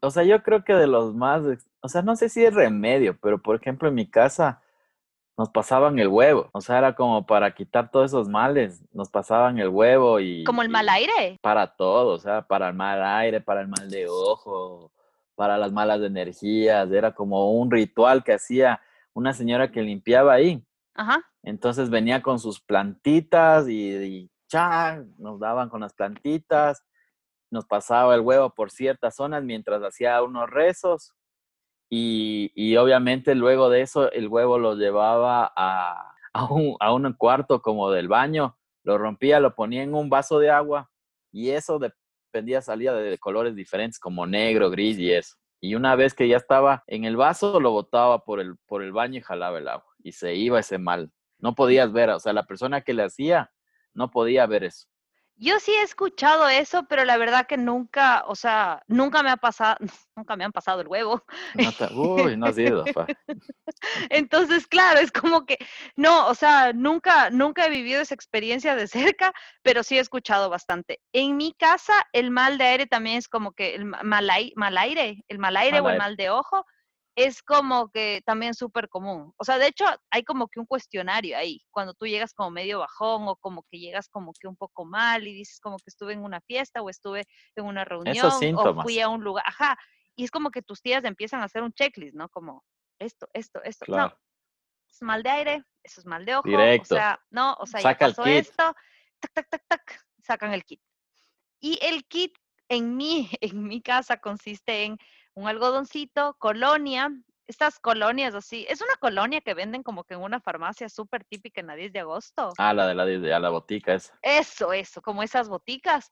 O 0.00 0.10
sea, 0.10 0.22
yo 0.22 0.42
creo 0.42 0.64
que 0.64 0.74
de 0.74 0.86
los 0.86 1.14
más, 1.14 1.42
o 1.80 1.88
sea, 1.88 2.02
no 2.02 2.16
sé 2.16 2.28
si 2.28 2.44
es 2.44 2.54
remedio, 2.54 3.18
pero 3.20 3.42
por 3.42 3.56
ejemplo 3.56 3.88
en 3.88 3.94
mi 3.94 4.08
casa, 4.08 4.62
nos 5.36 5.50
pasaban 5.50 5.98
el 5.98 6.08
huevo. 6.08 6.48
O 6.52 6.60
sea, 6.60 6.78
era 6.78 6.94
como 6.94 7.26
para 7.26 7.54
quitar 7.54 7.90
todos 7.90 8.10
esos 8.10 8.28
males. 8.28 8.82
Nos 8.92 9.10
pasaban 9.10 9.58
el 9.58 9.68
huevo 9.68 10.20
y... 10.20 10.44
Como 10.44 10.62
el 10.62 10.68
mal 10.68 10.88
aire. 10.88 11.38
Para 11.42 11.66
todo, 11.66 12.14
o 12.14 12.18
sea, 12.18 12.42
para 12.42 12.68
el 12.68 12.74
mal 12.74 13.02
aire, 13.02 13.40
para 13.40 13.60
el 13.60 13.68
mal 13.68 13.90
de 13.90 14.06
ojo, 14.08 14.92
para 15.34 15.58
las 15.58 15.72
malas 15.72 16.00
energías. 16.02 16.90
Era 16.92 17.14
como 17.14 17.52
un 17.52 17.70
ritual 17.70 18.22
que 18.22 18.34
hacía 18.34 18.80
una 19.12 19.32
señora 19.32 19.72
que 19.72 19.82
limpiaba 19.82 20.34
ahí. 20.34 20.64
Ajá. 20.94 21.20
Entonces 21.42 21.90
venía 21.90 22.22
con 22.22 22.38
sus 22.38 22.60
plantitas 22.60 23.68
y, 23.68 23.90
y 23.90 24.30
nos 25.18 25.40
daban 25.40 25.68
con 25.68 25.80
las 25.80 25.92
plantitas. 25.92 26.84
Nos 27.50 27.66
pasaba 27.66 28.14
el 28.14 28.20
huevo 28.20 28.50
por 28.50 28.70
ciertas 28.70 29.16
zonas 29.16 29.42
mientras 29.42 29.82
hacía 29.82 30.22
unos 30.22 30.48
rezos 30.48 31.12
y, 31.90 32.76
obviamente 32.76 33.34
luego 33.34 33.70
de 33.70 33.82
eso 33.82 34.10
el 34.10 34.28
huevo 34.28 34.58
lo 34.58 34.74
llevaba 34.74 35.52
a, 35.56 36.12
a, 36.32 36.92
un, 36.92 37.12
cuarto 37.14 37.62
como 37.62 37.90
del 37.90 38.08
baño, 38.08 38.58
lo 38.82 38.98
rompía, 38.98 39.40
lo 39.40 39.54
ponía 39.54 39.82
en 39.82 39.94
un 39.94 40.10
vaso 40.10 40.38
de 40.38 40.50
agua 40.50 40.90
y 41.32 41.50
eso 41.50 41.78
dependía, 41.78 42.60
salía 42.62 42.92
de 42.92 43.18
colores 43.18 43.54
diferentes 43.54 43.98
como 43.98 44.26
negro, 44.26 44.70
gris 44.70 44.98
y 44.98 45.12
eso. 45.12 45.36
Y 45.60 45.76
una 45.76 45.96
vez 45.96 46.12
que 46.12 46.28
ya 46.28 46.36
estaba 46.36 46.84
en 46.86 47.04
el 47.04 47.16
vaso, 47.16 47.58
lo 47.58 47.70
botaba 47.70 48.24
por 48.24 48.38
el, 48.38 48.56
por 48.66 48.82
el 48.82 48.92
baño 48.92 49.18
y 49.18 49.22
jalaba 49.22 49.58
el 49.58 49.68
agua. 49.68 49.94
Y 50.02 50.12
se 50.12 50.34
iba 50.34 50.60
ese 50.60 50.76
mal. 50.76 51.10
No 51.38 51.54
podías 51.54 51.90
ver, 51.90 52.10
o 52.10 52.20
sea, 52.20 52.34
la 52.34 52.44
persona 52.44 52.82
que 52.82 52.92
le 52.92 53.04
hacía 53.04 53.50
no 53.94 54.10
podía 54.10 54.44
ver 54.46 54.64
eso. 54.64 54.88
Yo 55.36 55.58
sí 55.58 55.72
he 55.72 55.82
escuchado 55.82 56.48
eso, 56.48 56.86
pero 56.88 57.04
la 57.04 57.16
verdad 57.16 57.46
que 57.46 57.56
nunca, 57.56 58.24
o 58.26 58.36
sea, 58.36 58.82
nunca 58.86 59.22
me 59.22 59.30
ha 59.30 59.36
pasado, 59.36 59.76
nunca 60.16 60.36
me 60.36 60.44
han 60.44 60.52
pasado 60.52 60.80
el 60.80 60.88
huevo. 60.88 61.24
uy, 61.94 62.36
no 62.36 62.46
ha 62.46 62.52
sido. 62.52 62.84
Entonces, 64.10 64.66
claro, 64.66 65.00
es 65.00 65.10
como 65.10 65.44
que, 65.44 65.58
no, 65.96 66.28
o 66.28 66.34
sea, 66.34 66.72
nunca, 66.72 67.30
nunca 67.30 67.66
he 67.66 67.70
vivido 67.70 68.00
esa 68.00 68.14
experiencia 68.14 68.76
de 68.76 68.86
cerca, 68.86 69.32
pero 69.62 69.82
sí 69.82 69.98
he 69.98 70.00
escuchado 70.00 70.48
bastante. 70.50 71.00
En 71.12 71.36
mi 71.36 71.52
casa, 71.52 72.06
el 72.12 72.30
mal 72.30 72.56
de 72.56 72.64
aire 72.64 72.86
también 72.86 73.16
es 73.16 73.28
como 73.28 73.52
que 73.52 73.74
el 73.74 73.84
mal, 73.84 74.30
mal 74.56 74.78
aire, 74.78 75.24
el 75.28 75.38
mal 75.38 75.56
aire 75.56 75.80
o 75.80 75.88
el 75.88 75.98
mal 75.98 76.16
de 76.16 76.30
ojo, 76.30 76.64
es 77.16 77.42
como 77.42 77.90
que 77.90 78.22
también 78.26 78.54
súper 78.54 78.88
común. 78.88 79.32
O 79.36 79.44
sea, 79.44 79.58
de 79.58 79.68
hecho, 79.68 79.84
hay 80.10 80.24
como 80.24 80.48
que 80.48 80.58
un 80.58 80.66
cuestionario 80.66 81.36
ahí, 81.36 81.60
cuando 81.70 81.94
tú 81.94 82.06
llegas 82.06 82.34
como 82.34 82.50
medio 82.50 82.80
bajón 82.80 83.28
o 83.28 83.36
como 83.36 83.62
que 83.70 83.78
llegas 83.78 84.08
como 84.08 84.32
que 84.38 84.48
un 84.48 84.56
poco 84.56 84.84
mal 84.84 85.26
y 85.26 85.32
dices 85.32 85.60
como 85.60 85.76
que 85.76 85.88
estuve 85.88 86.12
en 86.12 86.24
una 86.24 86.40
fiesta 86.40 86.82
o 86.82 86.90
estuve 86.90 87.24
en 87.54 87.64
una 87.64 87.84
reunión 87.84 88.26
o 88.56 88.82
fui 88.82 89.00
a 89.00 89.08
un 89.08 89.22
lugar, 89.22 89.44
ajá, 89.46 89.78
y 90.16 90.24
es 90.24 90.30
como 90.30 90.50
que 90.50 90.62
tus 90.62 90.82
tías 90.82 91.04
empiezan 91.04 91.40
a 91.40 91.44
hacer 91.44 91.62
un 91.62 91.72
checklist, 91.72 92.14
¿no? 92.14 92.28
Como 92.28 92.64
esto, 92.98 93.28
esto, 93.32 93.62
esto. 93.62 93.84
No, 93.88 94.12
es 94.88 95.02
mal 95.02 95.22
de 95.22 95.30
aire, 95.30 95.64
eso 95.82 96.00
es 96.00 96.06
mal 96.06 96.24
de 96.24 96.36
ojo, 96.36 96.48
o 96.48 96.84
sea, 96.84 97.20
no, 97.30 97.54
o 97.60 97.66
sea, 97.66 97.80
ya 97.80 97.96
pasó 97.96 98.24
esto, 98.24 98.74
tac, 99.20 99.32
tac, 99.34 99.48
tac, 99.50 99.64
tac, 99.68 100.06
sacan 100.20 100.52
el 100.52 100.64
kit. 100.64 100.80
Y 101.60 101.78
el 101.80 102.04
kit 102.06 102.36
en 102.68 102.96
mi, 102.96 103.28
en 103.40 103.64
mi 103.64 103.82
casa 103.82 104.16
consiste 104.16 104.84
en 104.84 104.98
un 105.34 105.48
algodoncito, 105.48 106.36
colonia, 106.38 107.10
estas 107.46 107.78
colonias 107.78 108.34
así, 108.34 108.66
es 108.68 108.80
una 108.80 108.96
colonia 108.96 109.40
que 109.40 109.54
venden 109.54 109.82
como 109.82 110.04
que 110.04 110.14
en 110.14 110.22
una 110.22 110.40
farmacia 110.40 110.88
súper 110.88 111.24
típica 111.24 111.60
en 111.60 111.66
la 111.66 111.76
10 111.76 111.92
de 111.92 112.00
agosto. 112.00 112.52
Ah, 112.58 112.72
la 112.72 112.86
de 112.86 112.94
la, 112.94 113.04
de, 113.04 113.18
la 113.18 113.50
botica 113.50 113.94
esa. 113.94 114.18
Eso, 114.22 114.72
eso, 114.72 115.02
como 115.02 115.22
esas 115.22 115.48
boticas. 115.48 116.10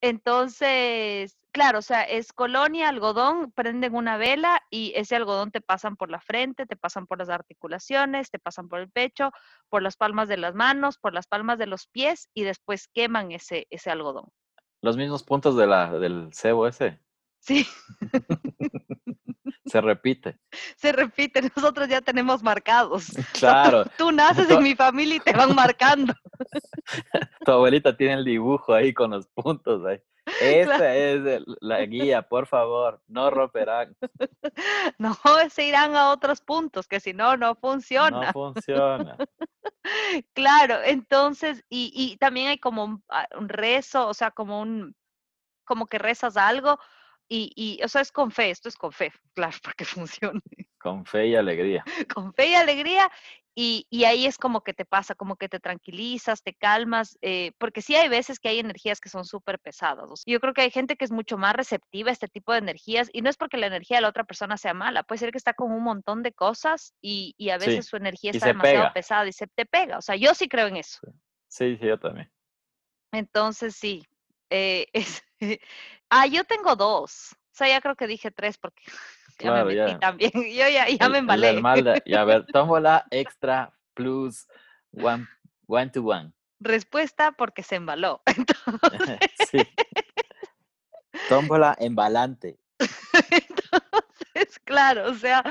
Entonces, 0.00 1.38
claro, 1.52 1.78
o 1.78 1.82
sea, 1.82 2.02
es 2.02 2.32
colonia, 2.32 2.88
algodón, 2.88 3.52
prenden 3.52 3.94
una 3.94 4.16
vela 4.16 4.60
y 4.68 4.92
ese 4.96 5.14
algodón 5.14 5.52
te 5.52 5.60
pasan 5.60 5.94
por 5.94 6.10
la 6.10 6.20
frente, 6.20 6.66
te 6.66 6.74
pasan 6.74 7.06
por 7.06 7.18
las 7.18 7.28
articulaciones, 7.28 8.28
te 8.28 8.40
pasan 8.40 8.68
por 8.68 8.80
el 8.80 8.90
pecho, 8.90 9.30
por 9.68 9.80
las 9.80 9.96
palmas 9.96 10.26
de 10.26 10.38
las 10.38 10.56
manos, 10.56 10.98
por 10.98 11.14
las 11.14 11.28
palmas 11.28 11.58
de 11.58 11.66
los 11.66 11.86
pies 11.86 12.28
y 12.34 12.42
después 12.42 12.88
queman 12.88 13.30
ese, 13.30 13.68
ese 13.70 13.90
algodón. 13.92 14.24
Los 14.80 14.96
mismos 14.96 15.22
puntos 15.22 15.56
de 15.56 15.68
la, 15.68 15.92
del 15.92 16.30
cebo 16.32 16.66
ese. 16.66 16.98
Sí. 17.42 17.66
Se 19.66 19.80
repite. 19.80 20.38
Se 20.76 20.92
repite, 20.92 21.42
nosotros 21.56 21.88
ya 21.88 22.00
tenemos 22.00 22.42
marcados. 22.42 23.06
Claro. 23.32 23.84
tú, 23.98 24.12
naces 24.12 24.48
en 24.50 24.62
mi 24.62 24.74
familia 24.76 25.16
y 25.16 25.20
te 25.20 25.32
van 25.32 25.54
marcando. 25.54 26.14
tu 27.44 27.50
abuelita 27.50 27.96
tiene 27.96 28.14
el 28.14 28.24
dibujo 28.24 28.72
ahí 28.72 28.94
con 28.94 29.10
los 29.10 29.26
puntos 29.26 29.84
ahí. 29.84 29.98
Esta 30.40 30.94
es 30.94 31.42
la 31.60 31.84
guía, 31.84 32.22
por 32.22 32.46
favor, 32.46 33.02
no 33.08 33.30
romperán. 33.30 33.96
No, 34.98 35.16
se 35.50 35.66
irán 35.66 35.96
a 35.96 36.10
otros 36.10 36.40
puntos, 36.40 36.86
que 36.86 37.00
si 37.00 37.12
no, 37.12 37.36
no 37.36 37.56
funciona. 37.56 38.26
No 38.26 38.32
funciona. 38.32 39.16
Claro, 40.32 40.76
entonces, 40.84 41.64
y, 41.68 41.92
y 41.94 42.16
también 42.18 42.48
hay 42.48 42.58
como 42.58 42.84
un, 42.84 43.04
ah, 43.08 43.26
un, 43.36 43.48
rezo, 43.48 44.06
o 44.06 44.14
sea, 44.14 44.30
como 44.30 44.60
un, 44.60 44.94
como 45.64 45.86
que 45.86 45.98
rezas 45.98 46.36
algo, 46.36 46.78
y, 47.28 47.52
y, 47.54 47.82
o 47.82 47.88
sea, 47.88 48.02
es 48.02 48.12
con 48.12 48.30
fe, 48.30 48.50
esto 48.50 48.68
es 48.68 48.76
con 48.76 48.92
fe, 48.92 49.12
claro, 49.34 49.56
para 49.62 49.74
que 49.74 49.84
funcione. 49.84 50.40
Con 50.78 51.04
fe 51.06 51.28
y 51.28 51.36
alegría. 51.36 51.84
Con 52.14 52.34
fe 52.34 52.48
y 52.48 52.54
alegría. 52.54 53.08
Y, 53.54 53.86
y, 53.90 54.04
ahí 54.04 54.26
es 54.26 54.38
como 54.38 54.62
que 54.62 54.72
te 54.72 54.86
pasa, 54.86 55.14
como 55.14 55.36
que 55.36 55.48
te 55.48 55.60
tranquilizas, 55.60 56.42
te 56.42 56.54
calmas, 56.54 57.18
eh, 57.20 57.52
porque 57.58 57.82
sí 57.82 57.94
hay 57.94 58.08
veces 58.08 58.40
que 58.40 58.48
hay 58.48 58.58
energías 58.58 58.98
que 58.98 59.10
son 59.10 59.26
súper 59.26 59.58
pesadas. 59.58 60.22
Yo 60.26 60.40
creo 60.40 60.54
que 60.54 60.62
hay 60.62 60.70
gente 60.70 60.96
que 60.96 61.04
es 61.04 61.12
mucho 61.12 61.36
más 61.36 61.54
receptiva 61.54 62.08
a 62.08 62.14
este 62.14 62.28
tipo 62.28 62.52
de 62.52 62.58
energías 62.58 63.10
y 63.12 63.20
no 63.20 63.28
es 63.28 63.36
porque 63.36 63.58
la 63.58 63.66
energía 63.66 63.98
de 63.98 64.00
la 64.00 64.08
otra 64.08 64.24
persona 64.24 64.56
sea 64.56 64.72
mala, 64.72 65.02
puede 65.02 65.18
ser 65.18 65.32
que 65.32 65.38
está 65.38 65.52
con 65.52 65.70
un 65.70 65.82
montón 65.82 66.22
de 66.22 66.32
cosas 66.32 66.94
y, 67.02 67.34
y 67.36 67.50
a 67.50 67.58
veces 67.58 67.86
su 67.86 67.96
energía 67.96 68.30
está 68.30 68.46
demasiado 68.46 68.90
pesada 68.94 69.28
y 69.28 69.32
se 69.32 69.46
te 69.46 69.66
pega. 69.66 69.98
O 69.98 70.02
sea, 70.02 70.16
yo 70.16 70.34
sí 70.34 70.48
creo 70.48 70.68
en 70.68 70.78
eso. 70.78 70.98
Sí, 71.48 71.76
sí, 71.76 71.86
yo 71.86 71.98
también. 71.98 72.32
Entonces, 73.12 73.76
sí. 73.76 74.02
Eh, 74.48 74.86
es, 74.94 75.22
ah, 76.12 76.26
yo 76.26 76.44
tengo 76.44 76.76
dos. 76.76 77.32
O 77.32 77.54
sea, 77.54 77.68
ya 77.68 77.80
creo 77.80 77.96
que 77.96 78.06
dije 78.06 78.30
tres 78.30 78.58
porque 78.58 78.82
ya 79.38 79.52
me 79.52 79.64
metí 79.64 79.98
también. 79.98 80.30
Yo 80.54 80.68
ya, 80.68 80.88
ya 80.88 81.08
me 81.08 81.18
embalé. 81.18 81.60
y 82.04 82.14
a 82.14 82.24
ver, 82.24 82.46
la 82.80 83.06
extra 83.10 83.72
plus 83.94 84.46
one, 84.92 85.26
one 85.66 85.90
to 85.90 86.04
one. 86.04 86.32
Respuesta 86.60 87.32
porque 87.32 87.62
se 87.62 87.76
embaló. 87.76 88.22
sí. 89.50 89.58
Tómbola 91.28 91.76
embalante. 91.80 92.58
Entonces, 93.30 94.58
claro, 94.64 95.10
o 95.10 95.14
sea, 95.14 95.42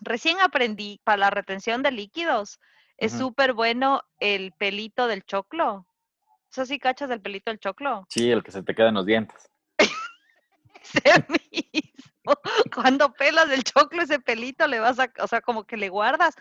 recién 0.00 0.38
aprendí 0.40 1.00
para 1.02 1.16
la 1.16 1.30
retención 1.30 1.82
de 1.82 1.92
líquidos. 1.92 2.60
Es 2.98 3.12
súper 3.12 3.54
bueno 3.54 4.02
el 4.18 4.52
pelito 4.52 5.06
del 5.06 5.24
choclo. 5.24 5.74
O 5.76 6.52
sea, 6.52 6.66
¿sí 6.66 6.78
cachas 6.78 7.08
del 7.08 7.22
pelito 7.22 7.50
del 7.50 7.58
choclo? 7.58 8.06
Sí, 8.10 8.30
el 8.30 8.42
que 8.42 8.50
se 8.50 8.62
te 8.62 8.74
queda 8.74 8.90
en 8.90 8.94
los 8.96 9.06
dientes. 9.06 9.50
Ese 10.82 11.24
mismo. 11.28 12.34
Cuando 12.74 13.12
pelas 13.12 13.50
el 13.50 13.64
choclo, 13.64 14.02
ese 14.02 14.18
pelito 14.18 14.66
le 14.66 14.80
vas 14.80 14.98
a, 14.98 15.12
o 15.20 15.26
sea, 15.26 15.40
como 15.40 15.64
que 15.64 15.76
le 15.76 15.88
guardas, 15.88 16.34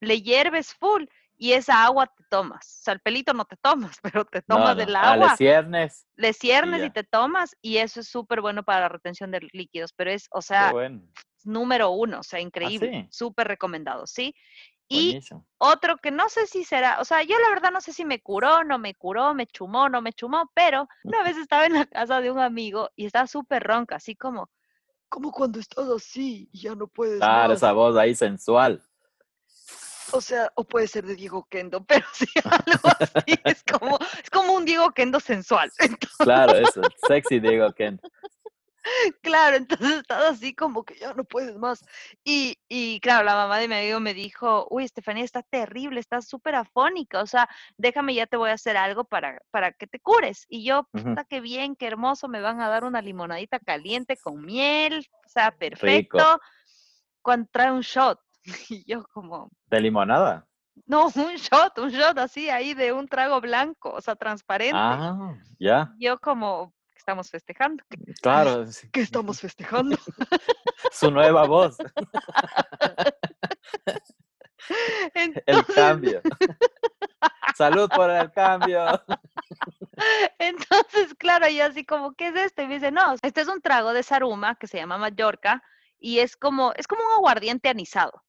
le 0.00 0.20
hierves 0.22 0.74
full 0.74 1.04
y 1.36 1.52
esa 1.52 1.84
agua 1.84 2.06
te 2.06 2.24
tomas. 2.30 2.78
O 2.80 2.84
sea, 2.84 2.94
el 2.94 3.00
pelito 3.00 3.32
no 3.32 3.44
te 3.44 3.56
tomas, 3.56 3.98
pero 4.02 4.24
te 4.24 4.42
tomas 4.42 4.76
del 4.76 4.94
ah, 4.96 5.12
agua. 5.12 5.30
le 5.30 5.36
ciernes. 5.36 6.06
Le 6.16 6.32
ciernes 6.32 6.84
y, 6.84 6.90
te 6.90 7.04
tomas 7.04 7.56
y 7.60 7.78
eso 7.78 8.00
es 8.00 8.08
súper 8.08 8.40
bueno 8.40 8.62
para 8.62 8.80
la 8.80 8.88
retención 8.88 9.30
de 9.30 9.48
líquidos, 9.52 9.92
pero 9.92 10.10
es, 10.10 10.28
o 10.30 10.42
sea, 10.42 10.72
número 11.44 11.90
uno, 11.90 12.20
o 12.20 12.22
sea, 12.22 12.38
¿Ah, 12.38 12.42
increíble, 12.42 13.06
súper 13.10 13.48
recomendado, 13.48 14.06
¿sí? 14.06 14.34
Y 14.88 15.18
otro 15.58 15.96
que 15.96 16.10
no 16.10 16.28
sé 16.28 16.46
si 16.46 16.64
será, 16.64 17.00
o 17.00 17.04
sea, 17.04 17.22
yo 17.22 17.38
la 17.38 17.48
verdad 17.48 17.70
no 17.72 17.80
sé 17.80 17.92
si 17.92 18.04
me 18.04 18.20
curó, 18.20 18.64
no 18.64 18.78
me 18.78 18.94
curó, 18.94 19.34
me 19.34 19.46
chumó, 19.46 19.88
no 19.88 20.02
me 20.02 20.12
chumó, 20.12 20.50
pero 20.54 20.88
una 21.04 21.22
vez 21.22 21.36
estaba 21.38 21.66
en 21.66 21.74
la 21.74 21.86
casa 21.86 22.20
de 22.20 22.30
un 22.30 22.38
amigo 22.38 22.90
y 22.94 23.06
estaba 23.06 23.26
súper 23.26 23.62
ronca, 23.62 23.96
así 23.96 24.14
como, 24.14 24.50
como 25.08 25.32
cuando 25.32 25.58
estás 25.58 25.88
así 25.88 26.48
y 26.52 26.62
ya 26.62 26.74
no 26.74 26.86
puedes. 26.86 27.18
Claro, 27.18 27.54
esa 27.54 27.72
voz 27.72 27.96
ahí 27.96 28.14
sensual. 28.14 28.82
O 30.12 30.20
sea, 30.20 30.52
o 30.54 30.64
puede 30.64 30.86
ser 30.86 31.06
de 31.06 31.16
Diego 31.16 31.46
Kendo, 31.50 31.82
pero 31.86 32.06
sí 32.12 32.26
algo 32.44 32.88
así, 33.00 33.38
es 33.44 33.64
como, 33.64 33.98
es 34.22 34.30
como 34.30 34.52
un 34.52 34.64
Diego 34.64 34.90
Kendo 34.92 35.20
sensual. 35.20 35.72
Claro, 36.18 36.56
eso, 36.56 36.82
sexy 37.06 37.40
Diego 37.40 37.72
Kendo. 37.72 38.02
Claro, 39.22 39.56
entonces 39.56 39.98
estás 39.98 40.32
así 40.32 40.54
como 40.54 40.84
que 40.84 40.96
ya 40.96 41.14
no 41.14 41.24
puedes 41.24 41.56
más. 41.56 41.84
Y, 42.22 42.58
y 42.68 43.00
claro, 43.00 43.24
la 43.24 43.34
mamá 43.34 43.58
de 43.58 43.68
mi 43.68 43.74
amigo 43.74 44.00
me 44.00 44.14
dijo, 44.14 44.66
uy, 44.70 44.84
Estefanía, 44.84 45.24
está 45.24 45.42
terrible, 45.42 46.00
estás 46.00 46.28
súper 46.28 46.54
afónica, 46.54 47.22
o 47.22 47.26
sea, 47.26 47.48
déjame, 47.76 48.14
ya 48.14 48.26
te 48.26 48.36
voy 48.36 48.50
a 48.50 48.54
hacer 48.54 48.76
algo 48.76 49.04
para, 49.04 49.40
para 49.50 49.72
que 49.72 49.86
te 49.86 50.00
cures. 50.00 50.44
Y 50.48 50.64
yo, 50.64 50.88
puta, 50.92 51.24
qué 51.24 51.40
bien, 51.40 51.76
qué 51.76 51.86
hermoso, 51.86 52.28
me 52.28 52.40
van 52.40 52.60
a 52.60 52.68
dar 52.68 52.84
una 52.84 53.00
limonadita 53.00 53.58
caliente 53.58 54.16
con 54.16 54.44
miel, 54.44 55.06
o 55.24 55.28
sea, 55.28 55.50
perfecto. 55.50 56.40
Cuando 57.22 57.48
trae 57.50 57.72
un 57.72 57.80
shot. 57.80 58.20
Y 58.68 58.84
yo 58.84 59.04
como... 59.14 59.50
¿De 59.66 59.80
limonada? 59.80 60.46
No, 60.86 61.06
un 61.06 61.36
shot, 61.36 61.78
un 61.78 61.90
shot 61.90 62.18
así 62.18 62.50
ahí 62.50 62.74
de 62.74 62.92
un 62.92 63.08
trago 63.08 63.40
blanco, 63.40 63.90
o 63.90 64.00
sea, 64.00 64.16
transparente. 64.16 64.76
Ah, 64.76 65.34
ya. 65.58 65.94
Yo 65.98 66.18
como, 66.18 66.74
estamos 67.04 67.30
festejando. 67.30 67.84
Claro. 68.22 68.64
¿Qué 68.92 69.02
estamos 69.02 69.38
festejando? 69.38 69.98
Su 70.90 71.10
nueva 71.10 71.46
voz. 71.46 71.76
El 75.14 75.66
cambio. 75.66 76.22
Salud 77.54 77.90
por 77.94 78.08
el 78.08 78.32
cambio. 78.32 78.82
Entonces, 80.38 81.12
claro, 81.18 81.46
y 81.48 81.60
así 81.60 81.84
como, 81.84 82.14
¿qué 82.14 82.28
es 82.28 82.36
esto? 82.36 82.62
Y 82.62 82.68
me 82.68 82.74
dice, 82.76 82.90
no, 82.90 83.14
este 83.20 83.42
es 83.42 83.48
un 83.48 83.60
trago 83.60 83.92
de 83.92 84.02
Saruma 84.02 84.54
que 84.54 84.66
se 84.66 84.78
llama 84.78 84.96
Mallorca 84.96 85.62
y 85.98 86.20
es 86.20 86.34
como, 86.34 86.72
es 86.76 86.86
como 86.86 87.02
un 87.02 87.12
aguardiente 87.12 87.68
anisado, 87.68 88.24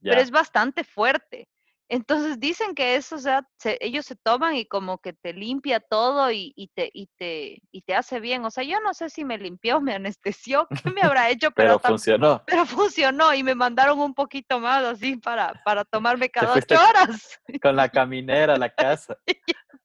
pero 0.00 0.18
es 0.18 0.30
bastante 0.30 0.82
fuerte. 0.82 1.46
Entonces 1.88 2.40
dicen 2.40 2.74
que 2.74 2.96
eso, 2.96 3.14
o 3.14 3.18
sea, 3.18 3.46
ellos 3.80 4.06
se 4.06 4.16
toman 4.16 4.56
y 4.56 4.66
como 4.66 4.98
que 4.98 5.12
te 5.12 5.32
limpia 5.32 5.78
todo 5.78 6.32
y, 6.32 6.70
te, 6.74 6.90
y, 6.92 7.06
te, 7.16 7.62
y 7.70 7.82
te 7.82 7.94
hace 7.94 8.18
bien. 8.18 8.44
O 8.44 8.50
sea, 8.50 8.64
yo 8.64 8.80
no 8.80 8.92
sé 8.92 9.08
si 9.08 9.24
me 9.24 9.38
limpió, 9.38 9.80
me 9.80 9.94
anestesió, 9.94 10.66
qué 10.82 10.90
me 10.90 11.02
habrá 11.02 11.30
hecho, 11.30 11.50
pero, 11.52 11.78
funcionó. 11.78 12.42
Pero 12.46 12.66
funcionó 12.66 13.32
y 13.34 13.42
me 13.42 13.54
mandaron 13.54 14.00
un 14.00 14.14
poquito 14.14 14.58
más 14.58 14.84
así 14.84 15.16
para, 15.16 15.60
para 15.64 15.84
tomarme 15.84 16.28
cada 16.28 16.54
ocho 16.54 16.74
horas. 16.74 17.40
Con 17.62 17.76
la 17.76 17.88
caminera 17.88 18.54
a 18.54 18.58
la 18.58 18.70
casa. 18.70 19.16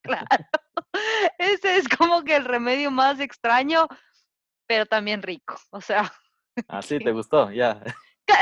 claro. 0.02 0.26
Ese 1.38 1.78
es 1.78 1.88
como 1.88 2.24
que 2.24 2.36
el 2.36 2.46
remedio 2.46 2.92
más 2.92 3.20
extraño, 3.20 3.88
pero 4.68 4.86
también 4.86 5.22
rico. 5.22 5.56
O 5.70 5.80
sea. 5.80 6.12
Así 6.68 7.00
te 7.00 7.12
gustó, 7.12 7.52
ya 7.52 7.82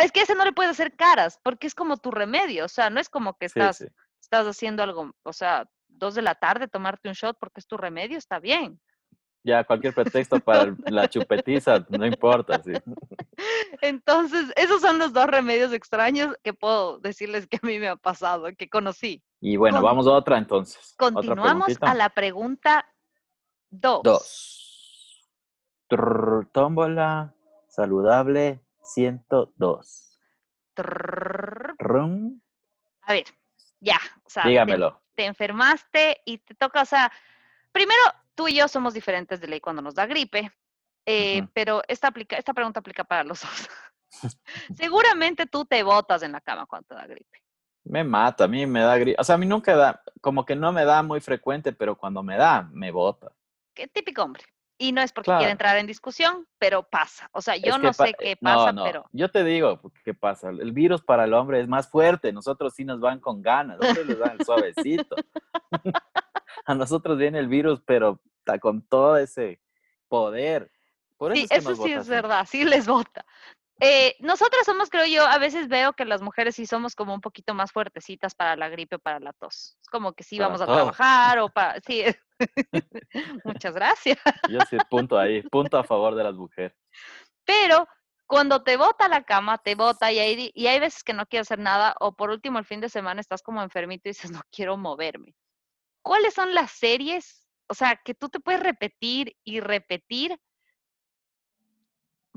es 0.04 0.12
que 0.12 0.22
ese 0.22 0.36
no 0.36 0.46
le 0.46 0.54
puedes 0.54 0.72
hacer 0.72 0.96
caras, 0.96 1.40
porque 1.44 1.68
es 1.68 1.76
como 1.76 1.98
tu 1.98 2.12
remedio, 2.12 2.66
o 2.66 2.70
sea, 2.70 2.90
no 2.90 3.00
es 3.00 3.10
como 3.10 3.38
que 3.38 3.46
estás, 3.46 3.86
estás 4.22 4.48
haciendo 4.48 4.84
algo, 4.84 5.12
o 5.24 5.34
sea, 5.34 5.70
dos 5.88 6.16
de 6.16 6.22
la 6.22 6.36
tarde 6.36 6.68
tomarte 6.68 7.10
un 7.10 7.14
shot 7.14 7.38
porque 7.40 7.60
es 7.60 7.68
tu 7.68 7.78
remedio, 7.78 8.18
está 8.18 8.40
bien. 8.40 8.80
Ya, 9.44 9.64
cualquier 9.64 9.94
pretexto 9.94 10.40
para 10.40 10.76
la 10.86 11.08
chupetiza, 11.08 11.86
no 11.90 12.06
importa, 12.06 12.62
sí. 12.62 12.74
Entonces, 13.82 14.52
esos 14.56 14.82
son 14.82 15.00
los 15.00 15.14
dos 15.14 15.28
remedios 15.28 15.72
extraños 15.74 16.36
que 16.44 16.54
puedo 16.54 17.00
decirles 17.00 17.48
que 17.48 17.58
a 17.62 17.66
mí 17.66 17.80
me 17.80 17.88
ha 17.88 17.96
pasado, 17.96 18.48
que 18.58 18.70
conocí. 18.70 19.24
Y 19.40 19.56
bueno, 19.56 19.82
vamos 19.82 20.08
a 20.08 20.12
otra 20.12 20.38
entonces. 20.38 20.96
Continuamos 20.98 21.78
a 21.82 21.96
la 21.96 22.10
pregunta 22.10 22.86
dos. 23.70 24.02
Dos. 24.04 25.30
tómbola 26.52 27.34
saludable 27.68 28.62
102. 28.94 30.20
A 33.02 33.14
ver, 33.14 33.26
ya. 33.80 34.00
O 34.24 34.30
sea, 34.30 34.44
Dígamelo. 34.44 35.02
Te, 35.16 35.26
enfermaste 35.26 36.22
y 36.26 36.38
te 36.38 36.56
toca, 36.56 36.82
o 36.82 36.86
sea, 36.86 37.12
primero, 37.72 38.02
tú 38.36 38.48
y 38.48 38.56
yo 38.56 38.68
somos 38.68 38.94
diferentes 38.94 39.42
de 39.42 39.48
ley 39.48 39.60
cuando 39.60 39.82
nos 39.82 39.96
da 39.96 40.06
gripe, 40.06 40.52
eh, 41.06 41.46
pero 41.54 41.82
esta, 41.88 42.08
aplica, 42.08 42.38
esta 42.38 42.54
pregunta 42.54 42.80
aplica 42.80 43.04
para 43.04 43.24
los 43.24 43.42
dos. 43.42 43.70
Seguramente 44.76 45.46
tú 45.46 45.66
te 45.66 45.84
botas 45.84 46.24
en 46.24 46.32
la 46.32 46.42
cama 46.42 46.66
cuando 46.66 46.88
te 46.88 46.96
da 46.96 47.08
gripe. 47.08 47.40
Me 47.84 48.04
mata, 48.04 48.44
a 48.44 48.48
mí 48.48 48.66
me 48.66 48.82
da 48.82 48.98
gripe. 48.98 49.20
O 49.20 49.24
sea, 49.24 49.36
a 49.36 49.38
mí 49.38 49.46
nunca 49.46 49.76
da, 49.76 50.04
como 50.22 50.46
que 50.46 50.56
no 50.56 50.72
me 50.72 50.86
da 50.86 51.02
muy 51.02 51.20
frecuente, 51.22 51.74
pero 51.74 51.98
cuando 51.98 52.22
me 52.24 52.38
da, 52.38 52.70
me 52.72 52.92
bota. 52.92 53.32
Qué 53.74 53.88
típico 53.88 54.24
hombre. 54.24 54.44
Y 54.82 54.94
no 54.94 55.02
es 55.02 55.12
porque 55.12 55.32
quiera 55.38 55.52
entrar 55.52 55.78
en 55.78 55.86
discusión, 55.88 56.48
pero 56.58 56.84
pasa. 56.84 57.30
O 57.34 57.42
sea, 57.42 57.58
yo 57.58 57.78
no 57.78 57.92
sé 57.92 58.14
qué 58.18 58.38
pasa, 58.38 58.74
pero. 58.82 59.06
Yo 59.12 59.30
te 59.30 59.44
digo 59.44 59.82
qué 60.06 60.14
pasa. 60.14 60.50
El 60.50 60.72
virus 60.72 61.02
para 61.02 61.26
el 61.26 61.34
hombre 61.34 61.60
es 61.60 61.68
más 61.68 61.90
fuerte. 61.90 62.32
Nosotros 62.32 62.74
sí 62.74 62.86
nos 62.86 63.02
van 63.02 63.20
con 63.20 63.42
ganas. 63.42 63.78
Nosotros 63.78 64.08
les 64.08 64.20
dan 64.20 64.38
el 64.40 64.46
suavecito. 64.46 65.18
a 66.66 66.76
nosotros 66.76 67.18
viene 67.18 67.40
el 67.40 67.50
virus, 67.50 67.82
pero 67.86 68.22
está 68.38 68.58
con 68.58 68.82
todo 68.82 69.18
ese 69.18 69.60
poder. 70.08 70.72
Por 71.18 71.34
eso 71.34 71.42
sí, 71.42 71.48
eso 71.52 71.76
sí 71.76 71.92
es 71.92 72.08
verdad. 72.08 72.48
Sí 72.50 72.64
les 72.64 72.88
vota. 72.88 73.26
Eh, 73.82 74.16
nosotras 74.20 74.66
somos, 74.66 74.90
creo 74.90 75.06
yo, 75.06 75.26
a 75.26 75.38
veces 75.38 75.70
veo 75.70 75.94
que 75.94 76.04
las 76.04 76.22
mujeres 76.22 76.56
sí 76.56 76.66
somos 76.66 76.96
como 76.96 77.14
un 77.14 77.22
poquito 77.22 77.54
más 77.54 77.72
fuertecitas 77.72 78.36
para 78.36 78.56
la 78.58 78.68
gripe 78.68 78.98
o 78.98 79.00
para 79.00 79.20
la 79.20 79.32
tos. 79.34 79.78
Es 79.82 79.90
como 79.90 80.14
que 80.14 80.24
sí 80.24 80.38
vamos 80.38 80.62
a 80.62 80.66
trabajar 80.66 81.40
o 81.40 81.50
para... 81.50 81.80
Sí, 81.88 82.04
muchas 83.44 83.74
gracias. 83.74 84.18
Yo 84.50 84.60
sí, 84.70 84.78
punto 84.90 85.18
ahí, 85.18 85.42
punto 85.44 85.78
a 85.78 85.84
favor 85.84 86.16
de 86.16 86.24
las 86.24 86.36
mujeres. 86.36 86.74
Pero 87.46 87.88
cuando 88.28 88.64
te 88.64 88.78
bota 88.78 89.08
la 89.08 89.24
cama, 89.24 89.58
te 89.58 89.76
bota 89.76 90.12
y 90.12 90.20
hay, 90.20 90.52
y 90.54 90.68
hay 90.68 90.80
veces 90.80 91.04
que 91.04 91.14
no 91.14 91.26
quieres 91.26 91.48
hacer 91.48 91.60
nada 91.60 91.96
o 92.00 92.16
por 92.16 92.30
último 92.30 92.60
el 92.60 92.66
fin 92.66 92.80
de 92.82 92.90
semana 92.90 93.22
estás 93.22 93.42
como 93.42 93.62
enfermito 93.62 94.08
y 94.08 94.12
dices, 94.12 94.32
no 94.32 94.42
quiero 94.52 94.78
moverme. 94.78 95.36
¿Cuáles 96.02 96.34
son 96.34 96.54
las 96.54 96.72
series? 96.72 97.48
O 97.68 97.74
sea, 97.74 98.00
que 98.04 98.14
tú 98.14 98.30
te 98.30 98.40
puedes 98.40 98.62
repetir 98.62 99.36
y 99.44 99.60
repetir 99.62 100.40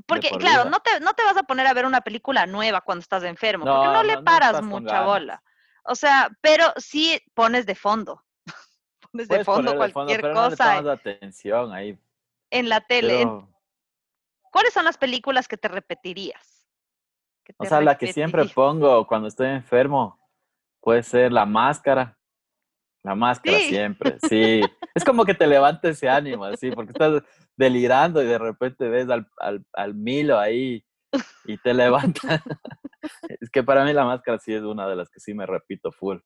porque, 0.05 0.29
claro, 0.31 0.69
no 0.69 0.79
te, 0.79 0.99
no 0.99 1.13
te 1.13 1.23
vas 1.23 1.37
a 1.37 1.43
poner 1.43 1.67
a 1.67 1.73
ver 1.73 1.85
una 1.85 2.01
película 2.01 2.45
nueva 2.45 2.81
cuando 2.81 3.01
estás 3.01 3.23
enfermo, 3.23 3.65
porque 3.65 3.87
no, 3.87 4.03
le 4.03 4.21
paras 4.21 4.61
mucha 4.61 5.03
bola. 5.03 5.43
O 5.85 5.95
sea, 5.95 6.29
pero 6.41 6.65
sí 6.77 7.21
pones 7.33 7.65
de 7.65 7.75
fondo. 7.75 8.23
pones 9.11 9.27
de 9.27 9.43
fondo 9.43 9.75
cualquier 9.75 10.21
cosa. 10.33 10.81
No 10.81 10.81
le 10.81 10.91
atención 10.91 11.73
ahí. 11.73 11.97
En 12.49 12.69
la 12.69 12.81
tele. 12.81 13.25
¿Cuáles 14.51 14.73
son 14.73 14.85
las 14.85 14.97
películas 14.97 15.47
que 15.47 15.57
te 15.57 15.67
repetirías? 15.67 16.67
O 17.57 17.65
sea, 17.65 17.81
la 17.81 17.97
que 17.97 18.13
siempre 18.13 18.45
pongo 18.45 19.05
cuando 19.07 19.27
estoy 19.27 19.47
enfermo 19.47 20.19
puede 20.79 21.03
ser 21.03 21.31
la 21.31 21.45
máscara. 21.45 22.17
La 23.03 23.15
máscara 23.15 23.59
siempre, 23.59 24.17
sí. 24.29 24.61
es 24.95 25.03
como 25.03 25.25
que 25.25 25.33
te 25.33 25.45
levanta 25.45 25.89
ese 25.89 26.07
ánimo, 26.07 26.45
así, 26.45 26.71
porque 26.71 26.93
estás 26.93 27.21
delirando 27.57 28.23
y 28.23 28.25
de 28.25 28.37
repente 28.37 28.87
ves 28.87 29.09
al, 29.09 29.27
al, 29.37 29.65
al 29.73 29.93
Milo 29.93 30.39
ahí 30.39 30.85
y 31.45 31.57
te 31.57 31.73
levanta. 31.73 32.41
es 33.41 33.49
que 33.49 33.63
para 33.63 33.83
mí 33.83 33.91
la 33.93 34.05
máscara 34.05 34.39
sí 34.39 34.53
es 34.53 34.61
una 34.63 34.87
de 34.87 34.95
las 34.95 35.09
que 35.09 35.19
sí 35.19 35.33
me 35.33 35.45
repito 35.45 35.91
full. 35.91 36.19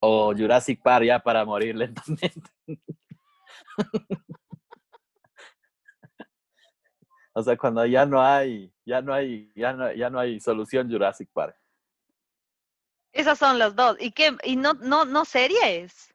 O 0.00 0.34
Jurassic 0.36 0.82
Park 0.82 1.06
ya 1.06 1.18
para 1.20 1.42
morir 1.44 1.74
lentamente. 1.74 2.50
o 7.34 7.42
sea, 7.42 7.56
cuando 7.56 7.86
ya 7.86 8.04
no 8.04 8.22
hay, 8.22 8.70
ya 8.84 9.00
no 9.00 9.14
hay, 9.14 9.50
ya 9.54 9.72
no, 9.72 9.90
ya 9.92 10.10
no 10.10 10.18
hay 10.18 10.38
solución 10.38 10.90
Jurassic 10.90 11.30
Park. 11.32 11.56
Esas 13.16 13.38
son 13.38 13.58
las 13.58 13.74
dos. 13.74 13.96
¿Y 13.98 14.12
qué? 14.12 14.36
¿Y 14.44 14.56
no, 14.56 14.74
no, 14.74 15.06
no 15.06 15.24
series? 15.24 16.14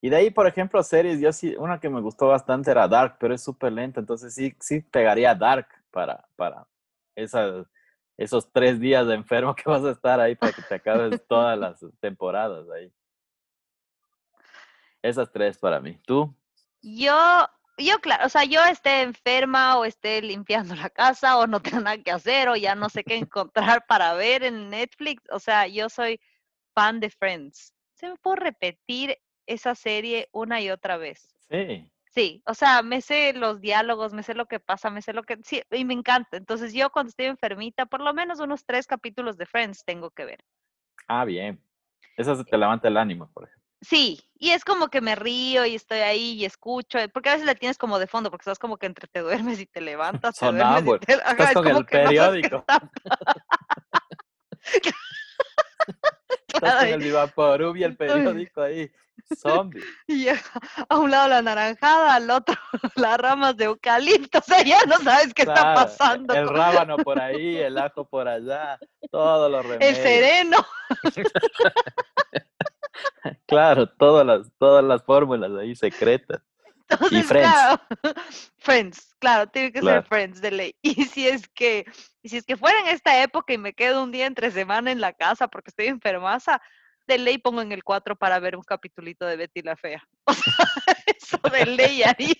Y 0.00 0.08
de 0.08 0.16
ahí, 0.16 0.30
por 0.30 0.46
ejemplo, 0.46 0.80
series, 0.84 1.20
yo 1.20 1.32
sí, 1.32 1.56
una 1.56 1.80
que 1.80 1.88
me 1.88 2.00
gustó 2.00 2.28
bastante 2.28 2.70
era 2.70 2.86
Dark, 2.86 3.16
pero 3.18 3.34
es 3.34 3.42
súper 3.42 3.72
lenta, 3.72 3.98
entonces 3.98 4.32
sí, 4.32 4.54
sí 4.60 4.80
pegaría 4.80 5.34
Dark 5.34 5.66
para, 5.90 6.28
para 6.36 6.64
esas, 7.16 7.66
esos 8.16 8.52
tres 8.52 8.78
días 8.78 9.08
de 9.08 9.14
enfermo 9.14 9.52
que 9.56 9.68
vas 9.68 9.82
a 9.82 9.90
estar 9.90 10.20
ahí 10.20 10.36
para 10.36 10.52
que 10.52 10.62
te 10.62 10.76
acabes 10.76 11.20
todas 11.28 11.58
las 11.58 11.84
temporadas 11.98 12.70
ahí. 12.70 12.92
Esas 15.02 15.32
tres 15.32 15.58
para 15.58 15.80
mí. 15.80 15.98
¿Tú? 16.06 16.32
Yo, 16.80 17.48
yo, 17.78 17.98
claro, 17.98 18.26
o 18.26 18.28
sea, 18.28 18.44
yo 18.44 18.64
esté 18.64 19.02
enferma 19.02 19.76
o 19.76 19.84
esté 19.84 20.22
limpiando 20.22 20.76
la 20.76 20.90
casa 20.90 21.36
o 21.38 21.48
no 21.48 21.58
tengo 21.60 21.80
nada 21.80 21.98
que 21.98 22.12
hacer 22.12 22.48
o 22.48 22.54
ya 22.54 22.76
no 22.76 22.88
sé 22.88 23.02
qué 23.02 23.16
encontrar 23.16 23.86
para 23.88 24.14
ver 24.14 24.44
en 24.44 24.70
Netflix. 24.70 25.24
O 25.32 25.40
sea, 25.40 25.66
yo 25.66 25.88
soy 25.88 26.20
fan 26.78 27.00
de 27.00 27.10
Friends. 27.10 27.74
¿Se 27.94 28.08
me 28.08 28.16
puede 28.16 28.36
repetir 28.36 29.18
esa 29.46 29.74
serie 29.74 30.28
una 30.32 30.60
y 30.60 30.70
otra 30.70 30.96
vez? 30.96 31.34
Sí. 31.50 31.90
Sí, 32.14 32.42
o 32.46 32.54
sea, 32.54 32.82
me 32.82 33.00
sé 33.00 33.32
los 33.32 33.60
diálogos, 33.60 34.12
me 34.12 34.22
sé 34.22 34.34
lo 34.34 34.46
que 34.46 34.60
pasa, 34.60 34.88
me 34.88 35.02
sé 35.02 35.12
lo 35.12 35.24
que... 35.24 35.38
Sí, 35.44 35.60
y 35.72 35.84
me 35.84 35.94
encanta. 35.94 36.36
Entonces 36.36 36.72
yo 36.72 36.90
cuando 36.90 37.10
estoy 37.10 37.26
enfermita, 37.26 37.86
por 37.86 38.00
lo 38.00 38.14
menos 38.14 38.38
unos 38.38 38.64
tres 38.64 38.86
capítulos 38.86 39.36
de 39.36 39.46
Friends 39.46 39.84
tengo 39.84 40.10
que 40.10 40.24
ver. 40.24 40.44
Ah, 41.08 41.24
bien. 41.24 41.60
Eso 42.16 42.36
se 42.36 42.44
te 42.44 42.56
levanta 42.56 42.86
el 42.86 42.96
ánimo, 42.96 43.28
por 43.32 43.44
ejemplo. 43.44 43.64
Sí, 43.80 44.20
y 44.34 44.50
es 44.50 44.64
como 44.64 44.88
que 44.88 45.00
me 45.00 45.16
río 45.16 45.66
y 45.66 45.74
estoy 45.74 45.98
ahí 45.98 46.32
y 46.32 46.44
escucho, 46.44 46.98
eh, 46.98 47.08
porque 47.08 47.30
a 47.30 47.32
veces 47.32 47.46
la 47.46 47.54
tienes 47.56 47.78
como 47.78 47.98
de 47.98 48.06
fondo, 48.06 48.30
porque 48.30 48.42
estás 48.42 48.58
como 48.58 48.76
que 48.76 48.86
entre 48.86 49.08
te 49.08 49.20
duermes 49.20 49.60
y 49.60 49.66
te 49.66 49.80
levantas, 49.80 50.36
te 50.36 50.46
te... 50.46 51.12
Estás 51.12 51.52
con 51.54 51.66
el 51.66 51.84
periódico. 51.84 52.64
Estás 56.48 56.74
con 56.76 56.88
el 56.88 57.00
Vivaporub 57.00 57.76
y 57.76 57.84
el 57.84 57.96
periódico 57.96 58.62
ahí, 58.62 58.90
zombie. 59.36 59.82
Y 60.06 60.28
a 60.28 60.98
un 60.98 61.10
lado 61.10 61.28
la 61.28 61.42
naranjada, 61.42 62.14
al 62.14 62.30
otro 62.30 62.54
las 62.96 63.18
ramas 63.18 63.56
de 63.56 63.64
eucalipto, 63.64 64.38
o 64.38 64.42
sea, 64.42 64.62
ya 64.62 64.84
no 64.86 64.98
sabes 64.98 65.34
qué 65.34 65.42
está 65.42 65.74
pasando. 65.74 66.34
El 66.34 66.48
rábano 66.48 66.96
por 66.96 67.20
ahí, 67.20 67.56
el 67.56 67.76
ajo 67.78 68.04
por 68.04 68.28
allá, 68.28 68.78
todos 69.10 69.50
los 69.50 69.64
remedios. 69.66 69.98
El 69.98 70.02
sereno. 70.02 70.56
Claro, 73.46 73.88
todas 73.88 74.26
las, 74.26 74.50
todas 74.58 74.84
las 74.84 75.04
fórmulas 75.04 75.52
ahí 75.52 75.74
secretas. 75.76 76.42
Y 77.10 77.22
Friends. 77.22 77.28
Claro, 77.28 77.82
friends, 78.58 79.16
claro, 79.18 79.46
tiene 79.48 79.72
que 79.72 79.82
ser 79.82 80.02
Friends 80.04 80.40
de 80.40 80.50
ley. 80.50 80.74
Y 80.82 81.04
si 81.04 81.28
es 81.28 81.48
que, 81.48 81.84
si 82.24 82.36
es 82.36 82.44
que 82.44 82.56
fuera 82.56 82.80
en 82.80 82.88
esta 82.88 83.22
época 83.22 83.52
y 83.52 83.58
me 83.58 83.74
quedo 83.74 84.02
un 84.02 84.12
día 84.12 84.26
entre 84.26 84.50
semana 84.50 84.90
en 84.90 85.00
la 85.00 85.12
casa 85.12 85.48
porque 85.48 85.70
estoy 85.70 85.86
enfermaza, 85.86 86.60
de 87.06 87.18
ley 87.18 87.38
pongo 87.38 87.62
en 87.62 87.72
el 87.72 87.82
4 87.82 88.16
para 88.16 88.38
ver 88.38 88.56
un 88.56 88.62
capitulito 88.62 89.26
de 89.26 89.36
Betty 89.36 89.62
la 89.62 89.76
Fea. 89.76 90.02
O 90.26 90.32
sea, 90.32 90.66
eso 91.06 91.38
de 91.50 91.66
ley 91.66 92.02
haría. 92.02 92.34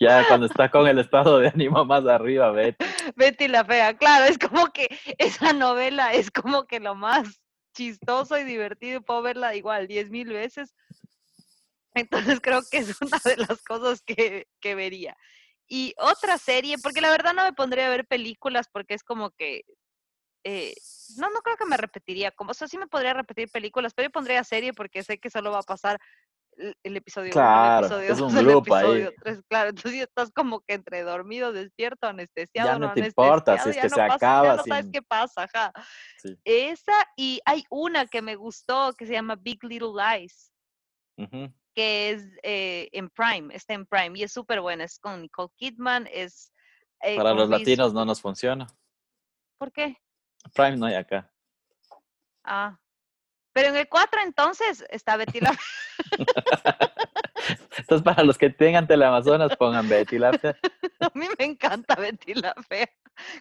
Ya 0.00 0.26
cuando 0.26 0.46
está 0.46 0.70
con 0.70 0.86
el 0.86 0.98
estado 0.98 1.38
de 1.38 1.48
ánimo 1.48 1.84
más 1.84 2.06
arriba, 2.06 2.50
Betty. 2.50 2.84
Betty 3.16 3.48
la 3.48 3.64
Fea, 3.64 3.94
claro, 3.96 4.24
es 4.24 4.38
como 4.38 4.66
que 4.72 4.88
esa 5.18 5.52
novela 5.52 6.12
es 6.12 6.30
como 6.30 6.64
que 6.64 6.80
lo 6.80 6.94
más 6.94 7.42
chistoso 7.74 8.38
y 8.38 8.44
divertido 8.44 8.98
y 8.98 9.02
puedo 9.02 9.22
verla 9.22 9.54
igual 9.54 9.88
diez 9.88 10.10
mil 10.10 10.28
veces. 10.28 10.74
Entonces 11.94 12.40
creo 12.40 12.62
que 12.70 12.78
es 12.78 13.00
una 13.00 13.18
de 13.24 13.36
las 13.36 13.62
cosas 13.62 14.02
que, 14.02 14.46
que 14.60 14.74
vería. 14.74 15.16
Y 15.68 15.94
otra 15.98 16.38
serie, 16.38 16.76
porque 16.78 17.00
la 17.00 17.10
verdad 17.10 17.32
no 17.34 17.44
me 17.44 17.52
pondría 17.52 17.86
a 17.86 17.90
ver 17.90 18.06
películas 18.06 18.66
porque 18.70 18.94
es 18.94 19.02
como 19.02 19.30
que 19.30 19.64
eh, 20.44 20.74
no, 21.16 21.30
no 21.30 21.40
creo 21.40 21.56
que 21.56 21.66
me 21.66 21.76
repetiría, 21.76 22.32
como, 22.32 22.50
o 22.50 22.54
sea, 22.54 22.66
sí 22.66 22.76
me 22.76 22.88
podría 22.88 23.14
repetir 23.14 23.48
películas, 23.50 23.94
pero 23.94 24.08
yo 24.08 24.12
pondría 24.12 24.42
serie 24.42 24.72
porque 24.72 25.04
sé 25.04 25.18
que 25.18 25.30
solo 25.30 25.52
va 25.52 25.60
a 25.60 25.62
pasar 25.62 26.00
el, 26.82 26.96
episodio 26.96 27.30
claro, 27.32 27.78
el 27.78 27.84
episodio 27.84 28.12
es 28.12 28.20
un 28.20 28.34
grupo 28.34 28.74
ahí. 28.74 29.08
claro, 29.48 29.70
entonces 29.70 30.02
estás 30.02 30.30
como 30.32 30.60
que 30.60 30.74
entre 30.74 31.02
dormido, 31.02 31.52
despierto, 31.52 32.08
anestesiado, 32.08 32.68
ya 32.68 32.78
no, 32.78 32.92
te 32.92 33.00
importa, 33.00 33.56
si 33.58 33.70
es 33.70 33.78
que 33.78 33.88
se 33.88 34.00
acaba. 34.00 34.48
Ya 34.48 34.56
no 34.56 34.64
sabes 34.64 34.86
qué 34.92 35.02
pasa, 35.02 35.44
ajá. 35.44 35.72
Esa, 36.44 36.92
y 37.16 37.40
hay 37.44 37.64
una 37.70 38.06
que 38.06 38.20
me 38.20 38.36
gustó 38.36 38.92
que 38.94 39.06
se 39.06 39.12
llama 39.12 39.36
Big 39.36 39.62
Little 39.64 39.92
Lies, 39.96 40.52
que 41.74 42.10
es 42.10 42.24
eh, 42.42 42.88
en 42.92 43.10
Prime, 43.10 43.54
está 43.54 43.74
en 43.74 43.86
Prime, 43.86 44.18
y 44.18 44.22
es 44.22 44.32
súper 44.32 44.60
buena, 44.60 44.84
es 44.84 44.98
con 44.98 45.22
Nicole 45.22 45.50
Kidman, 45.56 46.08
es... 46.12 46.52
Eh, 47.00 47.16
Para 47.16 47.34
los 47.34 47.48
latinos 47.48 47.92
no 47.92 48.04
nos 48.04 48.20
funciona. 48.20 48.66
¿Por 49.58 49.72
qué? 49.72 49.96
Prime 50.54 50.76
no 50.76 50.86
hay 50.86 50.94
acá. 50.94 51.32
Ah, 52.44 52.78
pero 53.52 53.68
en 53.68 53.76
el 53.76 53.88
4 53.88 54.20
entonces 54.22 54.84
está 54.88 55.16
Betty 55.16 55.40
la 55.40 55.56
Entonces, 57.78 58.04
para 58.04 58.22
los 58.22 58.38
que 58.38 58.50
tengan 58.50 58.86
Teleamazonas, 58.86 59.56
pongan 59.56 59.88
Betty 59.88 60.18
la 60.18 60.32
Fea. 60.32 60.56
A 61.00 61.10
mí 61.14 61.26
me 61.38 61.44
encanta 61.44 61.96
Betty 61.96 62.34
la 62.34 62.54
Fea. 62.68 62.88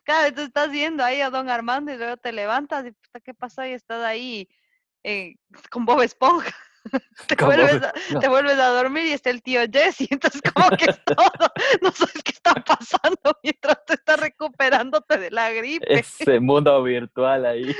Cada 0.04 0.24
vez 0.24 0.36
tú 0.36 0.42
estás 0.42 0.72
viendo 0.72 1.04
ahí 1.04 1.22
a 1.22 1.30
Don 1.30 1.50
Armando 1.50 1.94
y 1.94 1.98
luego 1.98 2.18
te 2.18 2.32
levantas 2.32 2.86
y, 2.86 2.96
¿qué 3.22 3.34
pasó? 3.34 3.66
Y 3.66 3.72
estás 3.72 4.04
ahí 4.04 4.50
eh, 5.04 5.36
con 5.70 5.86
Bob 5.86 6.02
Esponja. 6.02 6.56
Te 7.28 7.36
vuelves, 7.36 7.82
a, 7.84 7.94
te 8.20 8.28
vuelves, 8.28 8.58
a, 8.58 8.70
dormir 8.70 9.06
y 9.06 9.12
está 9.12 9.30
el 9.30 9.42
tío 9.42 9.62
Jesse, 9.72 10.08
entonces 10.10 10.42
como 10.42 10.70
que 10.72 10.86
es 10.86 11.04
todo, 11.06 11.52
no 11.82 11.92
sabes 11.92 12.24
qué 12.24 12.32
está 12.32 12.56
pasando 12.56 13.20
mientras 13.44 13.86
te 13.86 13.94
estás 13.94 14.20
recuperándote 14.20 15.18
de 15.18 15.32
la 15.32 15.52
gripe. 15.52 15.86
Ese 15.88 16.40
mundo 16.40 16.82
virtual 16.84 17.46
ahí. 17.46 17.76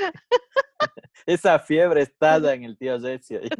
Esa 1.26 1.58
fiebre 1.58 2.02
está 2.02 2.36
en 2.52 2.64
el 2.64 2.76
tío 2.78 3.00
Jesse 3.00 3.32
ahí. 3.32 3.50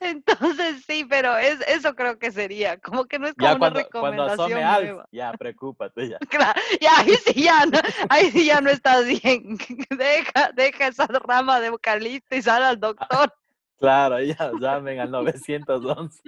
Entonces 0.00 0.84
sí, 0.86 1.06
pero 1.08 1.36
es, 1.36 1.60
eso 1.68 1.94
creo 1.94 2.18
que 2.18 2.32
sería, 2.32 2.78
como 2.78 3.04
que 3.04 3.18
no 3.18 3.28
es 3.28 3.34
como 3.34 3.48
ya 3.48 3.58
cuando, 3.58 3.78
una 3.78 3.84
recomendación 3.84 4.50
cuando 4.50 4.68
Alf, 4.68 5.08
ya 5.12 5.32
preocúpate 5.32 6.08
ya. 6.08 6.18
Claro, 6.28 6.60
ya 6.80 6.98
ahí 6.98 7.14
sí 7.24 7.42
ya 7.42 7.64
no, 7.66 7.78
ahí 8.08 8.30
sí 8.30 8.46
ya 8.46 8.60
no 8.60 8.70
estás 8.70 9.06
bien. 9.06 9.56
Deja, 9.90 10.50
deja 10.54 10.88
esa 10.88 11.06
rama 11.06 11.60
de 11.60 11.68
eucalipto 11.68 12.34
y 12.34 12.42
sal 12.42 12.64
al 12.64 12.80
doctor. 12.80 13.32
Claro, 13.78 14.20
ya 14.20 14.52
llamen 14.60 15.00
al 15.00 15.10
911. 15.10 16.22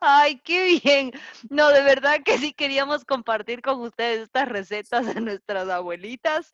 Ay, 0.00 0.40
qué 0.40 0.80
bien. 0.82 1.12
No, 1.48 1.68
de 1.68 1.82
verdad 1.82 2.20
que 2.24 2.38
sí 2.38 2.52
queríamos 2.52 3.04
compartir 3.04 3.62
con 3.62 3.80
ustedes 3.80 4.22
estas 4.22 4.48
recetas 4.48 5.14
de 5.14 5.20
nuestras 5.20 5.68
abuelitas. 5.68 6.52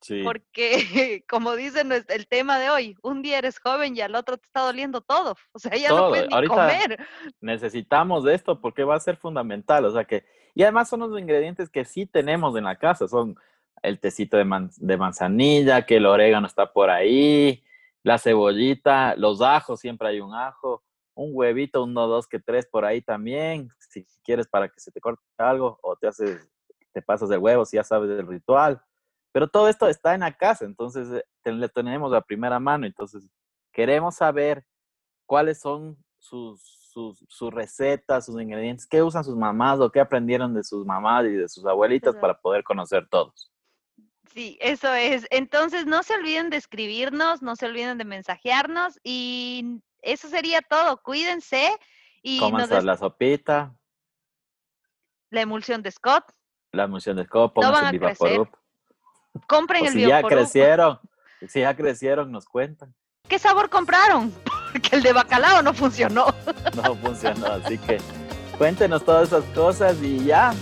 Sí. 0.00 0.22
Porque, 0.22 1.24
como 1.28 1.56
dicen 1.56 1.90
el 1.92 2.28
tema 2.28 2.58
de 2.58 2.70
hoy, 2.70 2.96
un 3.02 3.20
día 3.20 3.38
eres 3.38 3.58
joven 3.58 3.96
y 3.96 4.00
al 4.00 4.14
otro 4.14 4.38
te 4.38 4.46
está 4.46 4.60
doliendo 4.60 5.00
todo. 5.00 5.34
O 5.52 5.58
sea, 5.58 5.76
ya 5.76 5.88
no 5.88 6.08
puedes 6.08 6.28
ni 6.28 6.46
comer. 6.46 7.04
Necesitamos 7.40 8.24
de 8.24 8.34
esto 8.34 8.60
porque 8.60 8.84
va 8.84 8.94
a 8.94 9.00
ser 9.00 9.16
fundamental. 9.16 9.84
O 9.84 9.90
sea 9.90 10.04
que, 10.04 10.24
y 10.54 10.62
además 10.62 10.88
son 10.88 11.00
los 11.00 11.18
ingredientes 11.18 11.68
que 11.68 11.84
sí 11.84 12.06
tenemos 12.06 12.56
en 12.56 12.64
la 12.64 12.76
casa. 12.76 13.08
Son 13.08 13.36
el 13.82 14.00
tecito 14.00 14.36
de, 14.36 14.68
de 14.76 14.96
manzanilla, 14.96 15.86
que 15.86 15.96
el 15.96 16.06
orégano 16.06 16.46
está 16.46 16.72
por 16.72 16.90
ahí, 16.90 17.62
la 18.02 18.18
cebollita, 18.18 19.14
los 19.16 19.40
ajos, 19.42 19.80
siempre 19.80 20.08
hay 20.08 20.20
un 20.20 20.34
ajo, 20.34 20.82
un 21.14 21.30
huevito, 21.34 21.82
uno, 21.82 22.06
dos, 22.06 22.26
que 22.26 22.38
tres 22.38 22.66
por 22.66 22.84
ahí 22.84 23.02
también, 23.02 23.70
si 23.78 24.06
quieres 24.22 24.46
para 24.46 24.68
que 24.68 24.80
se 24.80 24.92
te 24.92 25.00
corte 25.00 25.22
algo 25.36 25.78
o 25.82 25.96
te 25.96 26.06
haces, 26.06 26.48
te 26.92 27.02
pasas 27.02 27.30
el 27.30 27.38
huevo 27.38 27.64
si 27.64 27.76
ya 27.76 27.84
sabes 27.84 28.08
del 28.08 28.26
ritual. 28.26 28.80
Pero 29.32 29.48
todo 29.48 29.68
esto 29.68 29.88
está 29.88 30.14
en 30.14 30.20
la 30.20 30.32
casa, 30.32 30.64
entonces 30.64 31.08
eh, 31.44 31.52
le 31.52 31.68
tenemos 31.68 32.12
a 32.12 32.20
primera 32.20 32.58
mano, 32.58 32.86
entonces 32.86 33.28
queremos 33.72 34.14
saber 34.14 34.64
cuáles 35.26 35.60
son 35.60 35.96
sus, 36.18 36.62
sus, 36.62 37.24
sus, 37.28 37.52
recetas, 37.52 38.26
sus 38.26 38.40
ingredientes, 38.40 38.86
qué 38.86 39.02
usan 39.02 39.24
sus 39.24 39.36
mamás 39.36 39.80
o 39.80 39.90
qué 39.90 40.00
aprendieron 40.00 40.54
de 40.54 40.64
sus 40.64 40.86
mamás 40.86 41.26
y 41.26 41.32
de 41.32 41.48
sus 41.48 41.66
abuelitas 41.66 42.16
para 42.16 42.40
poder 42.40 42.64
conocer 42.64 43.06
todos. 43.08 43.52
Sí, 44.32 44.58
eso 44.60 44.92
es. 44.94 45.26
Entonces, 45.30 45.86
no 45.86 46.02
se 46.02 46.14
olviden 46.14 46.50
de 46.50 46.56
escribirnos, 46.56 47.42
no 47.42 47.56
se 47.56 47.66
olviden 47.66 47.98
de 47.98 48.04
mensajearnos 48.04 48.98
y 49.02 49.80
eso 50.02 50.28
sería 50.28 50.60
todo. 50.62 51.02
Cuídense 51.02 51.70
y 52.22 52.40
nos 52.40 52.70
la 52.84 52.96
sopita. 52.96 53.74
la 55.30 55.40
emulsión 55.40 55.82
de 55.82 55.90
Scott. 55.90 56.24
La 56.72 56.84
emulsión 56.84 57.16
de 57.16 57.24
Scott, 57.24 57.54
pónganse 57.54 57.86
el 57.86 57.92
Vivaporup. 57.92 58.48
Compren 59.46 59.86
el 59.86 59.92
si 59.92 60.06
ya 60.06 60.22
crecieron, 60.22 60.98
si 61.46 61.60
ya 61.60 61.74
crecieron, 61.76 62.30
nos 62.30 62.46
cuentan. 62.46 62.94
¿Qué 63.28 63.38
sabor 63.38 63.70
compraron? 63.70 64.32
Porque 64.72 64.96
el 64.96 65.02
de 65.02 65.12
bacalao 65.12 65.62
no 65.62 65.72
funcionó. 65.72 66.26
No 66.74 66.94
funcionó, 66.96 67.46
así 67.46 67.78
que 67.78 67.98
cuéntenos 68.56 69.04
todas 69.04 69.28
esas 69.28 69.44
cosas 69.54 69.96
y 70.02 70.24
ya. 70.24 70.52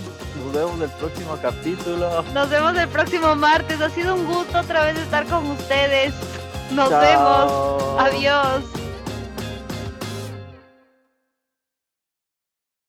Nos 0.47 0.55
vemos 0.55 0.79
el 0.81 0.89
próximo 0.91 1.37
capítulo. 1.41 2.23
Nos 2.33 2.49
vemos 2.49 2.77
el 2.77 2.87
próximo 2.87 3.35
martes. 3.35 3.81
Ha 3.81 3.89
sido 3.89 4.15
un 4.15 4.25
gusto 4.25 4.59
otra 4.59 4.85
vez 4.85 4.97
estar 4.97 5.25
con 5.25 5.45
ustedes. 5.51 6.13
Nos 6.71 6.89
vemos. 6.89 7.99
Adiós. 7.99 8.63